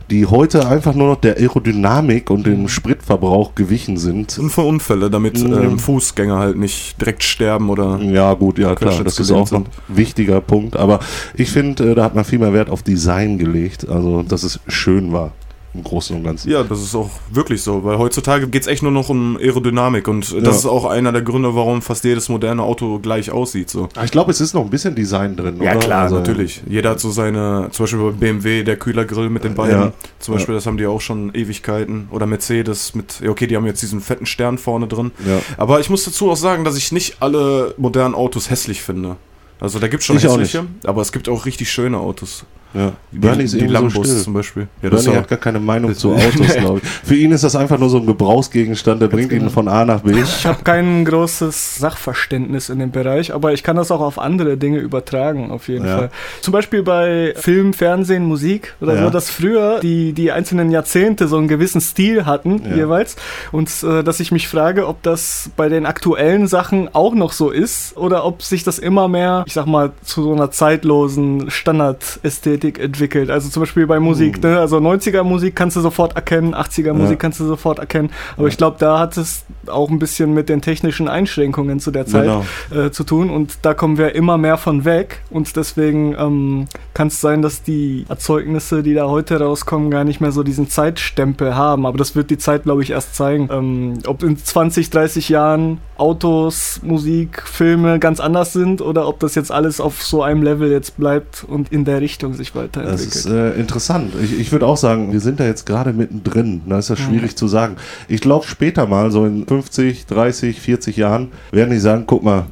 die 0.10 0.26
heute 0.26 0.68
einfach 0.68 0.94
nur 0.96 1.08
noch 1.10 1.20
der 1.22 1.38
Aerodynamik 1.38 2.30
und 2.30 2.46
dem 2.48 2.68
Spritverbrauch 2.68 3.56
gewichen 3.56 3.98
sind. 3.98 4.38
Und 4.40 4.50
für 4.50 4.62
Unfälle, 4.62 5.10
damit 5.10 5.44
Mhm. 5.44 5.54
ähm, 5.54 5.80
Fußgänger 5.80 6.38
halt 6.38 6.58
nicht 6.58 7.00
direkt 7.00 7.24
sterben 7.24 7.70
oder. 7.70 8.00
Ja, 8.02 8.34
gut, 8.34 8.58
ja 8.58 8.76
klar, 8.76 9.04
das 9.04 9.20
ist 9.20 9.32
auch 9.32 9.50
noch 9.52 9.60
ein 9.62 9.66
wichtiger 9.88 10.42
Punkt. 10.42 10.76
Aber 10.78 11.00
ich 11.36 11.52
finde, 11.52 11.92
äh, 11.92 11.96
da 11.96 12.04
hat 12.04 12.16
man 12.16 12.26
viel 12.26 12.40
mehr 12.40 12.54
Wert 12.54 12.70
auf 12.70 12.84
Design 12.84 13.38
gelegt, 13.38 13.88
also 13.88 14.24
dass 14.24 14.44
es 14.44 14.60
schön 14.68 15.12
war 15.14 15.32
im 15.74 15.84
Großen 15.84 16.16
und 16.16 16.24
Ganzen. 16.24 16.50
Ja, 16.50 16.64
das 16.64 16.82
ist 16.82 16.96
auch 16.96 17.10
wirklich 17.32 17.62
so, 17.62 17.84
weil 17.84 18.00
heutzutage 18.00 18.48
geht 18.48 18.64
es 18.64 18.68
echt 18.68 18.82
nur 18.82 18.92
noch 18.92 19.10
um 19.10 19.38
Aerodynamik 19.38 20.08
und 20.08 20.32
äh, 20.32 20.42
das 20.42 20.56
Ja. 20.56 20.60
ist 20.62 20.66
auch 20.66 20.86
einer 20.86 21.12
der 21.12 21.22
Gründe, 21.22 21.54
warum 21.54 21.82
fast 21.84 22.04
jedes 22.04 22.28
moderne 22.28 22.64
Auto 22.64 22.98
gleich 23.00 23.30
aussieht. 23.32 23.70
So. 23.70 23.88
Aber 23.96 24.04
Ich 24.04 24.12
glaube, 24.12 24.32
es 24.32 24.42
ist 24.42 24.54
noch 24.56 24.64
ein 24.64 24.70
bisschen 24.72 24.96
Design 24.96 25.36
drin, 25.36 25.62
Ja 25.62 25.72
oder? 25.74 25.80
klar, 25.80 26.02
Also, 26.04 26.16
natürlich. 26.18 26.64
Jeder 26.68 26.90
hat 26.92 27.00
so 27.00 27.12
seine, 27.12 27.68
zum 27.72 27.84
Beispiel 27.84 28.00
bei 28.00 28.12
BMW, 28.12 28.64
der 28.64 28.78
Kühlergrill 28.78 29.30
mit 29.30 29.44
den 29.44 29.54
beiden, 29.54 29.80
Ja. 29.80 29.94
zum 30.18 30.34
Beispiel, 30.34 30.56
das 30.56 30.66
haben 30.66 30.78
die 30.78 30.88
auch 30.88 31.02
schon 31.02 31.34
Ewigkeiten. 31.36 32.08
Oder 32.12 32.26
Mercedes 32.26 32.96
mit, 32.96 33.20
ja 33.24 33.30
okay, 33.30 33.46
die 33.46 33.56
haben 33.56 33.66
jetzt 33.68 33.82
diesen 33.84 34.02
fetten 34.02 34.26
Stern 34.26 34.58
vorne 34.58 34.88
drin. 34.88 35.12
Ja. 35.28 35.40
Aber 35.58 35.80
ich 35.80 35.90
muss 35.92 36.04
dazu 36.04 36.32
auch 36.32 36.38
sagen, 36.38 36.64
dass 36.64 36.78
ich 36.78 36.92
nicht 36.92 37.18
alle 37.20 37.76
modernen 37.78 38.16
Autos 38.16 38.50
hässlich 38.50 38.82
finde. 38.82 39.18
Also 39.60 39.78
da 39.78 39.88
gibt 39.88 40.02
es 40.02 40.08
schon 40.08 40.18
Ich 40.18 40.24
hässliche, 40.24 40.66
aber 40.84 41.02
es 41.02 41.12
gibt 41.12 41.30
auch 41.30 41.46
richtig 41.46 41.70
schöne 41.70 41.98
Autos. 41.98 42.46
Ja. 42.74 42.92
Die, 43.12 43.18
Bernie 43.18 43.44
ist 43.46 43.56
die 43.56 43.62
so 43.62 43.66
Lambos 43.66 44.08
still. 44.08 44.22
zum 44.24 44.34
Beispiel. 44.34 44.68
Ja, 44.84 44.90
Bernie 44.90 45.08
auch, 45.10 45.16
hat 45.16 45.28
gar 45.28 45.40
keine 45.40 45.60
Meinung 45.60 45.96
zu 45.96 46.14
Autos, 46.14 46.54
glaube 46.58 46.82
ich. 46.84 46.88
Für 46.90 47.16
ihn 47.16 47.32
ist 47.32 47.44
das 47.44 47.56
einfach 47.56 47.80
nur 47.80 47.90
so 47.90 47.98
ein 47.98 48.06
Gebrauchsgegenstand, 48.06 49.02
der 49.02 49.08
bringt 49.08 49.32
ihn 49.32 49.40
genau. 49.40 49.50
von 49.52 49.68
A 49.68 49.86
nach 49.86 50.02
B. 50.02 50.12
Ich 50.22 50.46
habe 50.46 50.64
kein 50.64 51.04
großes 51.04 51.78
Sachverständnis 51.78 52.70
in 52.70 52.78
dem 52.78 52.92
Bereich, 52.92 53.34
aber 53.34 53.54
ich 53.54 53.64
kann 53.64 53.76
das 53.76 53.90
auch 53.90 54.02
auf 54.02 54.20
andere 54.20 54.56
Dinge 54.58 54.78
übertragen, 54.78 55.50
auf 55.50 55.68
jeden 55.68 55.86
Ja. 55.88 55.98
Fall. 55.98 56.12
Zum 56.42 56.52
Beispiel 56.52 56.84
bei 56.84 57.34
Film, 57.38 57.74
Fernsehen, 57.74 58.26
Musik 58.26 58.76
oder 58.82 58.94
Ja. 58.96 59.04
so, 59.06 59.10
dass 59.10 59.32
früher 59.32 59.80
die, 59.80 60.14
die 60.14 60.32
einzelnen 60.32 60.70
Jahrzehnte 60.70 61.28
so 61.28 61.38
einen 61.38 61.48
gewissen 61.48 61.82
Stil 61.82 62.28
hatten, 62.28 62.62
Ja. 62.70 62.76
jeweils. 62.76 63.16
Und 63.52 63.72
äh, 63.84 64.04
dass 64.04 64.20
ich 64.20 64.32
mich 64.32 64.48
frage, 64.48 64.88
ob 64.88 65.02
das 65.02 65.50
bei 65.58 65.70
den 65.70 65.88
aktuellen 65.88 66.46
Sachen 66.48 66.94
auch 66.94 67.16
noch 67.16 67.32
so 67.34 67.50
ist 67.50 67.98
oder 67.98 68.26
ob 68.26 68.44
sich 68.44 68.64
das 68.64 68.78
immer 68.78 69.08
mehr, 69.08 69.44
ich 69.48 69.54
sag 69.54 69.66
mal, 69.66 69.92
zu 70.04 70.22
so 70.22 70.34
einer 70.34 70.52
zeitlosen 70.52 71.50
Standardästhetik 71.50 72.59
Ästhetik 72.60 72.80
entwickelt. 72.80 73.30
Also 73.30 73.50
zum 73.50 73.62
Beispiel 73.62 73.88
bei 73.88 74.00
Musik, 74.00 74.42
ne? 74.44 74.60
Also 74.60 74.78
90er 74.78 75.24
Musik 75.24 75.56
kannst 75.56 75.76
du 75.78 75.82
sofort 75.82 76.16
erkennen, 76.16 76.54
80er 76.54 76.94
Musik 76.94 77.12
Ja. 77.12 77.16
kannst 77.18 77.40
du 77.40 77.46
sofort 77.46 77.80
erkennen. 77.80 78.10
Aber 78.38 78.48
ich 78.48 78.58
glaube, 78.58 78.76
da 78.80 79.00
hat 79.00 79.18
es 79.18 79.46
auch 79.68 79.90
ein 79.90 80.00
bisschen 80.00 80.34
mit 80.34 80.50
den 80.50 80.62
technischen 80.62 81.08
Einschränkungen 81.08 81.80
zu 81.80 81.92
der 81.92 82.06
Zeit 82.06 82.24
Genau. 82.24 82.46
äh, 82.76 82.92
zu 82.92 83.04
tun. 83.04 83.30
Und 83.30 83.60
da 83.62 83.74
kommen 83.74 83.98
wir 83.98 84.14
immer 84.16 84.38
mehr 84.38 84.58
von 84.58 84.84
weg. 84.86 85.22
Und 85.30 85.56
deswegen 85.56 86.16
ähm, 86.20 86.68
kann 86.94 87.08
es 87.08 87.22
sein, 87.22 87.42
dass 87.42 87.64
die 87.64 88.06
Erzeugnisse, 88.10 88.84
die 88.84 88.94
da 88.94 89.08
heute 89.08 89.40
rauskommen, 89.40 89.90
gar 89.92 90.04
nicht 90.04 90.20
mehr 90.22 90.32
so 90.32 90.44
diesen 90.44 90.70
Zeitstempel 90.70 91.56
haben. 91.56 91.86
Aber 91.86 91.98
das 91.98 92.16
wird 92.16 92.30
die 92.30 92.38
Zeit, 92.38 92.64
glaube 92.64 92.84
ich, 92.84 92.92
erst 92.92 93.16
zeigen. 93.16 93.50
Ähm, 93.52 93.94
ob 94.06 94.24
in 94.24 94.38
20, 94.38 94.90
30 94.90 95.30
Jahren 95.30 95.80
Autos, 96.00 96.80
Musik, 96.84 97.42
Filme 97.46 98.00
ganz 98.00 98.20
anders 98.20 98.54
sind 98.54 98.82
oder 98.82 99.08
ob 99.08 99.20
das 99.20 99.36
jetzt 99.36 99.52
alles 99.52 99.80
auf 99.82 100.02
so 100.04 100.24
einem 100.24 100.42
Level 100.44 100.72
jetzt 100.72 100.98
bleibt 100.98 101.44
und 101.48 101.72
in 101.72 101.86
der 101.86 102.02
Richtung 102.02 102.34
sich 102.34 102.54
Das 102.54 102.62
weiterentwickelt. 102.64 103.16
ist 103.16 103.26
äh, 103.28 103.52
interessant. 103.60 104.14
Ich, 104.24 104.40
ich 104.40 104.52
würde 104.52 104.66
auch 104.66 104.78
sagen, 104.78 105.12
wir 105.12 105.20
sind 105.20 105.40
da 105.40 105.46
jetzt 105.46 105.66
gerade 105.66 105.94
mittendrin. 105.94 106.62
Da 106.68 106.80
ist 106.80 106.90
das 106.90 107.00
schwierig 107.00 107.36
zu 107.36 107.48
sagen. 107.48 107.76
Ich 108.08 108.22
glaube, 108.22 108.46
später 108.48 108.88
mal, 108.88 109.12
so 109.12 109.26
in 109.26 109.46
50, 109.46 110.06
30, 110.08 110.60
40 110.62 110.98
Jahren, 110.98 111.30
werden 111.52 111.72
die 111.72 111.80
sagen, 111.80 112.06
guck 112.08 112.24
mal, 112.24 112.46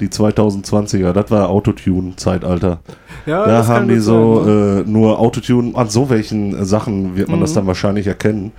die 0.00 0.08
2020er, 0.08 1.12
das 1.12 1.30
war 1.30 1.50
Autotune-Zeitalter. 1.50 2.80
ja, 3.26 3.44
Da 3.44 3.58
das 3.58 3.68
haben 3.68 3.88
die 3.88 3.98
so 3.98 4.42
ne? 4.44 4.84
äh, 4.86 4.90
nur 4.90 5.18
Autotune. 5.18 5.74
An 5.76 5.90
so 5.90 6.08
welchen 6.08 6.64
Sachen 6.64 7.16
wird 7.16 7.28
man 7.28 7.40
das 7.40 7.50
Mhm. 7.50 7.54
dann 7.56 7.66
wahrscheinlich 7.66 8.06
erkennen. 8.06 8.52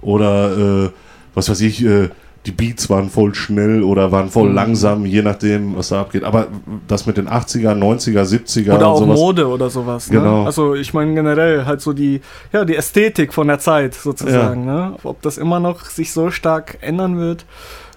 Oder, 0.00 0.84
äh, 0.86 0.90
was 1.34 1.48
weiß 1.48 1.60
ich, 1.62 1.84
äh, 1.84 2.10
die 2.46 2.52
Beats 2.52 2.90
waren 2.90 3.08
voll 3.08 3.34
schnell 3.34 3.82
oder 3.82 4.12
waren 4.12 4.28
voll 4.28 4.50
Mhm. 4.50 4.54
langsam, 4.54 5.06
je 5.06 5.22
nachdem, 5.22 5.76
was 5.76 5.88
da 5.88 6.02
abgeht. 6.02 6.24
Aber 6.24 6.48
das 6.88 7.06
mit 7.06 7.16
den 7.16 7.26
80er, 7.28 7.74
90er, 7.74 8.24
70er 8.26 8.74
Oder 8.74 8.88
und 8.88 8.92
auch 8.92 8.98
sowas. 8.98 9.18
Mode 9.18 9.48
oder 9.48 9.70
sowas. 9.70 10.10
Ne? 10.10 10.18
Genau. 10.18 10.44
Also 10.44 10.74
ich 10.74 10.92
meine 10.92 11.14
generell 11.14 11.64
halt 11.64 11.80
so 11.80 11.92
die, 11.94 12.20
ja, 12.52 12.64
die 12.66 12.76
Ästhetik 12.76 13.32
von 13.32 13.46
der 13.48 13.58
Zeit 13.60 13.94
sozusagen. 13.94 14.66
Ne? 14.66 14.94
Ob 15.04 15.22
das 15.22 15.38
immer 15.38 15.58
noch 15.60 15.86
sich 15.86 16.12
so 16.12 16.30
stark 16.30 16.76
ändern 16.82 17.16
wird, 17.18 17.46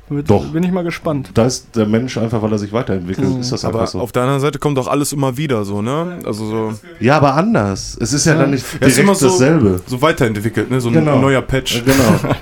wird 0.10 0.29
Doch. 0.29 0.45
bin 0.53 0.63
ich 0.63 0.71
mal 0.71 0.86
gespannt. 0.86 1.31
Da 1.33 1.45
ist 1.45 1.75
der 1.75 1.86
Mensch 1.86 2.17
einfach, 2.17 2.41
weil 2.41 2.53
er 2.53 2.57
sich 2.60 2.71
weiterentwickelt, 2.71 3.27
Mhm. 3.27 3.41
ist 3.41 3.51
das 3.51 3.65
Aber 3.65 3.81
einfach 3.81 3.91
so. 3.91 3.99
auf 3.99 4.13
der 4.13 4.21
anderen 4.23 4.39
Seite 4.39 4.57
kommt 4.60 4.79
auch 4.79 4.88
alles 4.88 5.12
immer 5.12 5.36
wieder 5.36 5.65
so, 5.65 5.81
ne? 5.81 6.19
Also 6.23 6.45
so, 6.45 6.73
Ja, 7.01 7.17
aber 7.17 7.33
anders. 7.33 7.97
Es 7.99 8.13
ist 8.13 8.25
ja, 8.25 8.31
Ja. 8.36 8.39
dann 8.39 8.51
nicht 8.51 8.63
Ja, 8.65 8.88
ist 8.88 8.95
direkt 8.95 8.97
immer 8.99 9.15
so- 9.15 9.27
dasselbe. 9.27 9.81
so 9.86 10.01
weiterentwickelt, 10.01 10.71
ne? 10.71 10.79
So 10.79 10.88
ein 10.88 10.93
Genau. 10.93 11.19
neuer 11.19 11.41
Patch. 11.41 11.83
Genau. 11.83 12.33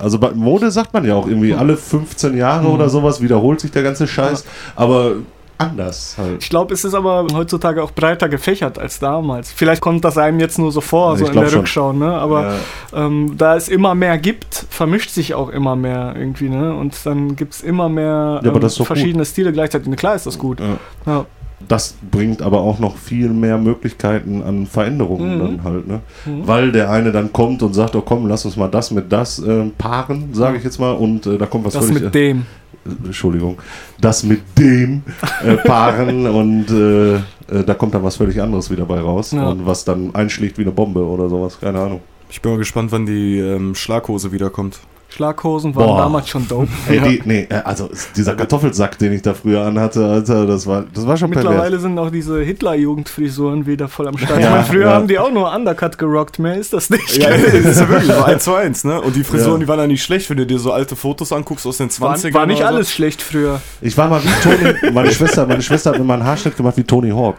Also 0.00 0.18
bei 0.18 0.30
Mode 0.32 0.70
sagt 0.70 0.92
man 0.94 1.04
ja 1.04 1.14
auch 1.14 1.26
irgendwie, 1.26 1.54
alle 1.54 1.76
15 1.76 2.36
Jahre 2.36 2.66
Mhm. 2.68 2.74
oder 2.74 2.88
sowas 2.88 3.20
wiederholt 3.20 3.60
sich 3.60 3.70
der 3.70 3.82
ganze 3.82 4.06
Scheiß, 4.06 4.44
aber 4.76 5.12
anders 5.60 6.14
halt. 6.16 6.40
Ich 6.40 6.50
glaube, 6.50 6.72
es 6.72 6.84
ist 6.84 6.94
aber 6.94 7.26
heutzutage 7.34 7.82
auch 7.82 7.90
breiter 7.90 8.28
gefächert 8.28 8.78
als 8.78 9.00
damals. 9.00 9.50
Vielleicht 9.50 9.80
kommt 9.80 10.04
das 10.04 10.16
einem 10.16 10.38
jetzt 10.38 10.56
nur 10.56 10.70
so 10.70 10.80
vor, 10.80 11.14
Ich 11.14 11.18
so 11.18 11.26
in 11.26 11.32
glaub 11.32 11.44
der 11.44 11.50
schon. 11.50 11.58
Rückschau, 11.60 11.92
ne? 11.92 12.12
Aber 12.12 12.54
Ja. 12.92 13.06
ähm, 13.06 13.34
da 13.36 13.56
es 13.56 13.68
immer 13.68 13.96
mehr 13.96 14.18
gibt, 14.18 14.66
vermischt 14.70 15.10
sich 15.10 15.34
auch 15.34 15.48
immer 15.48 15.74
mehr 15.74 16.14
irgendwie, 16.16 16.48
ne? 16.48 16.72
Und 16.74 16.94
dann 17.04 17.34
gibt 17.34 17.54
es 17.54 17.62
immer 17.62 17.88
mehr 17.88 18.40
Ja, 18.44 18.50
aber 18.50 18.62
ähm, 18.62 18.68
doch 18.78 18.86
verschiedene 18.86 19.24
Stile 19.24 19.52
gleichzeitig. 19.52 19.94
Klar 19.96 20.14
ist 20.14 20.26
das 20.26 20.38
gut. 20.38 20.60
Ja. 21.06 21.26
Das 21.66 21.96
bringt 22.10 22.40
aber 22.40 22.60
auch 22.60 22.78
noch 22.78 22.96
viel 22.96 23.30
mehr 23.30 23.58
Möglichkeiten 23.58 24.42
an 24.42 24.66
Veränderungen 24.66 25.34
Mhm. 25.36 25.40
dann 25.40 25.64
halt, 25.64 25.88
ne? 25.88 26.00
Mhm. 26.24 26.46
Weil 26.46 26.70
der 26.72 26.90
eine 26.90 27.10
dann 27.10 27.32
kommt 27.32 27.62
und 27.62 27.74
sagt, 27.74 27.96
oh 27.96 28.00
komm, 28.00 28.26
lass 28.28 28.44
uns 28.44 28.56
mal 28.56 28.68
das 28.68 28.90
mit 28.92 29.10
das 29.12 29.38
äh, 29.40 29.64
paaren, 29.76 30.28
sage 30.34 30.58
ich 30.58 30.64
jetzt 30.64 30.78
mal, 30.78 30.92
und 30.92 31.26
äh, 31.26 31.36
da 31.36 31.46
kommt 31.46 31.64
was 31.64 31.72
Das 31.74 31.86
völlig... 31.86 32.04
mit 32.04 32.14
dem. 32.14 32.46
äh, 32.86 33.06
Entschuldigung, 33.06 33.58
das 34.00 34.22
mit 34.22 34.40
dem 34.56 35.02
äh, 35.44 35.56
paaren 35.56 36.26
und 36.28 36.70
äh, 36.70 37.14
äh, 37.16 37.64
da 37.66 37.74
kommt 37.74 37.94
dann 37.94 38.04
was 38.04 38.16
völlig 38.16 38.40
anderes 38.40 38.70
wieder 38.70 38.84
bei 38.84 39.00
raus 39.00 39.32
Ja. 39.32 39.48
und 39.48 39.66
was 39.66 39.84
dann 39.84 40.14
einschlägt 40.14 40.58
wie 40.58 40.62
eine 40.62 40.70
Bombe 40.70 41.04
oder 41.04 41.28
sowas, 41.28 41.58
keine 41.60 41.80
Ahnung. 41.80 42.00
Ich 42.30 42.40
bin 42.40 42.52
mal 42.52 42.58
gespannt, 42.58 42.92
wann 42.92 43.04
die 43.06 43.38
ähm, 43.38 43.74
Schlaghose 43.74 44.30
wiederkommt. 44.32 44.78
Schlaghosen 45.10 45.74
waren 45.74 45.86
Boah. 45.86 45.98
damals 46.02 46.28
schon 46.28 46.46
dope. 46.46 46.68
Ey, 46.88 47.00
die, 47.00 47.22
nee, 47.24 47.46
äh, 47.48 47.54
also 47.64 47.88
dieser 48.14 48.34
Kartoffelsack, 48.36 48.98
den 48.98 49.12
ich 49.14 49.22
da 49.22 49.32
früher 49.32 49.62
anhatte, 49.62 50.04
Alter, 50.06 50.46
das 50.46 50.66
war, 50.66 50.84
das 50.92 51.06
war 51.06 51.16
schon 51.16 51.30
pervers. 51.30 51.48
Mittlerweile 51.50 51.78
sind 51.78 51.98
auch 51.98 52.10
diese 52.10 52.40
Hitler-Jugendfrisuren 52.42 53.66
wieder 53.66 53.88
voll 53.88 54.08
am 54.08 54.18
Start. 54.18 54.28
Ja, 54.40 54.46
ich 54.46 54.50
meine, 54.50 54.64
früher 54.64 54.86
ja. 54.88 54.92
haben 54.92 55.08
die 55.08 55.18
auch 55.18 55.32
nur 55.32 55.52
Undercut 55.54 55.96
gerockt, 55.98 56.38
mehr 56.38 56.56
ist 56.56 56.72
das 56.74 56.90
nicht. 56.90 57.16
Ja, 57.16 57.30
das 57.30 57.40
ist 57.54 57.80
ja 57.80 57.88
wirklich 57.88 58.12
so 58.14 58.22
eins 58.22 58.44
zu 58.44 58.54
eins, 58.54 58.84
ne? 58.84 59.00
Und 59.00 59.16
die 59.16 59.24
Frisuren, 59.24 59.54
Ja. 59.54 59.58
die 59.60 59.68
waren 59.68 59.78
ja 59.80 59.86
nicht 59.86 60.02
schlecht, 60.04 60.28
wenn 60.30 60.36
du 60.36 60.46
dir 60.46 60.58
so 60.58 60.72
alte 60.72 60.94
Fotos 60.94 61.32
anguckst 61.32 61.66
aus 61.66 61.78
den 61.78 61.88
20ern. 61.88 62.00
war, 62.34 62.40
war 62.40 62.46
nicht 62.46 62.58
oder 62.58 62.68
so. 62.68 62.74
alles 62.74 62.92
schlecht 62.92 63.22
früher. 63.22 63.60
Ich 63.80 63.96
war 63.96 64.08
mal 64.08 64.20
wie 64.22 64.28
Tony, 64.42 64.92
meine 64.92 65.10
Schwester, 65.10 65.46
meine 65.46 65.62
Schwester 65.62 65.90
hat 65.90 65.98
mir 65.98 66.04
mal 66.04 66.14
einen 66.14 66.24
Haarschnitt 66.24 66.56
gemacht 66.56 66.76
wie 66.76 66.84
Tony 66.84 67.10
Hawk. 67.10 67.36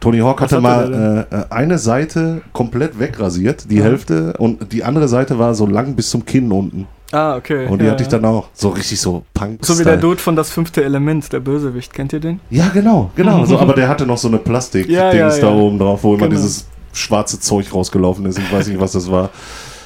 Tony 0.00 0.18
Hawk 0.20 0.40
hatte 0.40 0.56
hatte 0.56 0.62
mal 0.62 1.26
äh, 1.30 1.36
äh, 1.36 1.44
eine 1.50 1.76
Seite 1.76 2.40
komplett 2.54 2.98
wegrasiert, 2.98 3.70
die 3.70 3.76
Ja. 3.76 3.84
Hälfte, 3.84 4.32
und 4.38 4.72
die 4.72 4.84
andere 4.84 5.06
Seite 5.08 5.38
war 5.38 5.54
so 5.54 5.66
lang 5.66 5.94
bis 5.94 6.08
zum 6.10 6.24
Kinn 6.24 6.50
unten. 6.50 6.86
Ah, 7.12 7.36
okay. 7.36 7.66
Und 7.66 7.80
die 7.80 7.86
ja. 7.86 7.92
hatte 7.92 8.02
ich 8.04 8.08
dann 8.08 8.24
auch 8.24 8.48
so 8.52 8.68
richtig 8.68 9.00
so 9.00 9.24
punk 9.34 9.64
So 9.64 9.78
wie 9.78 9.84
der 9.84 9.96
Dude 9.96 10.20
von 10.20 10.36
Das 10.36 10.50
fünfte 10.50 10.84
Element, 10.84 11.32
der 11.32 11.40
Bösewicht. 11.40 11.92
Kennt 11.92 12.12
ihr 12.12 12.20
den? 12.20 12.40
Ja, 12.50 12.68
genau, 12.68 13.10
genau. 13.16 13.44
So, 13.44 13.58
aber 13.60 13.74
der 13.74 13.88
hatte 13.88 14.06
noch 14.06 14.18
so 14.18 14.28
eine 14.28 14.38
Plastik-Dings 14.38 14.96
Ja, 14.96 15.12
ja, 15.12 15.28
da 15.28 15.36
ja. 15.36 15.50
oben 15.50 15.78
drauf, 15.78 16.04
wo 16.04 16.14
immer 16.14 16.28
Genau. 16.28 16.40
dieses 16.40 16.66
schwarze 16.92 17.40
Zeug 17.40 17.72
rausgelaufen 17.74 18.26
ist. 18.26 18.38
Ich 18.38 18.52
weiß 18.52 18.68
nicht, 18.68 18.80
was 18.80 18.92
das 18.92 19.10
war. 19.10 19.30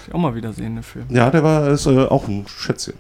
Ich 0.07 0.15
auch 0.15 0.19
mal 0.19 0.35
wieder 0.35 0.53
sehen 0.53 0.77
dafür. 0.77 1.03
Ja, 1.09 1.31
der 1.31 1.43
war 1.43 1.69
ist, 1.69 1.87
äh, 1.87 2.05
auch 2.07 2.29
ein 2.29 2.45
Schätzchen. 2.47 2.95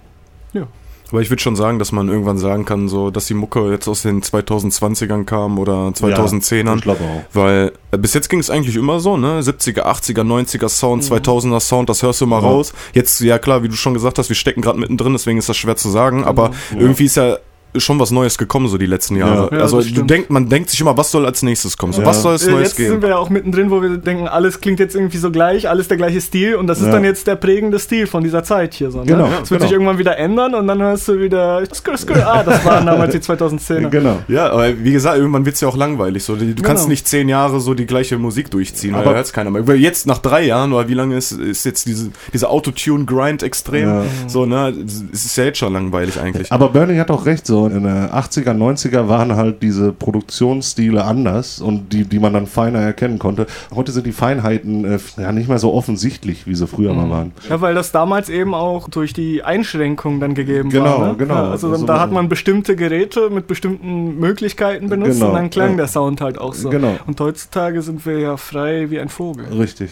Aber 1.14 1.22
ich 1.22 1.30
würde 1.30 1.40
schon 1.40 1.54
sagen, 1.54 1.78
dass 1.78 1.92
man 1.92 2.08
irgendwann 2.08 2.38
sagen 2.38 2.64
kann, 2.64 2.88
so, 2.88 3.12
dass 3.12 3.26
die 3.26 3.34
Mucke 3.34 3.70
jetzt 3.70 3.86
aus 3.86 4.02
den 4.02 4.20
2020ern 4.20 5.24
kam 5.24 5.60
oder 5.60 5.90
2010ern. 5.90 6.74
Ich 6.78 6.82
glaube 6.82 7.04
auch. 7.04 7.22
Weil 7.32 7.70
äh, 7.92 7.98
bis 7.98 8.14
jetzt 8.14 8.28
ging 8.28 8.40
es 8.40 8.50
eigentlich 8.50 8.74
immer 8.74 8.98
so, 8.98 9.16
ne? 9.16 9.40
70er, 9.40 9.82
80er, 9.86 10.22
90er 10.24 10.68
Sound, 10.68 11.04
2000er 11.04 11.60
Sound, 11.60 11.88
das 11.88 12.02
hörst 12.02 12.20
du 12.20 12.26
mal 12.26 12.42
Ja. 12.42 12.48
raus. 12.48 12.72
Jetzt, 12.94 13.20
ja 13.20 13.38
klar, 13.38 13.62
wie 13.62 13.68
du 13.68 13.76
schon 13.76 13.94
gesagt 13.94 14.18
hast, 14.18 14.28
wir 14.28 14.34
stecken 14.34 14.60
gerade 14.60 14.76
mittendrin, 14.80 15.12
deswegen 15.12 15.38
ist 15.38 15.48
das 15.48 15.56
schwer 15.56 15.76
zu 15.76 15.88
sagen. 15.88 16.24
Aber 16.24 16.50
Ja. 16.72 16.80
irgendwie 16.80 17.04
ist 17.04 17.14
ja 17.14 17.36
schon 17.76 17.98
was 17.98 18.10
Neues 18.10 18.38
gekommen, 18.38 18.68
so 18.68 18.78
die 18.78 18.86
letzten 18.86 19.16
Jahre. 19.16 19.48
Ja, 19.54 19.60
also 19.62 19.80
du 19.82 20.02
denk, 20.02 20.30
man 20.30 20.48
denkt 20.48 20.70
sich 20.70 20.80
immer, 20.80 20.96
was 20.96 21.10
soll 21.10 21.26
als 21.26 21.42
nächstes 21.42 21.76
kommen? 21.76 21.92
So, 21.92 22.02
Ja. 22.02 22.06
was 22.06 22.22
soll 22.22 22.34
es 22.34 22.46
Äh, 22.46 22.50
Neues 22.52 22.68
Jetzt 22.68 22.76
sind 22.76 22.86
geben? 22.88 23.02
wir 23.02 23.08
ja 23.10 23.16
auch 23.18 23.30
mittendrin, 23.30 23.70
wo 23.70 23.82
wir 23.82 23.96
denken, 23.96 24.28
alles 24.28 24.60
klingt 24.60 24.78
jetzt 24.80 24.94
irgendwie 24.94 25.18
so 25.18 25.30
gleich, 25.30 25.68
alles 25.68 25.88
der 25.88 25.96
gleiche 25.96 26.20
Stil 26.20 26.54
und 26.56 26.66
das 26.66 26.78
ist 26.80 26.86
Ja. 26.86 26.92
dann 26.92 27.04
jetzt 27.04 27.26
der 27.26 27.36
prägende 27.36 27.78
Stil 27.78 28.06
von 28.06 28.22
dieser 28.22 28.44
Zeit 28.44 28.74
hier. 28.74 28.90
So, 28.90 29.00
ne? 29.00 29.06
Genau, 29.06 29.24
Das 29.28 29.50
wird 29.50 29.60
genau. 29.60 29.62
sich 29.62 29.72
irgendwann 29.72 29.98
wieder 29.98 30.16
ändern 30.18 30.54
und 30.54 30.66
dann 30.66 30.80
hörst 30.80 31.08
du 31.08 31.18
wieder, 31.18 31.62
skr, 31.74 31.96
skr, 31.96 32.26
ah, 32.26 32.42
das 32.42 32.64
waren 32.64 32.86
damals 32.86 33.12
die 33.12 33.18
2010er. 33.20 33.88
Genau. 33.88 34.18
Ja, 34.28 34.50
aber 34.50 34.78
wie 34.78 34.92
gesagt, 34.92 35.18
irgendwann 35.18 35.44
wird's 35.44 35.60
ja 35.60 35.68
auch 35.68 35.76
langweilig. 35.76 36.22
So, 36.24 36.36
du 36.36 36.46
kannst 36.62 36.84
Genau. 36.84 36.88
nicht 36.90 37.08
zehn 37.08 37.28
Jahre 37.28 37.60
so 37.60 37.74
die 37.74 37.86
gleiche 37.86 38.18
Musik 38.18 38.50
durchziehen, 38.50 38.92
weil 38.94 39.00
Aber- 39.02 39.10
da 39.10 39.16
hört's 39.16 39.32
keiner 39.32 39.50
mehr. 39.50 39.62
Jetzt 39.76 40.06
nach 40.06 40.18
drei 40.18 40.44
Jahren, 40.44 40.72
oder 40.72 40.88
wie 40.88 40.94
lange 40.94 41.16
ist, 41.16 41.32
ist 41.32 41.64
jetzt 41.64 41.86
diese, 41.86 42.10
dieser 42.32 42.50
Autotune-Grind 42.50 43.42
extrem? 43.42 43.88
Ja. 43.88 44.02
So, 44.26 44.46
ne, 44.46 44.72
es 45.12 45.24
ist 45.24 45.36
ja 45.36 45.44
jetzt 45.44 45.58
schon 45.58 45.72
langweilig 45.72 46.20
eigentlich. 46.20 46.50
Aber 46.52 46.68
Bernie 46.68 46.98
hat 46.98 47.10
auch 47.10 47.26
recht, 47.26 47.46
so 47.46 47.63
in 47.72 47.84
den 47.84 48.08
80er, 48.08 48.52
90er 48.52 49.08
waren 49.08 49.36
halt 49.36 49.62
diese 49.62 49.92
Produktionsstile 49.92 51.04
anders 51.04 51.60
und 51.60 51.92
die, 51.92 52.04
die 52.04 52.18
man 52.18 52.32
dann 52.32 52.46
feiner 52.46 52.80
erkennen 52.80 53.18
konnte. 53.18 53.46
Heute 53.74 53.92
sind 53.92 54.06
die 54.06 54.12
Feinheiten 54.12 54.84
äh, 54.84 54.98
ja 55.18 55.32
nicht 55.32 55.48
mehr 55.48 55.58
so 55.58 55.72
offensichtlich, 55.74 56.46
wie 56.46 56.54
sie 56.54 56.66
früher 56.66 56.92
Mhm. 56.92 56.96
mal 56.98 57.10
waren. 57.10 57.32
Ja, 57.48 57.60
weil 57.60 57.74
das 57.74 57.92
damals 57.92 58.28
eben 58.28 58.54
auch 58.54 58.88
durch 58.88 59.12
die 59.12 59.42
Einschränkungen 59.42 60.20
dann 60.20 60.34
gegeben 60.34 60.70
Genau, 60.70 61.00
war. 61.00 61.08
Ne? 61.12 61.16
genau. 61.16 61.34
Ja, 61.34 61.50
also, 61.50 61.70
Also 61.70 61.86
da 61.86 62.00
hat 62.00 62.12
man 62.12 62.28
bestimmte 62.28 62.76
Geräte 62.76 63.30
mit 63.30 63.46
bestimmten 63.46 64.18
Möglichkeiten 64.18 64.88
benutzt 64.88 65.14
Genau, 65.14 65.28
und 65.28 65.34
dann 65.34 65.50
klang 65.50 65.70
ja. 65.72 65.76
der 65.78 65.88
Sound 65.88 66.20
halt 66.20 66.38
auch 66.38 66.54
so. 66.54 66.70
Genau. 66.70 66.94
Und 67.06 67.20
heutzutage 67.20 67.82
sind 67.82 68.04
wir 68.06 68.18
ja 68.18 68.36
frei 68.36 68.90
wie 68.90 68.98
ein 69.00 69.08
Vogel. 69.08 69.46
Richtig. 69.46 69.90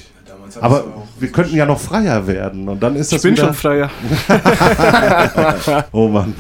Aber 0.61 0.85
wir 1.19 1.29
könnten 1.29 1.57
ja 1.57 1.67
noch 1.67 1.81
freier 1.81 2.27
werden 2.27 2.69
und 2.69 2.83
dann 2.83 2.97
ist 2.97 3.07
Ich 3.13 3.17
das 3.17 3.23
bin 3.23 3.33
wieder... 3.33 3.47
schon 3.47 3.55
freier. 3.55 3.91
oh 5.93 6.09
Mann, 6.09 6.35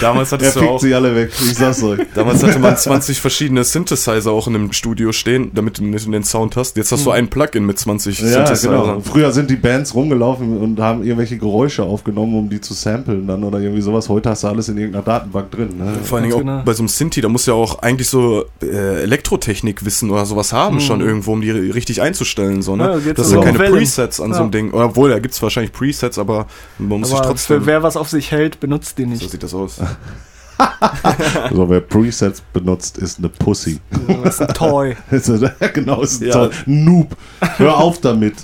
Damals 0.00 0.32
er 0.32 0.38
hattest 0.38 0.56
du 0.56 0.60
fickt 0.60 0.72
auch, 0.72 0.80
sie 0.80 0.94
alle 0.94 1.14
weg, 1.14 1.30
ich 1.32 1.56
sag's 1.56 1.82
euch. 1.82 2.00
damals 2.14 2.42
hatte 2.42 2.58
man 2.58 2.76
20 2.76 3.20
verschiedene 3.20 3.64
Synthesizer 3.64 4.30
auch 4.30 4.46
in 4.46 4.54
einem 4.54 4.72
Studio 4.72 5.12
stehen, 5.12 5.50
damit 5.54 5.78
du 5.78 5.84
nicht 5.84 6.06
den 6.12 6.24
Sound 6.24 6.56
hast. 6.56 6.76
Jetzt 6.76 6.92
hast 6.92 7.04
du 7.06 7.10
ein 7.10 7.28
Plugin 7.28 7.64
mit 7.66 7.78
20 7.78 8.20
Ja, 8.20 8.26
Synthesizern. 8.28 8.80
genau. 8.80 9.00
Früher 9.00 9.32
sind 9.32 9.50
die 9.50 9.56
Bands 9.56 9.94
rumgelaufen 9.94 10.58
und 10.58 10.80
haben 10.80 11.02
irgendwelche 11.02 11.38
Geräusche 11.38 11.82
aufgenommen, 11.82 12.34
um 12.36 12.48
die 12.50 12.60
zu 12.60 12.74
samplen 12.74 13.26
dann 13.26 13.42
oder 13.44 13.60
irgendwie 13.60 13.82
sowas. 13.82 14.08
Heute 14.08 14.30
hast 14.30 14.44
du 14.44 14.48
alles 14.48 14.68
in 14.68 14.76
irgendeiner 14.76 15.04
Datenbank 15.04 15.50
drin. 15.50 15.68
Ne? 15.78 15.94
Vor 16.02 16.18
allen 16.18 16.24
Dingen 16.24 16.34
auch 16.36 16.40
genau. 16.40 16.62
bei 16.64 16.72
so 16.72 16.82
einem 16.82 16.88
Synthi, 16.88 17.20
da 17.20 17.28
musst 17.28 17.46
du 17.46 17.52
ja 17.52 17.56
auch 17.56 17.80
eigentlich 17.80 18.08
so 18.08 18.44
äh, 18.62 19.02
Elektrotechnik 19.02 19.84
wissen 19.84 20.10
oder 20.10 20.26
sowas 20.26 20.52
haben 20.52 20.80
schon 20.80 21.00
irgendwo, 21.00 21.32
um 21.32 21.40
die 21.40 21.50
richtig 21.50 22.02
einzustellen. 22.02 22.62
So, 22.62 22.76
ne? 22.76 23.00
Ja, 23.04 23.12
das 23.12 23.28
ist 23.28 23.36
auch 23.36 23.44
keine 23.52 23.58
Wellen. 23.60 23.72
Presets 23.78 24.20
an 24.20 24.30
so 24.32 24.36
Ja. 24.36 24.42
einem 24.42 24.50
Ding. 24.50 24.72
Obwohl, 24.72 25.10
da 25.10 25.18
gibt's 25.18 25.40
wahrscheinlich 25.42 25.72
Presets, 25.72 26.18
aber 26.18 26.46
man 26.78 27.00
muss 27.00 27.08
sich 27.10 27.18
Aber 27.18 27.26
trotzdem... 27.28 27.60
für 27.60 27.66
wer 27.66 27.82
was 27.82 27.96
auf 27.96 28.08
sich 28.08 28.30
hält, 28.30 28.60
benutzt 28.60 28.98
die 28.98 29.02
so 29.04 29.08
nicht. 29.10 29.30
sieht 29.30 29.42
das 29.42 29.54
aus. 29.54 29.78
Also 30.58 31.70
wer 31.70 31.80
Presets 31.80 32.40
benutzt, 32.52 32.98
ist 32.98 33.18
eine 33.18 33.28
Pussy. 33.28 33.78
Das 34.24 34.34
ist 34.34 34.40
ein 34.42 34.54
Toy. 34.54 34.96
Genau, 35.72 36.02
ist 36.02 36.20
ein 36.20 36.26
Ja. 36.26 36.32
Zoll. 36.32 36.50
Noob. 36.66 37.16
Hör 37.58 37.76
auf 37.76 38.00
damit. 38.00 38.34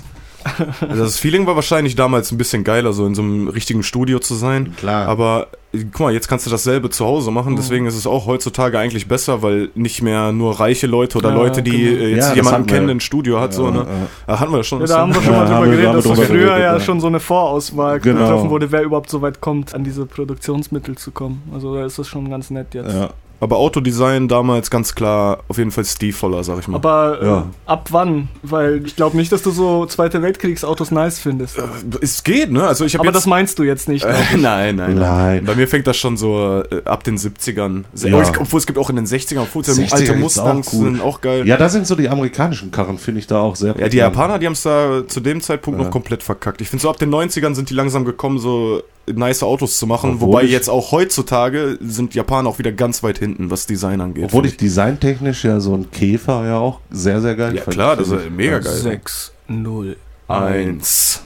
Also 0.81 1.03
das 1.03 1.17
Feeling 1.17 1.47
war 1.47 1.55
wahrscheinlich 1.55 1.95
damals 1.95 2.31
ein 2.31 2.37
bisschen 2.37 2.63
geiler, 2.63 2.93
so 2.93 3.05
in 3.05 3.15
so 3.15 3.21
einem 3.23 3.47
richtigen 3.47 3.81
Studio 3.83 4.19
zu 4.19 4.35
sein. 4.35 4.75
Klar. 4.77 5.07
Aber 5.07 5.47
äh, 5.73 5.79
guck 5.91 6.01
mal, 6.01 6.13
jetzt 6.13 6.27
kannst 6.27 6.45
du 6.45 6.51
dasselbe 6.51 6.89
zu 6.91 7.03
Hause 7.05 7.31
machen. 7.31 7.55
Deswegen 7.55 7.87
ist 7.87 7.95
es 7.95 8.05
auch 8.05 8.27
heutzutage 8.27 8.77
eigentlich 8.77 9.07
besser, 9.07 9.41
weil 9.41 9.69
nicht 9.73 10.01
mehr 10.03 10.31
nur 10.31 10.59
reiche 10.59 10.85
Leute 10.87 11.17
oder 11.17 11.29
Ja, 11.29 11.35
Leute, 11.35 11.63
die 11.63 11.71
genau. 11.71 11.99
äh, 12.03 12.09
jetzt 12.15 12.29
Ja, 12.29 12.35
jemanden 12.35 12.67
kennen, 12.67 12.89
ein 12.91 12.99
Studio 12.99 13.39
hat. 13.39 13.53
so, 13.53 13.65
Ja, 13.65 13.71
ne? 13.71 13.85
Da 14.27 14.39
hatten 14.39 14.51
wir 14.53 14.63
schon. 14.63 14.81
Ja, 14.81 14.85
da 14.87 14.97
haben 14.99 15.13
wir 15.15 15.21
schon 15.21 15.33
Ja, 15.33 15.39
mal 15.39 15.47
drüber 15.61 15.71
geredet, 15.75 15.95
dass 15.95 16.05
früher 16.05 16.27
geredet, 16.27 16.47
ja 16.49 16.57
ja. 16.59 16.79
schon 16.79 16.99
so 16.99 17.07
eine 17.07 17.19
Vorauswahl 17.19 17.99
Genau. 17.99 18.19
getroffen 18.21 18.49
wurde, 18.51 18.71
wer 18.71 18.83
überhaupt 18.83 19.09
so 19.09 19.21
weit 19.21 19.41
kommt, 19.41 19.73
an 19.73 19.83
diese 19.83 20.05
Produktionsmittel 20.05 20.95
zu 20.97 21.11
kommen. 21.11 21.41
Also 21.53 21.73
da 21.75 21.85
ist 21.85 21.97
das 21.97 22.07
schon 22.07 22.29
ganz 22.29 22.51
nett 22.51 22.73
jetzt. 22.73 22.93
Ja. 22.93 23.09
Aber 23.45 23.57
Autodesign 23.57 24.27
damals 24.27 24.69
ganz 24.71 24.95
klar 24.95 25.39
auf 25.47 25.57
jeden 25.57 25.71
Fall 25.71 25.85
stilvoller, 25.85 26.43
sag 26.43 26.59
ich 26.59 26.67
mal. 26.67 26.75
Aber 26.77 27.19
äh, 27.21 27.25
Ja. 27.25 27.45
ab 27.67 27.89
wann? 27.91 28.27
Weil 28.43 28.83
ich 28.85 28.95
glaube 28.95 29.15
nicht, 29.17 29.31
dass 29.31 29.43
du 29.43 29.51
so 29.51 29.85
Zweite 29.85 30.21
Weltkriegsautos 30.21 30.89
nice 30.91 31.19
findest. 31.19 31.57
Äh, 31.57 31.61
es 32.01 32.23
geht, 32.23 32.51
ne? 32.51 32.67
Also 32.67 32.85
ich 32.85 32.95
habe 32.95 33.01
Aber 33.03 33.09
jetzt 33.09 33.15
das 33.23 33.27
meinst 33.27 33.59
du 33.59 33.63
jetzt 33.63 33.87
nicht. 33.87 34.03
Äh, 34.03 34.13
nein, 34.37 34.75
nein, 34.75 34.75
nein, 34.75 34.95
Nein. 34.95 35.45
Bei 35.45 35.55
mir 35.55 35.67
fängt 35.67 35.85
das 35.87 35.95
schon 35.97 36.17
so 36.17 36.63
äh, 36.69 36.81
ab 36.85 37.03
den 37.03 37.17
70ern. 37.17 37.83
Se- 37.93 38.09
Ja. 38.09 38.17
Oh, 38.17 38.21
ich- 38.21 38.39
Obwohl 38.39 38.59
es 38.59 38.65
gibt 38.65 38.79
auch 38.79 38.89
in 38.89 38.95
den 38.95 39.05
60ern, 39.05 39.41
obwohl 39.43 39.61
es 39.61 39.67
ja 39.67 39.73
60er 39.75 39.93
alte 39.93 40.11
auch 40.13 40.17
Mustangs 40.17 40.73
cool. 40.73 40.83
sind 40.85 41.01
auch 41.01 41.21
geil. 41.21 41.47
ja, 41.47 41.57
da 41.57 41.69
sind 41.69 41.85
so 41.87 41.95
die 41.95 42.09
amerikanischen 42.09 42.71
Karren, 42.71 42.97
finde 42.97 43.19
ich 43.19 43.27
da 43.27 43.39
auch 43.41 43.55
sehr 43.55 43.75
Ja, 43.77 43.87
die. 43.89 43.97
Japaner, 43.97 44.39
die 44.39 44.47
haben 44.47 44.53
es 44.53 44.63
da 44.63 45.07
zu 45.07 45.19
dem 45.19 45.39
Zeitpunkt 45.41 45.79
Ja. 45.79 45.85
noch 45.85 45.91
komplett 45.91 46.23
verkackt. 46.23 46.61
Ich 46.61 46.69
finde, 46.69 46.81
so 46.81 46.89
ab 46.89 46.97
den 46.97 47.09
90ern 47.13 47.53
sind 47.53 47.69
die 47.69 47.73
langsam 47.75 48.05
gekommen, 48.05 48.39
so 48.39 48.81
nice 49.13 49.43
Autos 49.43 49.77
zu 49.77 49.87
machen. 49.87 50.15
Obwohl 50.15 50.27
Wobei 50.29 50.43
ich- 50.43 50.51
jetzt 50.51 50.69
auch 50.69 50.91
heutzutage 50.91 51.77
sind 51.81 52.15
Japaner 52.15 52.49
auch 52.49 52.59
wieder 52.59 52.71
ganz 52.71 53.03
weit 53.03 53.17
hinten, 53.19 53.51
was 53.51 53.65
Design 53.65 54.01
angeht. 54.01 54.25
Obwohl 54.25 54.45
ich 54.45 54.57
designtechnisch 54.57 55.43
ja 55.43 55.59
so 55.59 55.73
ein 55.75 55.91
Käfer 55.91 56.45
ja 56.45 56.57
auch 56.57 56.79
sehr, 56.89 57.21
sehr 57.21 57.35
geil 57.35 57.55
Ja, 57.55 57.61
fand. 57.63 57.75
klar, 57.75 57.95
das 57.95 58.09
ist 58.09 58.25
ich. 58.25 58.31
mega 58.31 58.59
geil. 58.59 58.73
6, 58.73 59.31
0, 59.47 59.97
Eins. 60.27 61.21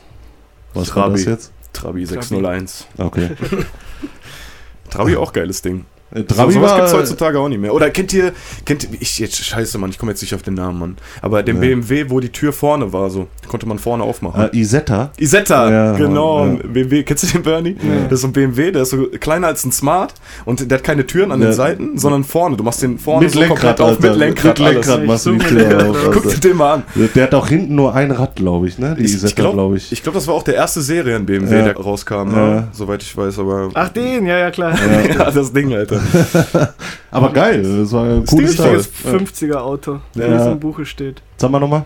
Was 0.73 0.93
war 0.95 1.09
das 1.09 1.21
Trabi. 1.23 1.31
jetzt? 1.31 1.51
Trabi 1.73 2.05
601. 2.05 2.85
Okay. 2.97 3.29
Trabi 4.89 5.15
auch 5.15 5.31
geiles 5.33 5.61
Ding. 5.61 5.85
Äh, 6.13 6.19
So, 6.19 6.35
Trabi 6.35 6.53
sowas 6.53 6.75
gibt's 6.75 6.93
heutzutage 6.93 7.39
auch 7.39 7.47
nicht 7.49 7.61
mehr. 7.61 7.73
Oder 7.73 7.89
kennt 7.89 8.13
ihr, 8.13 8.31
kennt 8.65 8.83
ihr, 8.83 8.89
ich 8.99 9.19
jetzt, 9.19 9.43
scheiße, 9.43 9.77
Mann, 9.77 9.89
ich 9.91 9.97
komme 9.99 10.11
jetzt 10.11 10.21
nicht 10.21 10.33
auf 10.35 10.41
den 10.41 10.55
Namen, 10.55 10.79
Mann. 10.79 10.97
Aber 11.21 11.43
den 11.43 11.55
Ja. 11.57 11.61
BMW, 11.61 12.05
wo 12.09 12.19
die 12.19 12.29
Tür 12.29 12.51
vorne 12.53 12.91
war, 12.93 13.09
so, 13.09 13.27
konnte 13.47 13.67
man 13.67 13.79
vorne 13.79 14.03
aufmachen. 14.03 14.49
äh, 14.51 14.57
Isetta. 14.57 15.11
Isetta, 15.17 15.69
Ja, 15.71 15.91
genau, 15.93 16.45
ja. 16.45 16.51
ein 16.51 16.73
BMW, 16.73 17.03
kennst 17.03 17.23
du 17.23 17.27
den 17.27 17.43
Bernie? 17.43 17.75
Ja. 17.81 18.03
Das 18.05 18.13
ist 18.13 18.21
so 18.21 18.27
ein 18.27 18.33
BMW, 18.33 18.71
der 18.71 18.83
ist 18.83 18.89
so 18.91 19.07
kleiner 19.19 19.47
als 19.47 19.63
ein 19.65 19.71
Smart 19.71 20.13
und 20.45 20.69
der 20.69 20.77
hat 20.79 20.83
keine 20.83 21.05
Türen 21.05 21.31
an 21.31 21.41
Ja. 21.41 21.47
den 21.49 21.53
Seiten, 21.53 21.97
sondern 21.97 22.23
vorne. 22.23 22.57
Du 22.57 22.63
machst 22.63 22.81
den 22.81 22.97
vorne 22.99 23.25
Mit 23.25 23.33
so 23.33 23.39
Lenkrad, 23.39 23.77
komplett 23.77 23.81
auf, 23.81 23.89
Alter. 23.97 24.09
mit 24.09 24.17
Lenkrad, 24.17 24.59
Mit 24.59 24.67
Lenkrad 24.73 24.95
alles. 24.97 25.07
machst 25.07 25.25
du 25.25 25.31
die 25.33 25.39
Tür 25.45 25.89
auf. 25.89 25.97
Guck 26.11 26.29
dir 26.29 26.37
den 26.39 26.57
mal 26.57 26.73
an. 26.73 26.83
Der 27.15 27.23
hat 27.23 27.33
auch 27.35 27.47
hinten 27.47 27.75
nur 27.75 27.93
ein 27.93 28.11
Rad, 28.11 28.35
glaube 28.35 28.67
ich, 28.67 28.77
ne? 28.79 28.95
Die 28.97 29.03
Ich, 29.05 29.13
Isetta, 29.13 29.35
glaube, 29.35 29.53
glaube 29.55 29.77
ich. 29.77 29.91
ich 29.91 30.01
glaub, 30.03 30.15
das 30.15 30.27
war 30.27 30.33
auch 30.35 30.43
der 30.43 30.55
erste 30.55 30.81
Serien-BMW, 30.81 31.55
Ja. 31.57 31.63
der 31.63 31.77
rauskam, 31.77 32.13
Ja. 32.15 32.23
ne? 32.25 32.67
soweit 32.71 33.01
ich 33.03 33.15
weiß, 33.15 33.39
aber... 33.39 33.69
Ach, 33.73 33.89
den, 33.89 34.25
ja, 34.25 34.37
ja, 34.37 34.51
klar. 34.51 34.73
Ja, 35.17 35.29
das 35.31 35.51
Ding, 35.53 35.73
Alter. 35.73 35.98
Aber 37.11 37.31
geil, 37.33 37.61
das 37.63 37.91
war 37.91 38.05
ein 38.05 38.25
cooles 38.25 38.55
Teil. 38.55 38.75
Richtiges 38.77 39.05
50er-Auto, 39.05 39.99
wie 40.13 40.21
Ja. 40.21 40.27
es 40.27 40.47
im 40.47 40.59
Buche 40.59 40.85
steht. 40.85 41.21
Sag 41.37 41.51
mal 41.51 41.59
nochmal. 41.59 41.85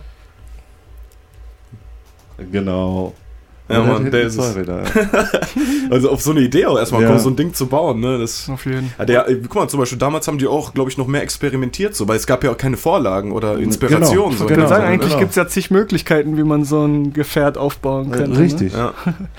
Genau. 2.52 3.14
Ja, 3.70 3.80
Und 3.80 3.88
Mann, 3.88 4.12
der 4.12 4.24
ist. 4.24 4.38
Räder, 4.40 4.84
ja. 4.84 5.30
Also 5.90 6.10
auf 6.12 6.22
so 6.22 6.32
eine 6.32 6.42
Idee 6.42 6.66
auch 6.66 6.78
erstmal 6.78 7.02
Ja. 7.02 7.08
kommen, 7.08 7.20
so 7.22 7.30
ein 7.30 7.36
Ding 7.38 7.54
zu 7.54 7.68
bauen, 7.68 8.02
ne? 8.02 8.18
Das, 8.18 8.50
Auf 8.50 8.66
jeden 8.66 8.92
ja, 9.00 9.06
der, 9.06 9.30
äh, 9.30 9.36
guck 9.42 9.56
mal, 9.56 9.68
zum 9.70 9.80
Beispiel 9.80 9.98
damals 9.98 10.28
haben 10.28 10.38
die 10.38 10.48
auch, 10.48 10.74
glaube 10.74 10.90
ich, 10.90 10.98
noch 10.98 11.08
mehr 11.08 11.22
experimentiert, 11.22 11.96
so, 11.96 12.08
weil 12.08 12.18
es 12.18 12.28
gab 12.28 12.44
ja 12.44 12.52
auch 12.52 12.58
keine 12.58 12.76
Vorlagen 12.76 13.32
oder 13.32 13.58
Inspirationen. 13.58 14.32
Genau. 14.32 14.38
so, 14.38 14.44
Ich 14.44 14.48
Genau, 14.50 14.58
würde 14.64 14.68
sagen, 14.68 14.84
eigentlich 14.86 15.10
genau. 15.12 15.20
gibt 15.20 15.30
es 15.32 15.36
ja 15.38 15.48
zig 15.48 15.72
Möglichkeiten, 15.72 16.36
wie 16.38 16.44
man 16.44 16.66
so 16.66 16.84
ein 16.86 17.14
Gefährt 17.14 17.58
aufbauen 17.58 18.12
könnte. 18.12 18.38
Richtig. 18.38 18.74
Ja. 18.74 18.94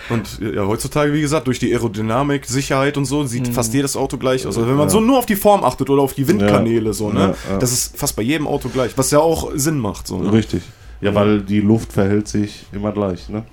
Und 0.09 0.39
ja, 0.41 0.67
heutzutage, 0.67 1.13
wie 1.13 1.21
gesagt, 1.21 1.47
durch 1.47 1.59
die 1.59 1.71
Aerodynamik, 1.73 2.47
Sicherheit 2.47 2.97
und 2.97 3.05
so, 3.05 3.25
sieht 3.25 3.49
Mhm. 3.49 3.53
fast 3.53 3.75
jedes 3.75 3.95
Auto 3.97 4.17
gleich 4.17 4.47
aus. 4.47 4.57
Also 4.57 4.67
wenn 4.69 4.77
man 4.77 4.87
Ja. 4.87 4.91
so 4.93 5.01
nur 5.01 5.19
auf 5.19 5.27
die 5.27 5.37
Form 5.37 5.65
achtet 5.65 5.91
oder 5.91 6.01
auf 6.03 6.15
die 6.15 6.27
Windkanäle, 6.27 6.95
so, 6.95 7.11
ne? 7.11 7.21
Ja, 7.21 7.27
ja. 7.53 7.59
Das 7.59 7.73
ist 7.73 7.99
fast 7.99 8.17
bei 8.17 8.23
jedem 8.23 8.47
Auto 8.47 8.69
gleich, 8.71 8.93
was 8.97 9.11
ja 9.11 9.19
auch 9.19 9.51
Sinn 9.55 9.79
macht. 9.79 10.07
So, 10.07 10.19
ne? 10.19 10.33
Richtig. 10.33 10.63
Ja, 11.03 11.15
weil 11.15 11.43
die 11.43 11.61
Luft 11.61 11.93
verhält 11.93 12.27
sich 12.29 12.65
immer 12.73 12.93
gleich, 12.93 13.29
ne? 13.29 13.45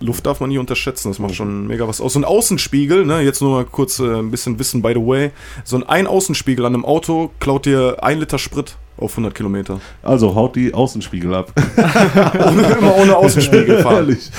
Luft 0.00 0.26
darf 0.26 0.40
man 0.40 0.48
nie 0.48 0.58
unterschätzen, 0.58 1.08
das 1.08 1.18
macht 1.18 1.34
schon 1.34 1.66
mega 1.66 1.86
was 1.86 2.00
aus. 2.00 2.14
So 2.14 2.20
ein 2.20 2.24
Außenspiegel, 2.24 3.04
ne, 3.04 3.20
jetzt 3.20 3.40
nur 3.42 3.50
mal 3.50 3.64
kurz 3.64 3.98
äh, 3.98 4.18
ein 4.18 4.30
bisschen 4.30 4.58
Wissen, 4.58 4.82
by 4.82 4.92
the 4.94 5.00
way. 5.00 5.30
So 5.64 5.76
ein, 5.76 5.82
ein 5.84 6.06
Außenspiegel 6.06 6.64
an 6.64 6.74
einem 6.74 6.84
Auto 6.84 7.30
klaut 7.38 7.66
dir 7.66 8.02
ein 8.02 8.18
Liter 8.18 8.38
Sprit 8.38 8.76
auf 9.00 9.12
100 9.12 9.34
Kilometer. 9.34 9.80
Also 10.02 10.34
haut 10.34 10.56
die 10.56 10.72
Außenspiegel 10.74 11.34
ab. 11.34 11.52
Immer 12.78 12.96
ohne 12.96 13.16
Außenspiegel 13.16 13.78
fahren. 13.82 13.96
Ehrlich. 13.96 14.30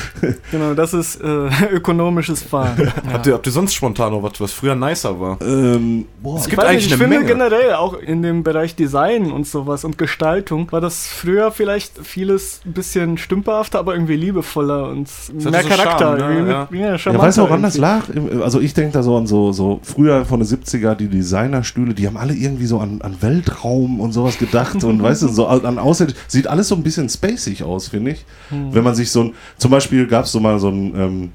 Genau, 0.52 0.74
das 0.74 0.94
ist 0.94 1.22
äh, 1.22 1.48
ökonomisches 1.72 2.42
Fahren. 2.44 2.92
Habt, 3.12 3.28
ihr, 3.28 3.34
habt 3.34 3.46
ihr 3.46 3.52
sonst 3.52 3.74
spontan 3.74 4.12
noch 4.12 4.24
was, 4.24 4.40
was 4.40 4.52
früher 4.52 4.76
nicer 4.76 5.20
war? 5.20 5.38
Ähm, 5.42 6.06
boah. 6.22 6.38
Es 6.38 6.44
Ich, 6.44 6.50
gibt 6.50 6.64
eigentlich 6.64 6.86
nicht, 6.86 6.88
ich 6.88 6.94
eine 6.94 7.02
finde 7.04 7.18
Menge. 7.18 7.28
generell 7.28 7.74
auch 7.74 7.94
in 7.98 8.22
dem 8.22 8.44
Bereich 8.44 8.76
Design 8.76 9.32
und 9.32 9.48
sowas 9.48 9.84
und 9.84 9.98
Gestaltung 9.98 10.72
war 10.72 10.82
das 10.82 11.08
früher 11.08 11.52
vielleicht 11.52 11.98
vieles 12.06 12.62
ein 12.66 12.74
bisschen 12.74 13.18
stümperhafter, 13.18 13.80
aber 13.80 13.94
irgendwie 13.94 14.16
liebevoller 14.16 14.90
und 14.90 15.08
mehr 15.34 15.42
so 15.64 15.70
Charakter. 15.70 16.20
Charme, 16.20 16.46
ne? 16.46 16.52
Ja. 16.52 16.68
ja, 16.72 16.96
Ja, 16.96 17.18
weißt 17.20 17.38
du, 17.38 17.42
woran 17.44 17.62
das 17.64 17.78
lag? 17.78 18.10
Im- 18.10 18.42
Also 18.42 18.60
ich 18.60 18.74
denke 18.74 18.94
da 18.94 19.04
so 19.04 19.18
an 19.18 19.28
so, 19.28 19.52
so 19.52 19.80
früher 19.84 20.26
von 20.26 20.40
den 20.40 20.48
70er, 20.48 20.96
die 20.96 21.08
Designerstühle, 21.08 21.94
die 21.94 22.08
haben 22.08 22.18
alle 22.18 22.34
irgendwie 22.34 22.66
so 22.66 22.80
an, 22.80 23.02
an 23.02 23.18
Weltraum 23.22 24.00
und 24.00 24.12
sowas 24.12 24.38
gedacht 24.38 24.51
und 24.84 25.02
weißt 25.02 25.24
du, 25.24 25.28
so 25.28 25.48
an 25.48 25.78
Aussehen, 25.80 26.14
sieht 26.28 26.48
alles 26.48 26.68
so 26.68 26.76
ein 26.76 26.84
bisschen 26.84 27.10
spacig 27.10 27.64
aus, 27.64 27.88
finde 27.90 28.12
ich. 28.12 28.26
Wenn 28.50 28.84
man 28.84 28.96
sich 28.96 29.10
so 29.12 29.24
ein, 29.24 29.34
zum 29.58 29.72
Beispiel 29.72 30.08
gab 30.08 30.26
es 30.26 30.32
so 30.32 30.40
mal 30.40 30.60
so 30.60 30.70
ein, 30.70 30.94
ähm, 30.96 31.30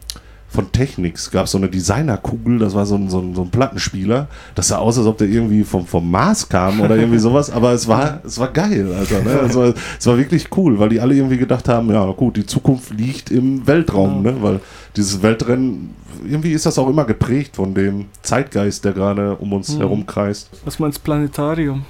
von 0.49 0.71
Technics 0.71 1.31
gab 1.33 1.47
es 1.47 1.51
so 1.51 1.59
eine 1.59 1.69
Designerkugel, 1.69 2.59
das 2.61 2.73
war 2.75 2.87
so 2.87 2.95
ein, 2.95 3.11
so, 3.11 3.19
ein, 3.19 3.35
so 3.35 3.43
ein 3.43 3.51
Plattenspieler. 3.51 4.29
Das 4.55 4.69
sah 4.69 4.79
aus, 4.79 4.97
als 4.97 5.07
ob 5.07 5.19
der 5.19 5.29
irgendwie 5.29 5.65
vom, 5.65 5.85
vom 5.87 6.09
Mars 6.09 6.49
kam 6.49 6.81
oder 6.81 6.97
irgendwie 6.97 7.19
sowas, 7.19 7.51
aber 7.51 7.73
es 7.73 7.89
war, 7.89 8.21
es 8.25 8.39
war 8.39 8.49
geil, 8.53 8.91
Alter. 8.97 9.23
Ne? 9.23 9.31
Es, 9.49 9.55
war, 9.57 9.75
es 9.99 10.07
war 10.07 10.17
wirklich 10.17 10.49
cool, 10.57 10.79
weil 10.79 10.89
die 10.89 11.01
alle 11.01 11.15
irgendwie 11.15 11.37
gedacht 11.37 11.69
haben, 11.69 11.91
ja 11.93 12.05
gut, 12.13 12.37
die 12.37 12.47
Zukunft 12.47 12.91
liegt 12.97 13.31
im 13.33 13.67
Weltraum, 13.67 14.23
ne? 14.23 14.35
weil 14.41 14.61
dieses 14.95 15.21
Weltrennen, 15.21 15.95
irgendwie 16.25 16.53
ist 16.53 16.65
das 16.65 16.79
auch 16.79 16.89
immer 16.89 17.05
geprägt 17.05 17.57
von 17.57 17.75
dem 17.75 18.07
Zeitgeist, 18.23 18.85
der 18.85 18.93
gerade 18.93 19.35
um 19.37 19.53
uns 19.53 19.75
Mhm. 19.75 19.79
herum 19.79 20.07
kreist. 20.07 20.49
Was 20.65 20.79
meinst 20.79 21.03
Planetarium? 21.03 21.85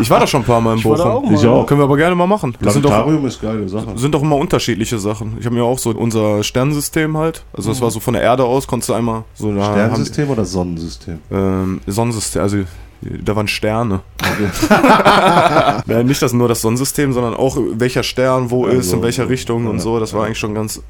Ich 0.00 0.10
war 0.10 0.20
da 0.20 0.26
schon 0.26 0.42
ein 0.42 0.46
paar 0.46 0.60
Mal 0.60 0.76
in 0.76 0.82
da 0.82 0.88
Bochum. 0.88 1.10
auch 1.10 1.22
mal. 1.22 1.34
Ich 1.34 1.46
auch. 1.46 1.66
Können 1.66 1.80
wir 1.80 1.84
aber 1.84 1.96
gerne 1.96 2.14
mal 2.14 2.26
machen. 2.26 2.56
Das 2.60 2.74
sind 2.74 2.84
doch, 2.84 2.90
Planetarium 2.90 3.26
ist 3.26 3.40
geile 3.40 3.68
Sache. 3.68 3.86
sind 3.96 4.14
doch 4.14 4.22
immer 4.22 4.36
unterschiedliche 4.36 4.98
Sachen. 4.98 5.36
Ich 5.38 5.46
habe 5.46 5.54
mir 5.54 5.64
auch 5.64 5.78
so 5.78 5.90
unser 5.90 6.42
Sternensystem 6.42 7.16
halt. 7.16 7.44
Also 7.52 7.70
das 7.70 7.80
war 7.80 7.90
so 7.90 8.00
von 8.00 8.14
der 8.14 8.22
Erde 8.22 8.44
aus, 8.44 8.66
konntest 8.66 8.90
du 8.90 8.94
einmal 8.94 9.24
so 9.34 9.52
da 9.54 9.72
Sternsystem 9.72 10.30
oder 10.30 10.44
Sonnensystem? 10.44 11.18
Haben, 11.30 11.80
ähm, 11.86 11.92
Sonnensystem, 11.92 12.42
also 12.42 12.58
da 13.00 13.36
waren 13.36 13.48
Sterne. 13.48 14.00
ja, 15.86 16.02
nicht 16.02 16.20
das 16.20 16.32
nur 16.32 16.48
das 16.48 16.60
Sonnensystem, 16.60 17.12
sondern 17.12 17.34
auch 17.34 17.56
welcher 17.74 18.02
Stern 18.02 18.50
wo 18.50 18.66
Also, 18.66 18.78
ist, 18.78 18.92
in 18.92 19.02
welcher 19.02 19.28
Richtung 19.28 19.66
und 19.66 19.76
ja, 19.76 19.82
so. 19.82 20.00
Das 20.00 20.14
war 20.14 20.24
eigentlich 20.26 20.38
schon 20.38 20.54
ganz, 20.54 20.82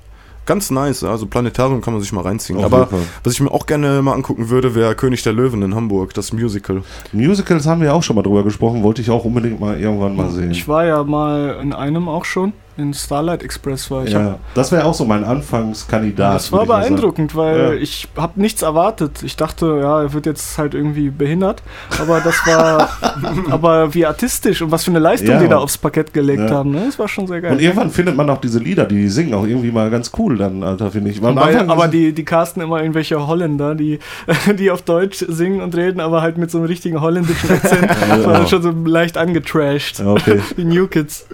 ganz 0.49 0.71
nice. 0.71 1.05
Also 1.05 1.27
Planetarium 1.27 1.81
kann 1.81 1.93
man 1.93 2.03
sich 2.03 2.13
mal 2.13 2.23
reinziehen. 2.23 2.59
Auf 2.59 2.65
Aber 2.65 2.89
was 3.23 3.33
ich 3.35 3.41
mir 3.41 3.53
auch 3.53 3.67
gerne 3.67 4.03
mal 4.03 4.15
angucken 4.15 4.49
würde, 4.49 4.75
wäre 4.75 4.97
König 4.97 5.23
der 5.23 5.33
Löwen 5.33 5.63
in 5.63 5.75
Hamburg, 5.75 6.15
das 6.15 6.33
Musical. 6.33 6.83
Musicals 7.13 7.67
haben 7.67 7.83
wir 7.83 7.95
auch 7.95 8.03
schon 8.03 8.17
mal 8.17 8.23
drüber 8.23 8.43
gesprochen, 8.43 8.83
wollte 8.83 9.03
ich 9.03 9.11
auch 9.11 9.25
unbedingt 9.25 9.61
mal 9.61 9.79
irgendwann 9.79 10.17
mal 10.17 10.31
sehen. 10.31 10.51
Ich 10.51 10.67
war 10.67 10.85
ja 10.85 11.05
mal 11.05 11.59
in 11.63 11.73
einem 11.73 12.09
auch 12.09 12.25
schon. 12.25 12.53
In 12.79 12.95
Starlight 12.95 13.43
Express 13.43 13.91
war 13.91 14.05
ich. 14.05 14.13
ja, 14.13 14.39
das 14.55 14.71
wäre 14.71 14.85
auch 14.85 14.95
so 14.95 15.05
mein 15.05 15.25
Anfangskandidat. 15.25 16.37
Das 16.37 16.53
war 16.53 16.65
beeindruckend, 16.65 17.35
weil 17.35 17.59
Ja. 17.59 17.73
ich 17.73 18.07
habe 18.17 18.41
nichts 18.41 18.63
erwartet. 18.63 19.25
Ich 19.25 19.37
dachte, 19.37 19.79
ja, 19.83 20.03
er 20.03 20.13
wird 20.13 20.27
jetzt 20.27 20.57
halt 20.59 20.75
irgendwie 20.75 21.11
behindert, 21.11 21.61
aber 22.01 22.21
das 22.21 22.37
war, 22.47 22.89
aber 23.51 23.95
wie 23.95 24.07
artistisch 24.07 24.63
und 24.63 24.71
was 24.71 24.85
für 24.85 24.93
eine 24.93 25.01
Leistung 25.01 25.31
Ja, 25.31 25.41
die 25.43 25.49
da 25.49 25.59
aufs 25.59 25.77
Parkett 25.77 26.13
gelegt 26.15 26.39
Ja. 26.49 26.51
haben, 26.51 26.71
ne? 26.71 26.85
Das 26.87 27.01
war 27.01 27.09
schon 27.09 27.27
sehr 27.27 27.41
geil. 27.41 27.51
Und 27.53 27.61
irgendwann 27.61 27.91
findet 27.91 28.15
man 28.17 28.31
auch 28.31 28.41
diese 28.41 28.61
Lieder, 28.61 28.85
die 28.85 29.09
singen 29.09 29.35
auch 29.35 29.45
irgendwie 29.45 29.73
mal 29.73 29.91
ganz 29.91 30.13
cool 30.17 30.37
dann, 30.37 30.63
Alter, 30.63 30.93
finde 30.93 31.11
ich. 31.11 31.21
Anfang 31.21 31.69
aber 31.71 31.89
die, 31.89 32.13
die 32.13 32.25
casten 32.25 32.63
immer 32.63 32.81
irgendwelche 32.81 33.27
Holländer, 33.27 33.75
die, 33.75 33.99
die 34.57 34.71
auf 34.71 34.83
Deutsch 34.83 35.25
singen 35.29 35.61
und 35.63 35.75
reden, 35.77 35.99
aber 35.99 36.23
halt 36.23 36.39
mit 36.39 36.53
so 36.53 36.59
einem 36.59 36.69
richtigen 36.69 37.01
holländischen 37.01 37.51
Akzent. 37.51 37.91
Das 37.91 38.25
war 38.25 38.41
Ja. 38.43 38.47
schon 38.47 38.63
so 38.63 38.71
leicht 38.71 39.19
angetrashed. 39.19 39.99
Okay. 39.99 40.41
Die 40.57 40.65
New 40.65 40.87
Kids. 40.87 41.27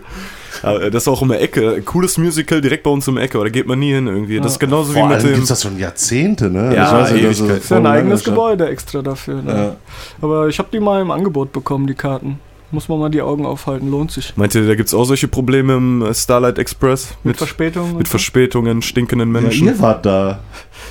Ja, 0.65 0.91
das 0.91 1.03
ist 1.05 1.09
auch 1.09 1.21
um 1.23 1.29
die 1.29 1.35
Ecke. 1.37 1.83
Cooles 1.83 2.19
Musical 2.19 2.61
direkt 2.61 2.83
bei 2.83 2.91
uns 2.91 3.07
um 3.09 3.17
die 3.17 3.23
Ecke, 3.23 3.39
aber 3.39 3.45
da 3.47 3.51
geht 3.51 3.67
man 3.67 3.79
nie 3.79 3.93
hin 3.93 4.07
irgendwie. 4.07 4.41
Das 4.41 4.53
ist 4.53 4.59
genauso 4.59 4.93
Vor 4.93 5.03
wie 5.03 5.07
mit 5.09 5.17
allem 5.17 5.25
dem. 5.27 5.33
gibt 5.35 5.43
es 5.45 5.49
das 5.49 5.63
schon 5.63 5.79
Jahrzehnte, 5.79 6.51
ne? 6.51 6.75
Ja, 6.75 7.03
nicht, 7.03 7.13
Ewigkeit. 7.13 7.31
ist 7.31 7.41
Das 7.49 7.59
ist 7.59 7.71
ja 7.71 7.77
ein 7.79 7.87
eigenes 7.87 8.23
schon. 8.25 8.33
Gebäude 8.35 8.69
extra 8.69 9.03
dafür. 9.03 9.43
Ne? 9.43 9.55
Ja. 9.55 9.77
Aber 10.21 10.49
ich 10.49 10.59
habe 10.59 10.69
die 10.73 10.81
mal 10.81 11.01
im 11.03 11.11
Angebot 11.11 11.53
bekommen, 11.53 11.87
die 11.87 11.95
Karten. 11.95 12.39
Muss 12.71 12.89
man 12.89 12.99
mal 12.99 13.09
die 13.09 13.23
Augen 13.23 13.47
aufhalten, 13.47 13.89
lohnt 13.89 14.11
sich. 14.11 14.33
Meint 14.37 14.55
ihr, 14.57 14.67
da 14.67 14.75
gibt 14.75 14.89
es 14.89 14.95
auch 14.95 15.05
solche 15.05 15.29
Probleme 15.29 15.77
im 15.77 16.03
äh, 16.03 16.13
Starlight 16.13 16.59
Express? 16.59 17.11
Mit, 17.23 17.25
Mit, 17.25 17.37
Verspätung 17.37 17.91
und 17.93 17.99
mit. 17.99 18.09
Verspätungen, 18.09 18.83
stinkenden 18.83 19.33
Ja, 19.33 19.41
Menschen? 19.43 19.67
ihr 19.69 19.79
wart 19.79 20.05
da. 20.05 20.41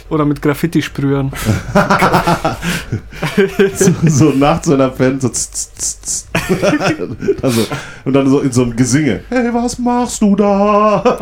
Oder 0.09 0.25
mit 0.25 0.41
Graffiti-Sprühern. 0.41 1.31
so, 3.73 3.91
so 4.07 4.29
nachts 4.31 4.67
in 4.67 4.77
der 4.77 4.91
Fan, 4.91 5.19
so 5.19 5.27
also, 7.41 7.61
und 8.05 8.13
dann 8.13 8.29
so 8.29 8.39
in 8.39 8.51
so 8.51 8.63
einem 8.63 8.75
Gesinge. 8.75 9.21
Hey, 9.29 9.53
was 9.53 9.77
machst 9.79 10.21
du 10.21 10.35
da? 10.35 11.03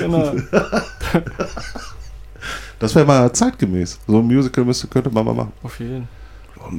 Genau. 0.00 0.34
Das 2.80 2.92
wäre 2.94 3.06
mal 3.06 3.32
zeitgemäß. 3.32 3.98
So 4.06 4.18
ein 4.18 4.26
Musical 4.26 4.64
müsste, 4.64 4.88
könnte 4.88 5.10
man 5.10 5.24
mal 5.24 5.32
machen. 5.32 5.52
Auf 5.62 5.78
jeden 5.78 6.00
muss 6.00 6.08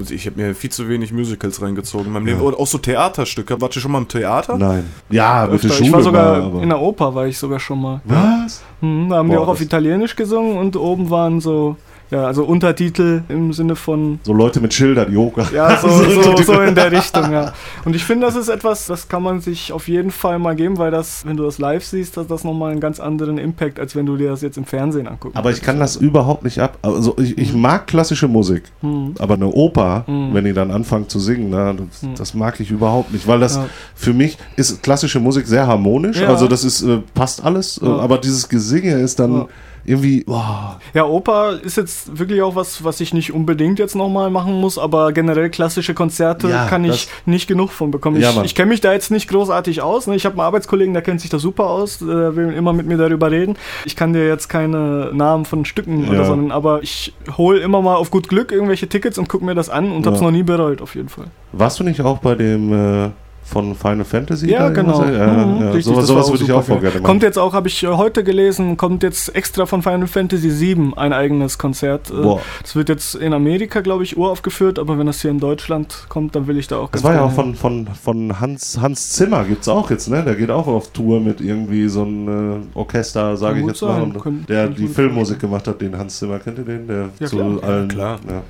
Ich 0.09 0.25
habe 0.25 0.41
mir 0.41 0.55
viel 0.55 0.69
zu 0.69 0.87
wenig 0.89 1.11
Musicals 1.11 1.61
reingezogen 1.61 2.07
in 2.07 2.13
meinem 2.13 2.25
Leben. 2.25 2.41
Auch 2.41 2.67
so 2.67 2.77
Theaterstücke. 2.77 3.59
Wart 3.61 3.75
ihr 3.75 3.81
schon 3.81 3.91
mal 3.91 3.99
im 3.99 4.07
Theater? 4.07 4.57
Nein. 4.57 4.85
Ja, 5.09 5.47
mit 5.49 5.63
der. 5.63 5.69
Schule 5.69 5.87
Ich 5.87 5.93
war 5.93 6.01
sogar 6.01 6.49
mal, 6.49 6.63
in 6.63 6.69
der 6.69 6.79
Oper, 6.79 7.13
war 7.15 7.27
ich 7.27 7.37
sogar 7.37 7.59
schon 7.59 7.81
mal. 7.81 8.01
Was? 8.05 8.63
Hm, 8.81 9.09
da 9.09 9.17
haben 9.17 9.29
die 9.29 9.35
Boah, 9.35 9.43
auch 9.43 9.47
auf 9.49 9.61
Italienisch 9.61 10.15
gesungen 10.15 10.57
und 10.57 10.75
oben 10.75 11.09
waren 11.09 11.39
so, 11.41 11.77
ja, 12.09 12.25
also 12.25 12.45
Untertitel 12.45 13.21
im 13.29 13.51
Sinne 13.53 13.75
von, 13.75 14.19
So 14.23 14.33
Leute 14.33 14.61
mit 14.61 14.73
Schildern, 14.73 15.11
Yoga. 15.11 15.45
ja, 15.53 15.77
so, 15.77 15.89
so, 15.89 16.37
so 16.43 16.61
in 16.61 16.73
der 16.75 16.91
Richtung, 16.91 17.31
ja. 17.31 17.53
Und 17.85 17.95
ich 17.95 18.03
finde, 18.03 18.25
das 18.25 18.35
ist 18.35 18.47
etwas, 18.49 18.85
das 18.87 19.07
kann 19.09 19.23
man 19.23 19.41
sich 19.41 19.71
auf 19.73 19.87
jeden 19.87 20.11
Fall 20.11 20.39
mal 20.39 20.55
geben, 20.55 20.77
weil 20.77 20.91
das, 20.91 21.25
wenn 21.25 21.35
du 21.37 21.43
das 21.43 21.57
live 21.59 21.83
siehst, 21.83 22.15
hat 22.17 22.31
das 22.31 22.43
nochmal 22.43 22.71
einen 22.71 22.79
ganz 22.79 22.99
anderen 22.99 23.37
Impact, 23.37 23.79
als 23.79 23.95
wenn 23.95 24.05
du 24.05 24.15
dir 24.17 24.29
das 24.29 24.41
jetzt 24.41 24.57
im 24.57 24.65
Fernsehen 24.65 25.07
anguckst. 25.07 25.37
Aber 25.37 25.51
ich 25.51 25.61
kann 25.61 25.79
das 25.79 25.95
überhaupt 25.97 26.43
nicht 26.43 26.59
ab. 26.59 26.77
Also 26.81 27.15
ich, 27.19 27.37
ich 27.37 27.53
mag 27.53 27.87
klassische 27.87 28.27
Musik, 28.27 28.63
Hm. 28.81 29.15
aber 29.19 29.33
eine 29.33 29.47
Oper, 29.47 30.03
Mhm. 30.07 30.33
wenn 30.33 30.45
die 30.45 30.53
dann 30.53 30.71
anfangen 30.71 31.09
zu 31.09 31.19
singen, 31.19 31.47
na, 31.49 31.73
das, 31.73 32.05
das 32.17 32.33
mag 32.33 32.59
ich 32.59 32.71
überhaupt 32.71 33.11
nicht, 33.11 33.27
weil 33.27 33.39
das 33.39 33.55
Ja. 33.57 33.65
für 33.95 34.13
mich 34.13 34.37
ist 34.55 34.81
klassische 34.83 35.19
Musik 35.19 35.47
sehr 35.47 35.67
harmonisch. 35.67 36.19
Ja. 36.21 36.27
Also 36.29 36.47
das 36.47 36.63
ist 36.63 36.83
äh, 36.83 36.99
passt 37.13 37.43
alles, 37.43 37.81
äh, 37.81 37.85
aber 37.85 38.17
dieses 38.17 38.47
Gesinge 38.49 38.93
ist 38.93 39.19
dann 39.19 39.33
Ja. 39.33 39.45
Irgendwie. 39.87 40.23
boah. 40.25 40.79
Ja, 40.93 41.05
Oper 41.05 41.59
ist 41.61 41.77
jetzt 41.77 42.19
wirklich 42.19 42.41
auch 42.41 42.55
was, 42.55 42.83
was 42.83 42.99
ich 42.99 43.13
nicht 43.13 43.33
unbedingt 43.33 43.79
jetzt 43.79 43.95
nochmal 43.95 44.29
machen 44.29 44.53
muss, 44.59 44.77
aber 44.77 45.11
generell 45.13 45.49
klassische 45.49 45.93
Konzerte 45.93 46.49
Ja, 46.49 46.65
kann 46.67 46.83
ich 46.85 47.07
nicht 47.25 47.47
genug 47.47 47.71
von 47.71 47.89
bekommen. 47.91 48.19
Ja, 48.21 48.31
ich 48.31 48.37
ich 48.43 48.55
kenne 48.55 48.69
mich 48.69 48.81
da 48.81 48.93
jetzt 48.93 49.11
nicht 49.11 49.27
großartig 49.29 49.81
aus. 49.81 50.07
Ne? 50.07 50.15
Ich 50.15 50.25
habe 50.25 50.33
einen 50.33 50.41
Arbeitskollegen, 50.41 50.93
der 50.93 51.01
kennt 51.01 51.21
sich 51.21 51.29
da 51.29 51.39
super 51.39 51.67
aus, 51.69 51.99
der 51.99 52.35
will 52.35 52.53
immer 52.53 52.73
mit 52.73 52.85
mir 52.85 52.97
darüber 52.97 53.31
reden. 53.31 53.55
Ich 53.85 53.95
kann 53.95 54.13
dir 54.13 54.27
jetzt 54.27 54.47
keine 54.49 55.11
Namen 55.13 55.45
von 55.45 55.65
Stücken 55.65 56.03
Ja. 56.05 56.11
oder 56.11 56.25
so 56.25 56.35
nennen, 56.35 56.51
aber 56.51 56.83
ich 56.83 57.13
hole 57.37 57.59
immer 57.59 57.81
mal 57.81 57.95
auf 57.95 58.11
gut 58.11 58.27
Glück 58.29 58.51
irgendwelche 58.51 58.87
Tickets 58.87 59.17
und 59.17 59.29
gucke 59.29 59.45
mir 59.45 59.55
das 59.55 59.69
an 59.69 59.91
und 59.91 60.05
Ja. 60.05 60.11
hab's 60.11 60.21
noch 60.21 60.31
nie 60.31 60.43
bereut, 60.43 60.81
auf 60.81 60.95
jeden 60.95 61.09
Fall. 61.09 61.25
Warst 61.53 61.79
du 61.79 61.83
nicht 61.83 62.01
auch 62.01 62.17
bei 62.19 62.35
dem 62.35 62.73
äh, 63.05 63.09
von 63.47 63.75
Final 63.75 64.03
Fantasy? 64.05 64.49
Ja, 64.51 64.69
genau. 64.69 65.03
Ja, 65.03 65.27
Mhm, 65.27 65.61
ja, 65.61 65.67
richtig, 65.71 65.85
sowas 65.85 66.07
sowas 66.07 66.29
würde 66.31 66.43
ich 66.43 66.51
auch 66.51 66.63
voll 66.63 66.79
gerne 66.79 66.95
machen. 66.95 67.03
Kommt 67.03 67.23
jetzt 67.23 67.37
auch, 67.39 67.53
habe 67.53 67.67
ich 67.67 67.83
äh, 67.83 67.87
heute 67.87 68.23
gelesen, 68.23 68.77
kommt 68.77 69.03
jetzt 69.03 69.33
extra 69.35 69.65
von 69.65 69.81
Final 69.81 70.07
Fantasy 70.07 70.59
VII 70.59 70.93
ein 70.95 71.13
eigenes 71.13 71.57
Konzert. 71.57 72.09
Äh, 72.09 72.21
Boah. 72.21 72.41
Das 72.61 72.75
wird 72.75 72.89
jetzt 72.89 73.15
in 73.15 73.33
Amerika, 73.33 73.81
glaube 73.81 74.03
ich, 74.03 74.17
uraufgeführt, 74.17 74.79
aber 74.79 74.97
wenn 74.99 75.07
das 75.07 75.21
hier 75.21 75.31
in 75.31 75.39
Deutschland 75.39 76.05
kommt, 76.09 76.35
dann 76.35 76.47
will 76.47 76.57
ich 76.57 76.67
da 76.67 76.77
auch 76.77 76.89
Das 76.91 77.03
war 77.03 77.13
ja 77.13 77.21
auch 77.23 77.31
von, 77.31 77.55
von, 77.55 77.87
von 77.87 78.39
Hans, 78.39 78.79
Hans 78.81 79.11
Zimmer, 79.13 79.43
gibt 79.45 79.61
es 79.61 79.67
auch 79.69 79.89
jetzt, 79.89 80.09
ne? 80.09 80.23
Der 80.23 80.35
geht 80.35 80.51
auch 80.51 80.67
auf 80.67 80.89
Tour 80.91 81.19
mit 81.19 81.41
irgendwie 81.41 81.87
so 81.87 82.01
einem 82.03 82.61
äh, 82.73 82.77
Orchester, 82.77 83.37
sage 83.37 83.59
ich 83.61 83.65
jetzt 83.67 83.81
mal. 83.81 83.93
sein, 84.01 84.03
Und 84.11 84.21
kann- 84.23 84.45
der 84.47 84.67
die 84.67 84.87
Filmmusik 84.87 85.39
gemacht 85.39 85.67
hat, 85.67 85.81
den 85.81 85.97
Hans 85.97 86.17
Zimmer, 86.19 86.39
kennt 86.39 86.57
ihr 86.59 86.65
den? 86.65 86.87
Der 86.87 87.09
Ja, 87.19 87.27
zu 87.27 87.37
klar. 87.37 87.63
allen. 87.63 87.87
klar. 87.87 88.19
Ja. 88.27 88.41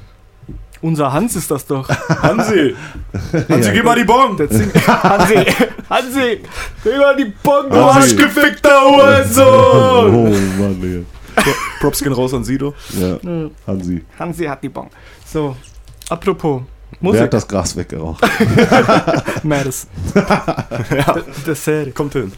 Unser 0.81 1.11
Hans 1.11 1.35
ist 1.35 1.49
das 1.51 1.65
doch. 1.65 1.87
Hansi! 1.89 2.75
Hansi, 3.49 3.71
gib 3.73 3.83
mal 3.83 3.95
die 3.95 4.03
Bon! 4.03 4.37
Hansi, 4.37 5.45
Hansi, 5.89 6.41
gib 6.83 6.97
mal 6.97 7.15
die 7.15 7.33
Bon, 7.43 7.69
du 7.69 7.75
Hansi. 7.75 7.99
arschgefickter 8.15 8.79
Oh 8.85 8.97
Hurensohn! 8.97 10.59
Mann, 10.59 10.79
ey. 10.83 11.05
Props 11.79 12.01
gehen 12.03 12.13
raus 12.13 12.33
an 12.33 12.43
Sido. 12.43 12.73
Ja, 12.99 13.17
Hansi. 13.67 14.03
Hansi 14.19 14.45
hat 14.45 14.63
die 14.63 14.69
Bon. 14.69 14.87
So, 15.25 15.55
apropos 16.09 16.61
Wer 16.91 16.97
Musik, 17.01 17.21
hat 17.23 17.33
das 17.33 17.47
Gras 17.47 17.75
weggeraucht? 17.75 18.23
Madison. 19.43 19.89
ja, 20.15 21.13
Der, 21.13 21.23
der 21.45 21.55
Serie. 21.55 21.91
kommt 21.91 22.13
hin. 22.13 22.31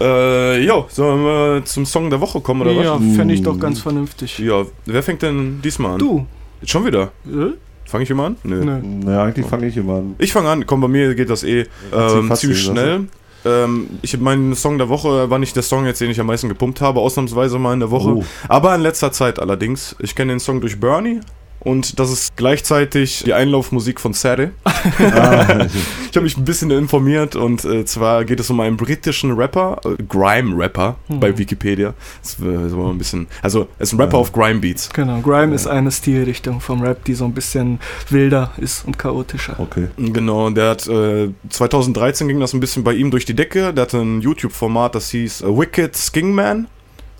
Äh, 0.00 0.62
jo, 0.64 0.86
sollen 0.90 1.22
wir 1.24 1.64
zum 1.64 1.86
Song 1.86 2.10
der 2.10 2.20
Woche 2.20 2.40
kommen, 2.40 2.62
oder 2.62 2.72
Ja, 2.72 2.94
was? 3.00 3.16
fände 3.16 3.32
ich 3.32 3.42
doch 3.42 3.58
ganz 3.58 3.80
vernünftig. 3.80 4.38
Ja, 4.38 4.64
wer 4.84 5.02
fängt 5.02 5.22
denn 5.22 5.62
diesmal 5.62 5.92
an? 5.92 5.98
Du? 5.98 6.26
Jetzt 6.60 6.70
schon 6.70 6.86
wieder? 6.86 7.12
Äh? 7.26 7.52
Fange 7.84 8.04
ich 8.04 8.10
immer 8.10 8.24
an? 8.24 8.36
Nö. 8.42 8.64
Nö. 8.64 8.80
Naja, 8.82 9.24
eigentlich 9.24 9.46
fange 9.46 9.66
ich 9.66 9.76
immer 9.76 9.96
an. 9.96 10.16
Ich 10.18 10.32
fange 10.32 10.48
an, 10.48 10.66
komm, 10.66 10.80
bei 10.80 10.88
mir 10.88 11.14
geht 11.14 11.30
das 11.30 11.44
eh 11.44 11.66
ähm, 11.92 12.34
ziemlich 12.34 12.62
schnell. 12.62 13.06
Ähm, 13.44 13.88
ich 14.02 14.18
mein 14.18 14.54
Song 14.56 14.78
der 14.78 14.88
Woche 14.88 15.30
war 15.30 15.38
nicht 15.38 15.54
der 15.54 15.62
Song 15.62 15.86
jetzt, 15.86 16.00
den 16.00 16.10
ich 16.10 16.18
am 16.18 16.26
meisten 16.26 16.48
gepumpt 16.48 16.80
habe, 16.80 17.00
ausnahmsweise 17.00 17.58
mal 17.58 17.74
in 17.74 17.80
der 17.80 17.92
Woche. 17.92 18.08
Oh. 18.08 18.24
Aber 18.48 18.74
in 18.74 18.80
letzter 18.80 19.12
Zeit 19.12 19.38
allerdings. 19.38 19.94
Ich 20.00 20.16
kenne 20.16 20.32
den 20.32 20.40
Song 20.40 20.60
durch 20.60 20.80
Bernie. 20.80 21.20
Und 21.66 21.98
das 21.98 22.12
ist 22.12 22.36
gleichzeitig 22.36 23.24
die 23.26 23.32
Einlaufmusik 23.34 24.00
von 24.00 24.12
Sadie. 24.12 24.48
Ah, 25.00 25.66
Ich 26.10 26.16
habe 26.16 26.22
mich 26.22 26.36
ein 26.36 26.44
bisschen 26.44 26.70
informiert 26.70 27.34
und 27.34 27.64
äh, 27.64 27.84
zwar 27.84 28.24
geht 28.24 28.38
es 28.38 28.48
um 28.50 28.60
einen 28.60 28.76
britischen 28.76 29.32
Rapper, 29.32 29.80
äh, 29.84 30.00
Grime-Rapper 30.08 30.96
bei 31.08 31.36
Wikipedia. 31.36 31.92
Das 32.22 32.34
äh, 32.40 32.68
so 32.68 32.88
ein 32.88 32.98
bisschen, 32.98 33.26
also 33.42 33.66
es 33.78 33.88
ist 33.88 33.94
ein 33.94 34.00
Rapper 34.00 34.18
auf 34.18 34.32
Grime-Beats. 34.32 34.90
Genau, 34.90 35.20
Grime 35.20 35.54
ist 35.54 35.66
eine 35.66 35.90
Stilrichtung 35.90 36.60
vom 36.60 36.82
Rap, 36.82 37.04
die 37.04 37.14
so 37.14 37.24
ein 37.24 37.32
bisschen 37.32 37.80
wilder 38.10 38.52
ist 38.58 38.86
und 38.86 38.96
chaotischer. 38.96 39.56
okay. 39.58 39.88
Genau, 39.98 40.48
der 40.50 40.70
hat 40.70 40.86
äh, 40.86 41.30
2013 41.50 42.28
ging 42.28 42.38
das 42.38 42.54
ein 42.54 42.60
bisschen 42.60 42.84
bei 42.84 42.94
ihm 42.94 43.10
durch 43.10 43.24
die 43.24 43.34
Decke. 43.34 43.74
Der 43.74 43.82
hatte 43.82 43.98
ein 43.98 44.20
YouTube-Format, 44.20 44.94
das 44.94 45.10
hieß 45.10 45.42
äh, 45.42 45.46
Wicked 45.48 45.96
Skingman. 45.96 46.68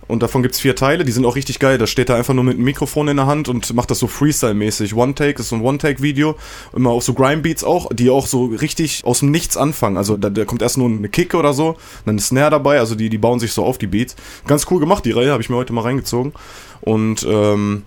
Und 0.08 0.22
davon 0.22 0.42
gibt's 0.42 0.60
vier 0.60 0.76
Teile, 0.76 1.04
die 1.04 1.12
sind 1.12 1.24
auch 1.26 1.36
richtig 1.36 1.58
geil. 1.58 1.78
Da 1.78 1.86
steht 1.86 2.08
er 2.08 2.16
einfach 2.16 2.34
nur 2.34 2.44
mit 2.44 2.54
einem 2.54 2.64
Mikrofon 2.64 3.08
in 3.08 3.16
der 3.16 3.26
Hand 3.26 3.48
und 3.48 3.74
macht 3.74 3.90
das 3.90 3.98
so 3.98 4.06
Freestyle-mäßig. 4.06 4.94
One-Take 4.94 5.40
ist 5.40 5.48
so 5.48 5.56
ein 5.56 5.62
One-Take-Video. 5.62 6.36
Immer 6.74 6.90
auch 6.90 7.02
so 7.02 7.14
Grime-Beats 7.14 7.64
auch, 7.64 7.88
die 7.92 8.10
auch 8.10 8.26
so 8.26 8.46
richtig 8.46 9.04
aus 9.04 9.20
dem 9.20 9.30
Nichts 9.30 9.56
anfangen. 9.56 9.96
Also 9.96 10.16
da, 10.16 10.30
da 10.30 10.44
kommt 10.44 10.62
erst 10.62 10.78
nur 10.78 10.88
eine 10.88 11.08
Kick 11.08 11.34
oder 11.34 11.52
so, 11.52 11.76
dann 12.04 12.16
ein 12.16 12.20
Snare 12.20 12.50
dabei. 12.50 12.78
Also 12.78 12.94
die, 12.94 13.08
die 13.08 13.18
bauen 13.18 13.40
sich 13.40 13.52
so 13.52 13.64
auf 13.64 13.78
die 13.78 13.88
Beats. 13.88 14.16
Ganz 14.46 14.66
cool 14.70 14.80
gemacht, 14.80 15.04
die 15.04 15.12
Reihe, 15.12 15.32
habe 15.32 15.42
ich 15.42 15.50
mir 15.50 15.56
heute 15.56 15.72
mal 15.72 15.82
reingezogen. 15.82 16.32
Und 16.80 17.26
ähm, 17.28 17.82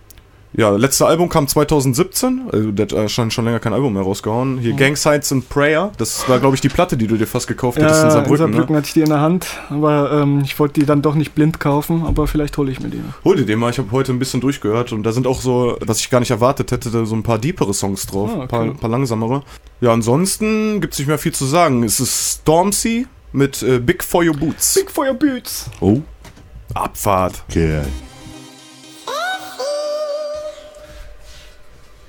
ja, 0.53 0.71
letzte 0.71 1.05
Album 1.05 1.29
kam 1.29 1.47
2017. 1.47 2.49
Also 2.51 2.71
der 2.71 2.85
hat 2.85 2.93
äh, 2.93 3.07
schon, 3.07 3.29
schon 3.29 3.45
länger 3.45 3.59
kein 3.59 3.73
Album 3.73 3.93
mehr 3.93 4.01
rausgehauen. 4.01 4.57
Hier 4.57 4.73
Gang 4.73 4.97
Signs 4.97 5.31
and 5.31 5.47
Prayer. 5.47 5.91
Das 5.97 6.27
war, 6.27 6.39
glaube 6.39 6.55
ich, 6.55 6.61
die 6.61 6.69
Platte, 6.69 6.97
die 6.97 7.05
du 7.05 7.17
dir 7.17 7.27
fast 7.27 7.47
gekauft 7.47 7.77
hättest 7.77 8.03
in 8.03 8.09
Saarbrücken. 8.09 8.51
ne? 8.51 8.61
hatte 8.61 8.87
ich 8.87 8.93
die 8.93 9.01
in 9.01 9.09
der 9.09 9.21
Hand, 9.21 9.47
aber 9.69 10.11
ähm, 10.11 10.41
ich 10.43 10.57
wollte 10.59 10.79
die 10.79 10.85
dann 10.85 11.01
doch 11.01 11.13
nicht 11.15 11.35
blind 11.35 11.59
kaufen, 11.59 12.03
aber 12.05 12.25
vielleicht 12.27 12.57
hole 12.57 12.71
ich 12.71 12.79
mir 12.79 12.89
die 12.89 12.97
noch. 12.97 13.23
Hol 13.23 13.35
dir 13.35 13.45
den 13.45 13.59
mal. 13.59 13.69
Ich 13.69 13.77
habe 13.77 13.91
heute 13.91 14.11
ein 14.11 14.19
bisschen 14.19 14.41
durchgehört 14.41 14.91
und 14.91 15.03
da 15.03 15.11
sind 15.11 15.27
auch 15.27 15.41
so, 15.41 15.77
was 15.85 15.99
ich 15.99 16.09
gar 16.09 16.19
nicht 16.19 16.31
erwartet 16.31 16.71
hätte, 16.71 16.89
da 16.89 17.05
so 17.05 17.15
ein 17.15 17.23
paar 17.23 17.37
deepere 17.37 17.73
Songs 17.73 18.07
drauf. 18.07 18.31
Ah, 18.33 18.33
okay. 18.33 18.41
Ein 18.41 18.47
paar, 18.47 18.73
paar 18.73 18.89
langsamere. 18.89 19.43
Ja, 19.81 19.93
ansonsten 19.93 20.81
gibt's 20.81 20.97
nicht 20.97 21.07
mehr 21.07 21.19
viel 21.19 21.33
zu 21.33 21.45
sagen. 21.45 21.83
Es 21.83 21.99
ist 21.99 22.41
Stormzy 22.41 23.05
mit 23.31 23.61
äh, 23.61 23.79
Big 23.79 24.03
For 24.03 24.23
Your 24.23 24.35
Boots. 24.35 24.73
Big 24.73 24.89
for 24.89 25.05
your 25.05 25.13
boots. 25.13 25.69
Oh, 25.79 26.01
Abfahrt. 26.73 27.43
okay. 27.49 27.81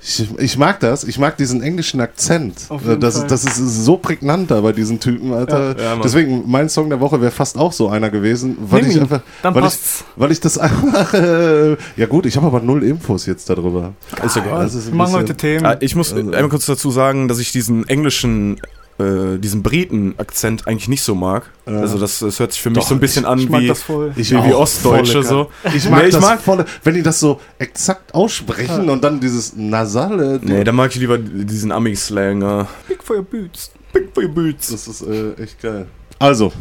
Ich, 0.03 0.27
ich 0.39 0.57
mag 0.57 0.79
das, 0.79 1.03
ich 1.03 1.19
mag 1.19 1.37
diesen 1.37 1.61
englischen 1.61 2.01
Akzent. 2.01 2.61
Auf 2.69 2.81
jeden 2.85 2.99
Das, 2.99 3.19
Fall. 3.19 3.27
das 3.27 3.43
ist 3.45 3.57
so 3.85 3.97
prägnant 3.97 4.49
da 4.49 4.59
bei 4.61 4.71
diesen 4.71 4.99
Typen, 4.99 5.31
Alter. 5.31 5.77
Ja, 5.77 5.83
ja. 5.95 6.01
Deswegen, 6.03 6.43
mein 6.47 6.69
Song 6.69 6.89
der 6.89 6.99
Woche 6.99 7.21
wäre 7.21 7.29
fast 7.31 7.55
auch 7.57 7.71
so 7.71 7.87
einer 7.87 8.09
gewesen, 8.09 8.57
weil 8.59 8.81
Nimm 8.81 8.89
ich 8.89 8.95
ihn, 8.97 9.01
einfach, 9.03 9.21
dann 9.43 9.53
weil, 9.53 9.61
passt's. 9.61 9.99
ich, 10.15 10.19
weil 10.21 10.31
ich 10.31 10.39
das 10.39 10.57
einfach, 10.57 11.13
äh, 11.13 11.77
ja 11.97 12.05
gut, 12.07 12.25
ich 12.25 12.35
habe 12.35 12.47
aber 12.47 12.61
null 12.61 12.81
Infos 12.83 13.27
jetzt 13.27 13.47
darüber. 13.49 13.93
Ist 14.25 14.37
egal. 14.37 14.63
Das 14.63 14.73
ist 14.73 14.91
machen 14.91 15.07
bisschen- 15.11 15.19
heute 15.19 15.35
Themen. 15.35 15.65
Ah, 15.67 15.77
ich 15.79 15.95
muss 15.95 16.11
Also- 16.13 16.25
einmal 16.31 16.49
kurz 16.49 16.65
dazu 16.65 16.89
sagen, 16.89 17.27
dass 17.27 17.37
ich 17.37 17.51
diesen 17.51 17.87
englischen, 17.87 18.59
äh, 19.01 19.37
diesen 19.39 19.63
Briten-Akzent 19.63 20.67
eigentlich 20.67 20.87
nicht 20.87 21.03
so 21.03 21.15
mag. 21.15 21.49
Ja. 21.65 21.79
Also 21.79 21.97
das, 21.97 22.19
das 22.19 22.39
hört 22.39 22.51
sich 22.53 22.61
für 22.61 22.69
mich 22.69 22.79
Doch, 22.79 22.87
so 22.87 22.95
ein 22.95 22.99
bisschen 22.99 23.25
an 23.25 23.39
ich 23.39 23.51
wie, 23.51 23.67
das 23.67 23.81
voll. 23.81 24.11
Ich 24.15 24.31
wie, 24.31 24.43
wie 24.43 24.53
Ostdeutsche 24.53 25.23
volle 25.23 25.25
so. 25.25 25.51
Ich 25.73 25.89
mag 25.89 26.01
Nee, 26.01 26.07
ich 26.09 26.13
das 26.15 26.21
mag- 26.23 26.41
volle, 26.41 26.65
wenn 26.83 26.93
die 26.95 27.03
das 27.03 27.19
so 27.19 27.39
exakt 27.59 28.13
aussprechen 28.13 28.89
und 28.89 29.03
dann 29.03 29.19
dieses 29.19 29.55
nasale. 29.55 30.39
Nee, 30.43 30.63
da 30.63 30.71
mag 30.71 30.91
ich 30.91 30.97
lieber 30.99 31.17
diesen 31.17 31.71
Ami-Slang. 31.71 32.41
äh. 32.41 32.65
Big 32.87 33.03
for 33.03 33.17
your 33.17 33.23
boots. 33.23 33.71
Big 33.93 34.09
for 34.13 34.23
your 34.23 34.29
boots. 34.31 34.69
Das 34.69 34.87
ist 34.87 35.01
äh, 35.01 35.33
echt 35.41 35.61
geil. 35.61 35.87
Also, 36.19 36.51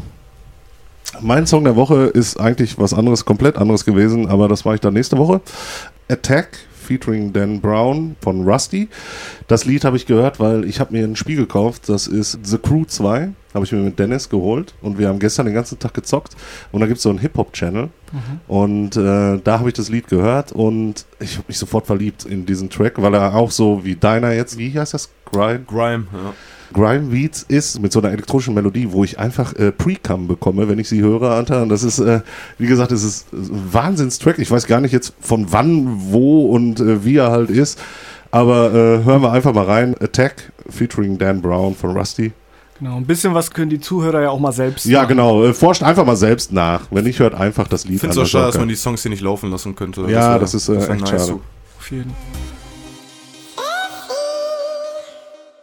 mein 1.20 1.46
Song 1.46 1.64
der 1.64 1.76
Woche 1.76 2.04
ist 2.06 2.38
eigentlich 2.38 2.78
was 2.78 2.94
anderes, 2.94 3.24
komplett 3.24 3.56
anderes 3.56 3.84
gewesen, 3.84 4.28
aber 4.28 4.48
das 4.48 4.64
mache 4.64 4.76
ich 4.76 4.80
dann 4.80 4.94
nächste 4.94 5.18
Woche. 5.18 5.40
Attack 6.08 6.48
featuring 6.90 7.32
Dan 7.32 7.60
Brown 7.60 8.16
von 8.20 8.42
Rusty. 8.42 8.88
Das 9.46 9.64
Lied 9.64 9.84
habe 9.84 9.96
ich 9.96 10.06
gehört, 10.06 10.40
weil 10.40 10.64
ich 10.64 10.80
habe 10.80 10.92
mir 10.92 11.04
ein 11.04 11.14
Spiel 11.14 11.36
gekauft. 11.36 11.88
Das 11.88 12.08
ist 12.08 12.40
The 12.42 12.58
Crew 12.58 12.84
2. 12.84 13.30
Habe 13.54 13.64
ich 13.64 13.70
mir 13.70 13.78
mit 13.78 13.98
Dennis 13.98 14.28
geholt 14.28 14.74
und 14.82 14.98
wir 14.98 15.08
haben 15.08 15.20
gestern 15.20 15.46
den 15.46 15.54
ganzen 15.54 15.78
Tag 15.78 15.94
gezockt. 15.94 16.36
Und 16.72 16.80
da 16.80 16.86
gibt 16.86 16.96
es 16.96 17.04
so 17.04 17.10
einen 17.10 17.20
Hip-Hop-Channel. 17.20 17.90
Und 18.48 18.96
äh, 18.96 19.38
da 19.38 19.58
habe 19.60 19.68
ich 19.68 19.74
das 19.74 19.88
Lied 19.88 20.08
gehört 20.08 20.50
und 20.50 21.04
ich 21.20 21.34
habe 21.36 21.44
mich 21.46 21.58
sofort 21.58 21.86
verliebt 21.86 22.24
in 22.24 22.44
diesen 22.44 22.70
Track, 22.70 23.00
weil 23.00 23.14
er 23.14 23.34
auch 23.36 23.52
so 23.52 23.84
wie 23.84 23.94
deiner 23.94 24.32
jetzt, 24.32 24.58
wie 24.58 24.76
heißt 24.76 24.94
das? 24.94 25.10
Grind? 25.30 25.68
Grime, 25.68 26.06
ja. 26.12 26.34
Grime 26.72 27.08
Beats 27.10 27.44
ist 27.48 27.80
mit 27.80 27.92
so 27.92 28.00
einer 28.00 28.10
elektronischen 28.12 28.54
Melodie, 28.54 28.92
wo 28.92 29.04
ich 29.04 29.18
einfach 29.18 29.54
äh, 29.54 29.72
Pre-Cum 29.72 30.28
bekomme, 30.28 30.68
wenn 30.68 30.78
ich 30.78 30.88
sie 30.88 31.00
höre, 31.02 31.22
Alter. 31.30 31.62
Und 31.62 31.68
das 31.68 31.82
ist, 31.82 31.98
äh, 31.98 32.20
wie 32.58 32.66
gesagt, 32.66 32.92
es 32.92 33.02
ist 33.04 33.32
ein 33.32 33.72
Wahnsinnstrack. 33.72 34.38
Ich 34.38 34.50
weiß 34.50 34.66
gar 34.66 34.80
nicht 34.80 34.92
jetzt 34.92 35.12
von 35.20 35.52
wann, 35.52 35.86
wo 36.10 36.46
und 36.46 36.80
äh, 36.80 37.04
wie 37.04 37.16
er 37.16 37.30
halt 37.30 37.50
ist. 37.50 37.78
Aber 38.30 38.68
äh, 38.72 39.04
hören 39.04 39.22
wir 39.22 39.32
einfach 39.32 39.52
mal 39.52 39.64
rein. 39.64 39.94
Attack 40.00 40.52
featuring 40.68 41.18
Dan 41.18 41.42
Brown 41.42 41.74
von 41.74 41.96
Rusty. 41.96 42.32
Genau, 42.78 42.96
ein 42.96 43.04
bisschen 43.04 43.34
was 43.34 43.50
können 43.50 43.68
die 43.70 43.80
Zuhörer 43.80 44.22
ja 44.22 44.30
auch 44.30 44.38
mal 44.40 44.52
selbst 44.52 44.86
Ja, 44.86 45.00
machen. 45.00 45.08
genau. 45.08 45.44
Äh, 45.44 45.52
forscht 45.52 45.82
einfach 45.82 46.06
mal 46.06 46.16
selbst 46.16 46.50
nach. 46.52 46.82
Wenn 46.90 47.04
nicht, 47.04 47.18
hört 47.18 47.34
einfach 47.34 47.68
das 47.68 47.84
Lied 47.84 47.96
Ich 47.96 48.00
finde 48.00 48.12
es 48.12 48.18
auch 48.18 48.22
das 48.22 48.30
schade, 48.30 48.46
dass 48.46 48.58
man 48.58 48.68
die 48.68 48.76
Songs 48.76 49.02
hier 49.02 49.10
nicht 49.10 49.20
laufen 49.22 49.50
lassen 49.50 49.74
könnte. 49.74 50.02
Ja, 50.02 50.32
wär- 50.32 50.38
das 50.38 50.54
ist, 50.54 50.68
äh, 50.68 50.76
wär 50.80 50.90
echt 50.90 51.08
schade. 51.08 51.40
Auf 51.78 51.90
jeden 51.90 52.12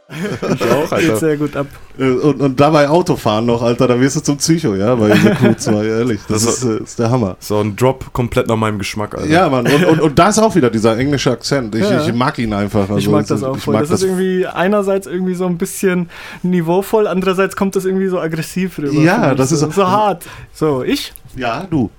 Ich 0.10 0.72
auch, 0.72 0.98
Geht 0.98 1.18
sehr 1.18 1.36
gut 1.36 1.56
ab. 1.58 1.68
Äh, 2.00 2.04
Und, 2.12 2.40
und 2.42 2.60
dabei 2.60 2.88
Autofahren 2.88 3.46
noch, 3.46 3.62
Alter, 3.62 3.88
da 3.90 4.00
wirst 4.00 4.16
du 4.16 4.20
zum 4.22 4.38
Psycho, 4.38 4.74
ja, 4.76 4.96
bei 4.96 5.10
dieser 5.12 5.32
Crew 5.36 5.54
2, 5.58 5.86
ehrlich. 5.86 6.22
Das, 6.30 6.46
Das 6.46 6.58
ist, 6.60 6.64
äh, 6.64 6.84
ist 6.84 7.00
der 7.00 7.10
Hammer. 7.12 7.36
So 7.40 7.60
ein 7.60 7.76
Drop 7.76 8.14
komplett 8.14 8.48
nach 8.48 8.56
meinem 8.56 8.80
Geschmack, 8.80 9.16
Alter. 9.16 9.28
Ja, 9.30 9.50
Mann. 9.50 9.68
Und, 9.68 9.84
und, 9.86 10.00
und 10.02 10.18
da 10.20 10.30
ist 10.30 10.40
auch 10.40 10.56
wieder 10.56 10.70
dieser 10.70 10.98
englische 10.98 11.32
Akzent. 11.32 11.76
Ich, 11.76 11.82
Ja. 11.90 12.02
ich 12.08 12.14
mag 12.14 12.38
ihn 12.40 12.54
einfach. 12.54 12.82
Also, 12.90 12.98
ich 12.98 13.10
mag 13.10 13.28
das 13.28 13.44
auch 13.44 13.58
ich 13.58 13.64
voll. 13.64 13.74
mag 13.74 13.84
das 13.84 13.92
ist 13.92 14.04
irgendwie 14.04 14.48
einerseits 14.48 15.08
irgendwie 15.08 15.36
so 15.36 15.46
ein 15.46 15.58
bisschen 15.58 16.10
niveauvoll, 16.42 17.06
andererseits 17.08 17.58
kommt 17.58 17.76
das 17.76 17.84
irgendwie 17.84 18.08
so 18.08 18.20
aggressiv 18.20 18.78
rüber. 18.80 19.02
Ja, 19.02 19.36
das 19.36 19.52
ist 19.52 19.60
so, 19.60 19.68
auch- 19.68 19.74
so 19.74 19.88
hart. 19.88 20.26
So, 20.54 20.84
ich? 20.84 21.14
Ja, 21.36 21.68
du. 21.70 21.90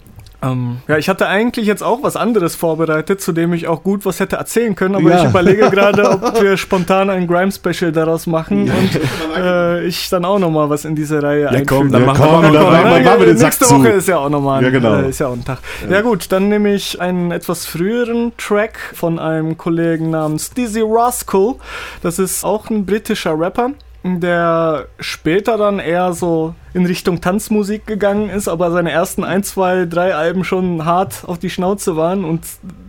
Ähm, 0.41 0.79
ja, 0.87 0.97
ich 0.99 1.09
hatte 1.09 1.27
eigentlich 1.27 1.67
jetzt 1.67 1.83
auch 1.83 2.05
was 2.05 2.15
anderes 2.15 2.55
vorbereitet, 2.55 3.21
zu 3.21 3.33
dem 3.33 3.53
ich 3.53 3.67
auch 3.67 3.83
gut 3.83 4.07
was 4.07 4.21
hätte 4.21 4.37
erzählen 4.37 4.77
können, 4.77 4.95
aber 4.95 5.11
Ja. 5.11 5.25
ich 5.25 5.31
überlege 5.31 5.69
gerade, 5.71 6.09
ob 6.11 6.41
wir 6.41 6.57
spontan 6.57 7.11
ein 7.11 7.27
Grime-Special 7.27 7.91
daraus 7.91 8.29
machen 8.29 8.71
und 8.71 9.01
äh, 9.37 9.85
ich 9.85 10.09
dann 10.11 10.25
auch 10.25 10.39
nochmal 10.39 10.71
was 10.71 10.85
in 10.85 10.95
diese 10.95 11.21
Reihe 11.23 11.43
Ja, 11.43 11.49
einfüge. 11.49 11.67
komm, 11.75 11.91
dann 11.91 12.03
Ja, 12.03 12.07
machen 12.07 12.23
komm, 12.25 12.43
wir 12.43 12.53
dann 12.53 12.63
machen 12.63 12.75
wir- 12.95 13.03
machen 13.05 13.19
wir 13.21 13.27
den 13.27 13.37
Sack 13.37 13.47
Nächste 13.49 13.65
zu. 13.65 13.75
Woche 13.81 13.89
ist 13.89 14.07
ja 14.07 14.19
auch 14.19 14.29
nochmal 14.29 14.59
ein, 14.59 14.65
Ja, 14.65 14.71
genau. 14.71 14.95
äh, 14.95 15.09
ist 15.09 15.19
ja 15.19 15.27
auch 15.27 15.33
ein 15.33 15.45
Tag. 15.45 15.59
Ja. 15.91 16.01
gut, 16.03 16.31
dann 16.31 16.49
nehme 16.49 16.73
ich 16.73 17.01
einen 17.01 17.33
etwas 17.33 17.67
früheren 17.67 18.33
Track 18.39 18.79
von 18.95 19.19
einem 19.19 19.57
Kollegen 19.57 20.11
namens 20.11 20.51
Dizzy 20.51 20.85
Rascal. 20.87 21.57
Das 22.03 22.21
ist 22.21 22.45
auch 22.45 22.71
ein 22.71 22.87
britischer 22.87 23.37
Rapper, 23.39 23.71
der 24.05 24.87
später 25.01 25.57
dann 25.59 25.81
eher 25.81 26.13
so 26.13 26.55
in 26.79 26.87
Richtung 26.87 27.21
Tanzmusik 27.21 27.87
gegangen 27.87 28.31
ist, 28.31 28.47
aber 28.49 28.71
seine 28.71 28.93
ersten 28.93 29.25
ein, 29.25 29.43
zwei, 29.43 29.85
drei 29.85 30.15
Alben 30.15 30.45
schon 30.45 30.85
hart 30.85 31.25
auf 31.27 31.39
die 31.39 31.51
Schnauze 31.51 31.97
waren 31.97 32.25
und 32.25 32.41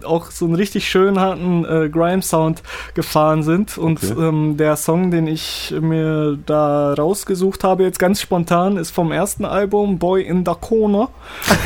auch 0.06 0.30
so 0.32 0.46
einen 0.46 0.54
richtig 0.56 0.88
schön 0.88 1.20
harten 1.20 1.66
äh, 1.66 1.90
Grime-Sound 1.90 2.62
gefahren 2.94 3.44
sind. 3.44 3.78
Und 3.78 4.00
Okay. 4.04 4.14
ähm, 4.28 4.56
der 4.58 4.76
Song, 4.76 5.10
den 5.12 5.26
ich 5.28 5.74
mir 5.82 6.38
da 6.46 6.94
rausgesucht 6.94 7.64
habe, 7.64 7.84
jetzt 7.84 7.98
ganz 8.00 8.22
spontan, 8.22 8.78
ist 8.78 8.92
vom 8.92 9.12
ersten 9.12 9.44
Album 9.44 9.98
Boy 9.98 10.22
in 10.22 10.46
the 10.46 10.54
Corner. 10.60 11.10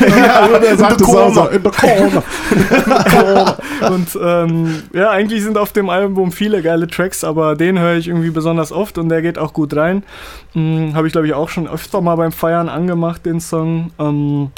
Ja, 0.00 0.58
der 0.58 0.76
sagt 0.78 1.00
es 1.02 1.08
auch 1.08 1.32
so. 1.32 1.46
In 1.48 1.62
the 1.62 1.70
corner. 1.70 2.22
und 3.90 4.18
ähm, 4.22 4.82
ja, 4.92 5.10
eigentlich 5.10 5.42
sind 5.42 5.58
auf 5.58 5.72
dem 5.72 5.90
Album 5.90 6.32
viele 6.32 6.62
geile 6.62 6.86
Tracks, 6.86 7.24
aber 7.24 7.54
den 7.56 7.78
höre 7.78 7.96
ich 7.96 8.08
irgendwie 8.08 8.30
besonders 8.30 8.72
oft 8.72 8.96
und 8.98 9.08
der 9.10 9.22
geht 9.22 9.38
auch 9.38 9.52
gut 9.52 9.76
rein. 9.76 10.02
Hm, 10.52 10.92
Habe 10.94 11.06
ich 11.06 11.12
glaube 11.12 11.26
ich 11.26 11.34
auch 11.34 11.48
schon 11.48 11.68
öfter 11.68 12.00
mal 12.00 12.13
beim 12.16 12.32
Feiern 12.32 12.68
angemacht, 12.68 13.24
den 13.26 13.40
Song. 13.40 13.90
Ähm, 13.98 14.50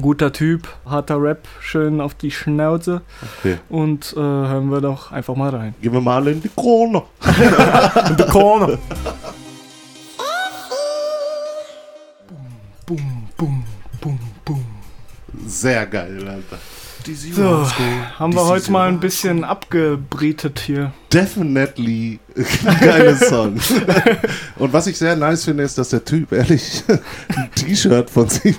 guter 0.00 0.32
Typ, 0.32 0.68
harter 0.84 1.20
Rap, 1.22 1.48
schön 1.60 2.00
auf 2.02 2.14
die 2.14 2.30
Schnauze 2.30 3.00
Okay. 3.38 3.56
und 3.70 4.12
äh, 4.14 4.20
hören 4.20 4.70
wir 4.70 4.80
doch 4.82 5.10
einfach 5.10 5.34
mal 5.36 5.48
rein. 5.48 5.74
Gehen 5.80 5.92
wir 5.94 6.00
mal 6.02 6.26
in 6.28 6.42
die 6.42 6.50
corner. 6.50 7.04
In 8.10 8.18
the 8.18 8.24
corner. 8.24 8.78
Boom, 12.86 13.28
boom, 13.36 13.64
boom, 14.00 14.18
boom. 14.44 14.64
Sehr 15.46 15.86
geil, 15.86 16.18
Alter. 16.28 16.58
So, 17.32 17.66
haben 18.18 18.34
wir 18.34 18.44
heute 18.46 18.70
mal 18.72 18.88
ein 18.88 18.98
bisschen 19.00 19.44
abgebrietet 19.44 20.58
hier. 20.58 20.92
Definitely 21.12 22.18
geiles 22.80 23.20
Song. 23.28 23.54
Und 24.58 24.72
was 24.72 24.86
ich 24.86 24.98
sehr 24.98 25.16
nice 25.16 25.44
finde, 25.44 25.62
ist, 25.62 25.78
dass 25.78 25.88
der 25.90 26.04
Typ 26.04 26.32
ehrlich 26.32 26.82
ein 27.34 27.48
T-Shirt 27.54 28.10
von 28.10 28.28
sich, 28.28 28.56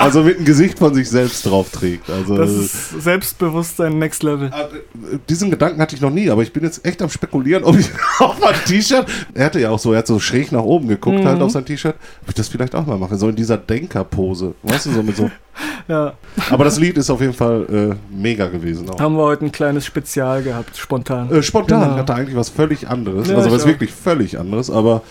also 0.00 0.22
mit 0.22 0.38
dem 0.38 0.44
Gesicht 0.44 0.78
von 0.78 0.94
sich 0.94 1.08
selbst 1.08 1.44
drauf 1.46 1.70
trägt. 1.70 2.08
Also 2.10 2.36
Das 2.36 2.50
ist 2.50 3.02
Selbstbewusstsein 3.02 3.98
Next 3.98 4.22
Level. 4.22 4.48
Äh, 4.48 5.18
Diesen 5.28 5.50
Gedanken 5.50 5.80
hatte 5.80 5.94
ich 5.94 6.00
noch 6.00 6.10
nie, 6.10 6.30
aber 6.30 6.42
ich 6.42 6.52
bin 6.52 6.64
jetzt 6.64 6.84
echt 6.86 7.02
am 7.02 7.10
spekulieren, 7.10 7.64
ob 7.64 7.78
ich 7.78 7.90
auf 8.18 8.38
mein 8.40 8.54
T-Shirt, 8.66 9.06
er 9.34 9.46
hatte 9.46 9.60
ja 9.60 9.70
auch 9.70 9.78
so, 9.78 9.92
er 9.92 9.98
hat 9.98 10.06
so 10.06 10.18
schräg 10.18 10.52
nach 10.52 10.62
oben 10.62 10.88
geguckt 10.88 11.18
Mhm. 11.18 11.26
halt 11.26 11.40
auf 11.42 11.50
sein 11.52 11.64
T-Shirt, 11.64 11.94
ob 12.22 12.28
ich 12.28 12.34
das 12.34 12.48
vielleicht 12.48 12.74
auch 12.74 12.86
mal 12.86 12.98
mache, 12.98 13.16
so 13.16 13.28
in 13.28 13.36
dieser 13.36 13.56
Denkerpose, 13.58 14.54
weißt 14.62 14.86
du, 14.86 14.92
so 14.92 15.02
mit 15.02 15.16
so. 15.16 15.30
Ja, 15.88 16.12
Aber 16.50 16.64
das 16.64 16.78
Lied 16.78 16.98
ist 16.98 17.08
auf 17.08 17.20
jeden 17.20 17.32
Fall 17.32 17.64
äh, 17.92 18.14
mega 18.14 18.46
gewesen 18.48 18.90
auch. 18.90 19.00
haben 19.00 19.14
wir 19.16 19.22
heute 19.22 19.44
ein 19.46 19.52
kleines 19.52 19.86
Spezial 19.86 20.42
gehabt, 20.42 20.76
spontan. 20.76 21.30
Äh, 21.32 21.42
spontan 21.42 21.80
Genau. 21.82 21.96
hatte 21.96 22.14
eigentlich 22.14 22.36
was 22.36 22.48
völlig 22.50 22.85
anderes, 22.86 23.28
Ja, 23.28 23.36
also 23.36 23.50
was 23.50 23.66
wirklich 23.66 23.92
völlig 23.92 24.38
anderes, 24.38 24.70
aber 24.70 25.02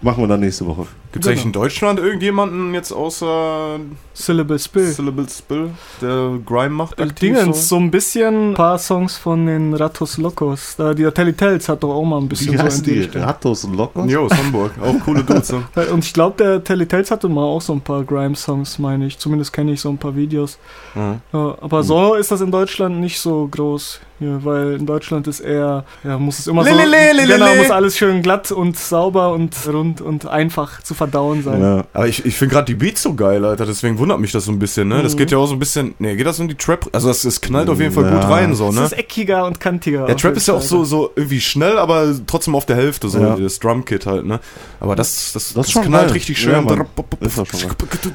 machen 0.00 0.22
wir 0.22 0.28
dann 0.28 0.40
nächste 0.40 0.66
Woche. 0.66 0.86
Gibt 1.12 1.26
es 1.26 1.30
eigentlich 1.30 1.44
in 1.44 1.52
Deutschland 1.52 2.00
irgendjemanden 2.00 2.72
jetzt 2.72 2.90
außer 2.90 3.78
Syllable 4.14 4.58
Spill. 4.58 4.86
Syllable 4.86 5.26
Spill, 5.28 5.70
der 6.00 6.38
Grime 6.44 6.70
macht? 6.70 6.98
Äh, 6.98 7.04
aktiv 7.04 7.36
Dingens, 7.36 7.68
so 7.68 7.76
ein 7.76 7.90
bisschen 7.90 8.52
ein 8.52 8.54
paar 8.54 8.78
Songs 8.78 9.18
von 9.18 9.46
den 9.46 9.74
Ratos 9.74 10.16
Locos. 10.16 10.76
Da, 10.76 10.94
die 10.94 11.04
Telly 11.10 11.34
Tells 11.34 11.68
hat 11.68 11.82
doch 11.82 11.94
auch 11.94 12.04
mal 12.04 12.18
ein 12.18 12.28
bisschen 12.28 12.54
Wie 12.54 12.56
so 12.56 12.62
heißen 12.62 12.84
in 12.86 13.10
die. 13.10 13.18
Ratos 13.18 13.64
Locos? 13.64 14.10
Jo, 14.10 14.24
aus 14.24 14.32
Hamburg. 14.32 14.72
Auch 14.80 15.04
coole 15.04 15.22
Dudes. 15.22 15.52
Und 15.92 16.04
ich 16.04 16.14
glaube, 16.14 16.36
der 16.42 16.64
Telly 16.64 16.86
Tells 16.86 17.10
hatte 17.10 17.28
mal 17.28 17.44
auch 17.44 17.60
so 17.60 17.74
ein 17.74 17.80
paar 17.82 18.04
Grime-Songs, 18.04 18.78
meine 18.78 19.06
ich. 19.06 19.18
Zumindest 19.18 19.52
kenne 19.52 19.72
ich 19.72 19.80
so 19.80 19.90
ein 19.90 19.98
paar 19.98 20.16
Videos. 20.16 20.58
Mhm. 20.94 21.20
Ja, 21.32 21.58
aber 21.60 21.82
so 21.82 22.14
ist 22.14 22.30
das 22.30 22.40
in 22.40 22.50
Deutschland 22.50 23.00
nicht 23.00 23.20
so 23.20 23.48
groß 23.50 24.00
hier, 24.22 24.44
weil 24.44 24.74
in 24.74 24.86
Deutschland 24.86 25.26
ist 25.26 25.40
eher, 25.40 25.84
ja, 26.04 26.18
muss 26.18 26.38
es 26.38 26.46
immer 26.46 26.64
so, 26.64 26.70
Lelele, 26.70 27.12
lelele. 27.12 27.34
genau, 27.34 27.54
muss 27.56 27.70
alles 27.70 27.98
schön 27.98 28.22
glatt 28.22 28.52
und 28.52 28.78
sauber 28.78 29.32
und 29.32 29.56
rund 29.66 30.00
und 30.00 30.26
einfach 30.26 30.82
zu 30.82 30.94
verdauen 31.02 31.42
sein. 31.42 31.60
Ja. 31.60 31.84
Aber 31.92 32.06
ich, 32.08 32.24
ich 32.24 32.36
finde 32.36 32.54
gerade 32.54 32.66
die 32.66 32.74
Beats 32.74 33.02
so 33.02 33.14
geil, 33.14 33.44
Alter. 33.44 33.66
Deswegen 33.66 33.98
wundert 33.98 34.20
mich 34.20 34.32
das 34.32 34.44
so 34.44 34.52
ein 34.52 34.58
bisschen, 34.58 34.88
ne? 34.88 35.02
Das 35.02 35.14
Mhm. 35.14 35.18
geht 35.18 35.30
ja 35.32 35.38
auch 35.38 35.46
so 35.46 35.54
ein 35.54 35.58
bisschen. 35.58 35.94
Ne, 35.98 36.16
geht 36.16 36.26
das 36.26 36.38
in 36.38 36.48
die 36.48 36.54
Trap? 36.54 36.88
Also, 36.92 37.08
das, 37.08 37.24
es 37.24 37.40
knallt 37.40 37.68
auf 37.68 37.80
jeden 37.80 37.92
Fall 37.92 38.04
Ja. 38.04 38.10
gut 38.20 38.28
rein, 38.30 38.54
so, 38.54 38.68
Es 38.68 38.74
ne? 38.74 38.84
ist 38.84 38.92
eckiger 38.92 39.44
und 39.46 39.58
kantiger. 39.60 40.06
Der 40.06 40.16
Trap 40.16 40.36
ist 40.36 40.48
ja 40.48 40.54
auch 40.54 40.62
so, 40.62 40.84
so 40.84 41.10
irgendwie 41.16 41.40
schnell, 41.40 41.78
aber 41.78 42.06
trotzdem 42.26 42.54
auf 42.54 42.66
der 42.66 42.76
Hälfte, 42.76 43.08
so 43.08 43.18
Ja. 43.18 43.36
das 43.36 43.58
Drumkit 43.58 44.06
halt, 44.06 44.24
ne? 44.26 44.40
Aber 44.80 44.96
das, 44.96 45.32
das, 45.32 45.52
Das 45.54 45.70
schon 45.70 45.82
knallt 45.82 46.06
geil. 46.06 46.12
richtig 46.14 46.38
schön. 46.38 46.54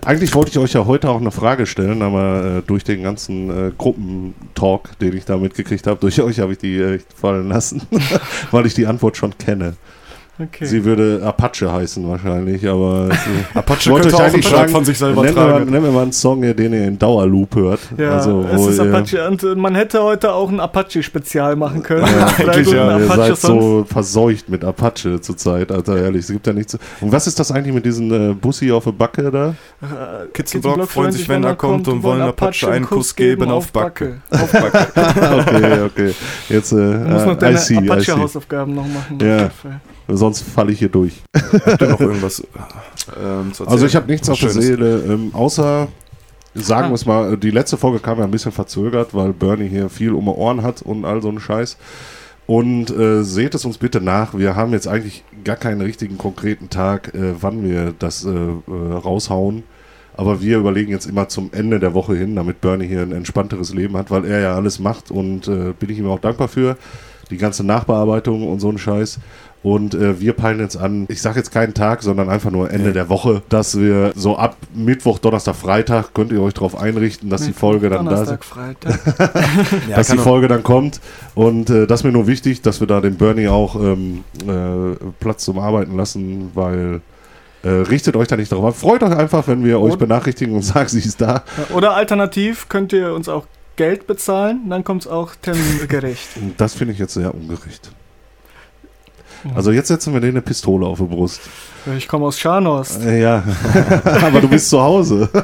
Eigentlich 0.06 0.34
wollte 0.36 0.52
ich 0.52 0.58
euch 0.58 0.74
ja 0.74 0.86
heute 0.86 1.10
auch 1.10 1.20
eine 1.20 1.32
Frage 1.32 1.66
stellen, 1.66 2.02
aber 2.02 2.58
äh, 2.60 2.62
durch 2.66 2.84
den 2.84 3.04
ganzen 3.04 3.50
äh, 3.50 3.72
Gruppentalk, 3.78 4.98
den 5.00 5.16
ich 5.16 5.26
da 5.26 5.38
mitgekriegt 5.38 5.88
habe, 5.88 6.00
durch 6.00 6.22
euch 6.22 6.40
habe 6.40 6.54
ich 6.54 6.58
die 6.58 6.78
äh, 6.78 7.00
fallen 7.20 7.50
lassen, 7.50 7.82
weil 8.52 8.66
ich 8.66 8.74
die 8.74 8.86
Antwort 8.88 9.18
schon 9.18 9.38
kenne. 9.38 9.76
Okay. 10.40 10.66
Sie 10.66 10.86
würde 10.86 11.22
Apache 11.26 11.72
heißen 11.72 12.08
wahrscheinlich, 12.08 12.68
aber 12.68 13.10
Apache 13.56 13.90
wollte 13.90 14.10
könnte 14.10 14.24
euch 14.24 14.34
eigentlich 14.34 14.48
sagen, 14.48 14.72
von 14.72 14.86
sich 14.86 14.98
selber 14.98 15.24
mal, 15.24 15.34
tragen. 15.34 15.72
nennt 15.72 15.84
mir 15.84 15.92
mal 15.92 16.04
einen 16.04 16.12
Song, 16.12 16.42
den 16.42 16.74
ihr 16.74 16.86
in 16.86 17.00
Dauerloop 17.00 17.56
hört. 17.56 17.80
Ja, 17.98 18.18
also, 18.18 18.46
es 18.54 18.68
ist 18.68 18.80
Apache 18.80 19.28
und 19.28 19.42
äh, 19.42 19.56
man 19.56 19.74
hätte 19.74 20.04
heute 20.04 20.32
auch 20.32 20.50
ein 20.50 20.60
Apache-Spezial 20.60 21.56
machen 21.56 21.82
können. 21.82 22.06
Ja, 22.06 22.28
eigentlich 22.38 22.72
ja, 22.72 23.00
ihr 23.00 23.08
seid 23.08 23.38
so 23.38 23.84
verseucht 23.90 24.48
mit 24.48 24.64
Apache 24.64 25.20
zurzeit, 25.22 25.72
Alter, 25.72 25.98
ehrlich. 25.98 26.22
Es 26.22 26.32
gibt 26.32 26.46
ja 26.46 26.54
nichts. 26.54 26.78
Und 27.02 27.12
was 27.12 27.26
ist 27.26 27.40
das 27.40 27.52
eigentlich 27.52 27.74
mit 27.74 27.86
diesem 27.86 28.12
äh, 28.12 28.34
Bussi 28.36 28.72
auf 28.72 28.84
der 28.84 28.92
Backe 28.92 29.32
da? 29.32 29.56
Äh, 29.82 30.28
Kitzenblock 30.34 30.88
freuen 30.88 31.12
sich, 31.14 31.28
wenn 31.28 31.44
er 31.44 31.56
kommt 31.56 31.88
und 31.88 32.04
wollen 32.04 32.22
Apache 32.22 32.70
einen 32.70 32.86
Kuss 32.86 33.16
geben 33.16 33.50
auf 33.50 33.72
Backe. 33.72 34.22
Auf 34.30 34.52
Backe. 34.52 34.88
okay, 34.96 35.82
okay. 35.84 36.14
Jetzt, 36.48 36.74
äh, 36.74 36.76
Du 36.76 37.10
musst 37.10 37.26
noch 37.26 37.34
äh, 37.34 37.38
deine. 37.38 37.58
Apache-Hausaufgaben 37.58 38.76
noch 38.76 38.88
machen. 38.88 39.18
Ja. 39.20 39.50
Sonst 40.10 40.42
falle 40.42 40.72
ich 40.72 40.80
hier 40.80 40.90
durch. 40.90 41.22
Habt 41.66 41.82
ihr 41.82 41.88
noch 41.90 42.00
irgendwas 42.00 42.40
ähm, 42.42 43.54
zu 43.54 43.64
erzählen? 43.64 43.68
Also 43.68 43.86
ich 43.86 43.96
habe 43.96 44.08
nichts 44.10 44.30
auf 44.30 44.40
der? 44.40 44.50
Seele, 44.50 45.04
ähm, 45.08 45.32
außer, 45.34 45.88
sagen 46.56 46.86
Ah. 46.88 46.90
wir 46.90 46.96
es 46.96 47.06
mal, 47.06 47.38
die 47.38 47.52
letzte 47.52 47.78
Folge 47.78 48.00
kam 48.00 48.18
ja 48.20 48.24
ein 48.24 48.32
bisschen 48.32 48.52
verzögert, 48.52 49.14
weil 49.14 49.34
Bernie 49.34 49.68
hier 49.68 49.90
viel 49.90 50.14
um 50.14 50.26
die 50.26 50.32
Ohren 50.32 50.64
hat 50.64 50.82
und 50.82 51.06
all 51.06 51.22
so 51.22 51.30
ein 51.30 51.40
Scheiß. 51.40 51.78
Und 52.46 52.90
äh, 52.90 53.24
seht 53.24 53.56
es 53.56 53.66
uns 53.66 53.78
bitte 53.78 54.00
nach. 54.00 54.34
Wir 54.34 54.56
haben 54.56 54.72
jetzt 54.72 54.88
eigentlich 54.88 55.26
gar 55.44 55.58
keinen 55.58 55.82
richtigen 55.82 56.18
konkreten 56.18 56.70
Tag, 56.70 57.14
äh, 57.14 57.34
wann 57.42 57.62
wir 57.62 57.94
das 58.00 58.24
äh, 58.24 58.30
äh, 58.30 58.94
raushauen. 58.94 59.64
Aber 60.16 60.42
wir 60.42 60.58
überlegen 60.58 60.90
jetzt 60.90 61.06
immer 61.06 61.28
zum 61.28 61.50
Ende 61.52 61.80
der 61.80 61.94
Woche 61.94 62.16
hin, 62.16 62.36
damit 62.38 62.62
Bernie 62.62 62.88
hier 62.88 63.02
ein 63.02 63.12
entspannteres 63.12 63.74
Leben 63.74 63.98
hat, 63.98 64.10
weil 64.10 64.26
er 64.26 64.40
ja 64.40 64.56
alles 64.56 64.80
macht 64.80 65.12
und 65.12 65.48
äh, 65.50 65.74
bin 65.78 65.90
ich 65.90 66.00
ihm 66.00 66.08
auch 66.08 66.20
dankbar 66.20 66.48
für. 66.48 66.78
Die 67.30 67.38
ganze 67.38 67.66
Nachbearbeitung 67.66 68.48
und 68.48 68.62
so 68.62 68.70
ein 68.70 68.78
Scheiß. 68.78 69.20
Und 69.64 69.96
äh, 69.96 70.20
wir 70.22 70.34
peilen 70.34 70.60
jetzt 70.60 70.78
an, 70.78 71.06
ich 71.10 71.22
sage 71.22 71.40
jetzt 71.40 71.52
keinen 71.52 71.74
Tag, 71.74 72.04
sondern 72.04 72.30
einfach 72.30 72.52
nur 72.52 72.70
Ende 72.72 72.88
Nee. 72.90 72.94
der 72.94 73.10
Woche, 73.10 73.42
dass 73.50 73.78
wir 73.78 74.14
so 74.16 74.38
ab 74.38 74.56
Mittwoch, 74.74 75.18
Donnerstag, 75.20 75.56
Freitag 75.56 76.14
könnt 76.14 76.32
ihr 76.32 76.42
euch 76.42 76.54
darauf 76.54 76.80
einrichten, 76.80 77.30
dass 77.30 77.42
die 77.42 77.48
Mittwoch, 77.48 77.60
Folge 77.72 77.90
dann 77.90 78.06
da 78.06 78.22
ist 78.22 78.30
Donnerstag, 78.30 78.46
Freitag. 78.46 79.00
Ja, 79.90 79.98
dass 79.98 80.08
die 80.08 80.18
Folge 80.18 80.48
dann 80.48 80.64
kommt. 80.64 81.02
Und 81.36 81.70
äh, 81.70 81.88
das 81.88 82.02
ist 82.02 82.04
mir 82.04 82.12
nur 82.12 82.28
wichtig, 82.28 82.62
dass 82.62 82.80
wir 82.80 82.88
da 82.88 83.02
den 83.02 83.16
Bernie 83.16 83.48
auch 83.48 83.76
ähm, 83.76 84.24
äh, 84.48 84.96
Platz 85.20 85.44
zum 85.44 85.60
Arbeiten 85.60 85.98
lassen, 85.98 86.52
weil 86.54 87.02
äh, 87.64 87.70
richtet 87.70 88.16
euch 88.16 88.28
da 88.28 88.38
nicht 88.38 88.52
darauf 88.52 88.66
ab. 88.66 88.76
Freut 88.76 89.02
euch 89.04 89.16
einfach, 89.18 89.48
wenn 89.48 89.66
wir 89.66 89.82
euch 89.82 89.98
benachrichtigen 89.98 90.54
und 90.56 90.62
sagen, 90.62 90.88
sie 90.88 91.00
ist 91.00 91.20
da. 91.20 91.44
Ja, 91.70 91.76
Oder 91.76 91.96
alternativ 91.96 92.70
könnt 92.70 92.94
ihr 92.94 93.14
uns 93.14 93.28
auch 93.28 93.48
Geld 93.76 94.08
bezahlen, 94.08 94.70
dann 94.70 94.84
kommt 94.84 95.02
es 95.02 95.08
auch 95.08 95.36
termingerecht. 95.36 96.30
Und 96.38 96.62
das 96.62 96.74
finde 96.76 96.94
ich 96.94 97.00
jetzt 97.00 97.16
sehr 97.16 97.34
ungerecht. 97.34 97.92
Also 99.56 99.72
jetzt 99.72 99.88
setzen 99.88 100.14
wir 100.14 100.22
dir 100.22 100.28
eine 100.28 100.42
Pistole 100.42 100.86
auf 100.86 100.98
die 101.00 101.06
Brust. 101.06 101.42
Ich 101.98 102.08
komme 102.08 102.26
aus 102.26 102.38
Scharnost. 102.38 103.02
Äh, 103.06 103.22
Ja, 103.22 103.44
aber 104.04 104.42
du 104.42 104.50
bist 104.50 104.70
zu 104.70 104.82
Hause. 104.82 105.30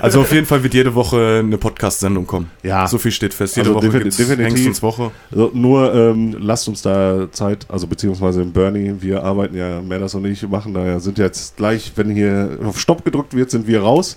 Also 0.00 0.20
auf 0.22 0.32
jeden 0.32 0.46
Fall 0.46 0.62
wird 0.64 0.74
jede 0.74 0.94
Woche 0.94 1.40
eine 1.44 1.56
Podcast-Sendung 1.58 2.26
kommen. 2.26 2.50
Ja. 2.62 2.86
So 2.88 2.98
viel 2.98 3.12
steht 3.12 3.32
fest. 3.32 3.56
Jede 3.56 3.68
Also 3.68 3.78
Woche 3.78 3.86
defini- 3.88 4.02
gibt's 4.02 4.16
definitiv. 4.16 4.46
Hengstens 4.46 4.82
Woche. 4.82 5.10
Also 5.30 5.50
nur 5.54 5.94
ähm, 5.94 6.36
lasst 6.40 6.66
uns 6.68 6.82
da 6.82 7.28
Zeit, 7.30 7.66
also 7.68 7.86
beziehungsweise 7.86 8.42
im 8.42 8.52
Bernie, 8.52 8.94
wir 9.00 9.22
arbeiten 9.22 9.56
ja, 9.56 9.80
Melas 9.80 10.14
und 10.16 10.24
ich 10.24 10.46
machen 10.48 10.74
da 10.74 10.84
ja, 10.84 10.98
sind 11.00 11.18
jetzt 11.18 11.56
gleich, 11.56 11.92
wenn 11.96 12.10
hier 12.10 12.58
auf 12.64 12.80
Stopp 12.80 13.04
gedrückt 13.04 13.34
wird, 13.34 13.50
sind 13.50 13.66
wir 13.68 13.82
raus. 13.82 14.16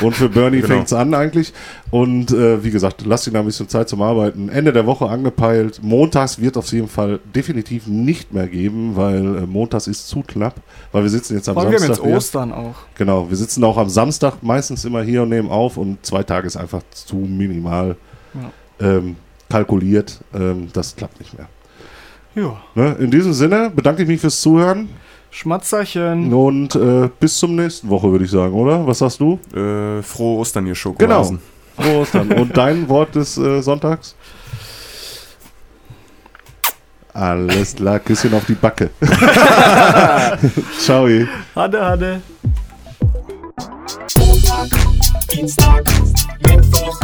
Und 0.00 0.14
für 0.14 0.28
Bernie 0.30 0.56
Genau. 0.62 0.68
fängt's 0.74 0.92
an 0.94 1.12
eigentlich. 1.12 1.52
Und 1.90 2.30
äh, 2.32 2.64
wie 2.64 2.70
gesagt, 2.70 3.04
lasst 3.06 3.26
ihn 3.26 3.34
da 3.34 3.40
ein 3.40 3.46
bisschen 3.46 3.68
Zeit 3.68 3.88
zum 3.88 4.00
Arbeiten. 4.02 4.48
Ende 4.48 4.72
der 4.72 4.86
Woche 4.86 5.06
angepeilt. 5.06 5.80
Montags 5.82 6.40
wird 6.40 6.56
auf 6.56 6.72
jeden 6.72 6.88
Fall 6.88 7.20
definitiv 7.34 7.86
nicht 7.86 8.32
mehr 8.32 8.35
geben, 8.44 8.96
weil 8.96 9.38
äh, 9.38 9.46
montags 9.46 9.86
ist 9.86 10.06
zu 10.08 10.22
knapp, 10.26 10.54
weil 10.92 11.02
wir 11.02 11.10
sitzen 11.10 11.34
jetzt 11.36 11.48
am 11.48 11.54
Vor 11.54 11.62
allem 11.62 11.72
wir 11.72 11.78
haben 11.78 11.86
Samstag. 11.86 12.04
jetzt 12.04 12.10
hier. 12.10 12.16
Ostern 12.18 12.52
auch. 12.52 12.74
Genau, 12.96 13.28
wir 13.30 13.36
sitzen 13.36 13.64
auch 13.64 13.78
am 13.78 13.88
Samstag 13.88 14.42
meistens 14.42 14.84
immer 14.84 15.02
hier 15.02 15.22
und 15.22 15.30
nehmen 15.30 15.48
auf 15.48 15.76
und 15.78 16.04
zwei 16.04 16.22
Tage 16.22 16.46
ist 16.46 16.56
einfach 16.56 16.82
zu 16.90 17.16
minimal 17.16 17.96
ähm, 18.80 19.16
kalkuliert. 19.48 20.20
Ähm, 20.34 20.68
das 20.72 20.94
klappt 20.96 21.18
nicht 21.20 21.32
mehr. 21.38 21.48
Ja. 22.34 22.56
Ne? 22.74 22.96
In 23.00 23.10
diesem 23.10 23.32
Sinne 23.32 23.70
bedanke 23.74 24.02
ich 24.02 24.08
mich 24.08 24.20
fürs 24.20 24.40
Zuhören 24.42 24.90
Schmatzerchen. 25.30 26.32
und 26.32 26.74
äh, 26.74 27.08
bis 27.20 27.38
zum 27.38 27.56
nächsten 27.56 27.88
Woche, 27.88 28.10
würde 28.10 28.24
ich 28.24 28.30
sagen, 28.30 28.52
oder? 28.54 28.86
Was 28.86 28.98
sagst 28.98 29.20
du? 29.20 29.38
Äh, 29.54 30.02
frohe 30.02 30.38
Ostern, 30.40 30.66
ihr 30.66 30.72
Genau. 30.74 30.74
Schokohasen. 30.74 31.38
Frohe 31.76 32.00
Ostern. 32.00 32.32
und 32.32 32.56
dein 32.56 32.88
Wort 32.88 33.14
des 33.14 33.36
äh, 33.38 33.60
Sonntags? 33.62 34.14
Alles 37.16 37.74
klar, 37.74 37.98
Küsschen 37.98 38.34
auf 38.34 38.44
die 38.44 38.54
Backe. 38.54 38.90
Ciao. 40.78 41.08
Hade, 41.54 41.80
hade. 41.82 42.20
Montag, 44.18 44.68
Dienstag, 45.32 45.84
Mittwoch, 46.46 47.00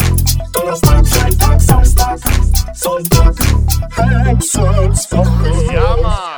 Donnerstag, 0.52 1.06
Freitag, 1.06 1.60
Samstag, 1.62 2.18
Sonntag, 2.74 3.34
Hexenswoche. 4.26 5.72
Ja, 5.72 5.96
Mann. 6.02 6.31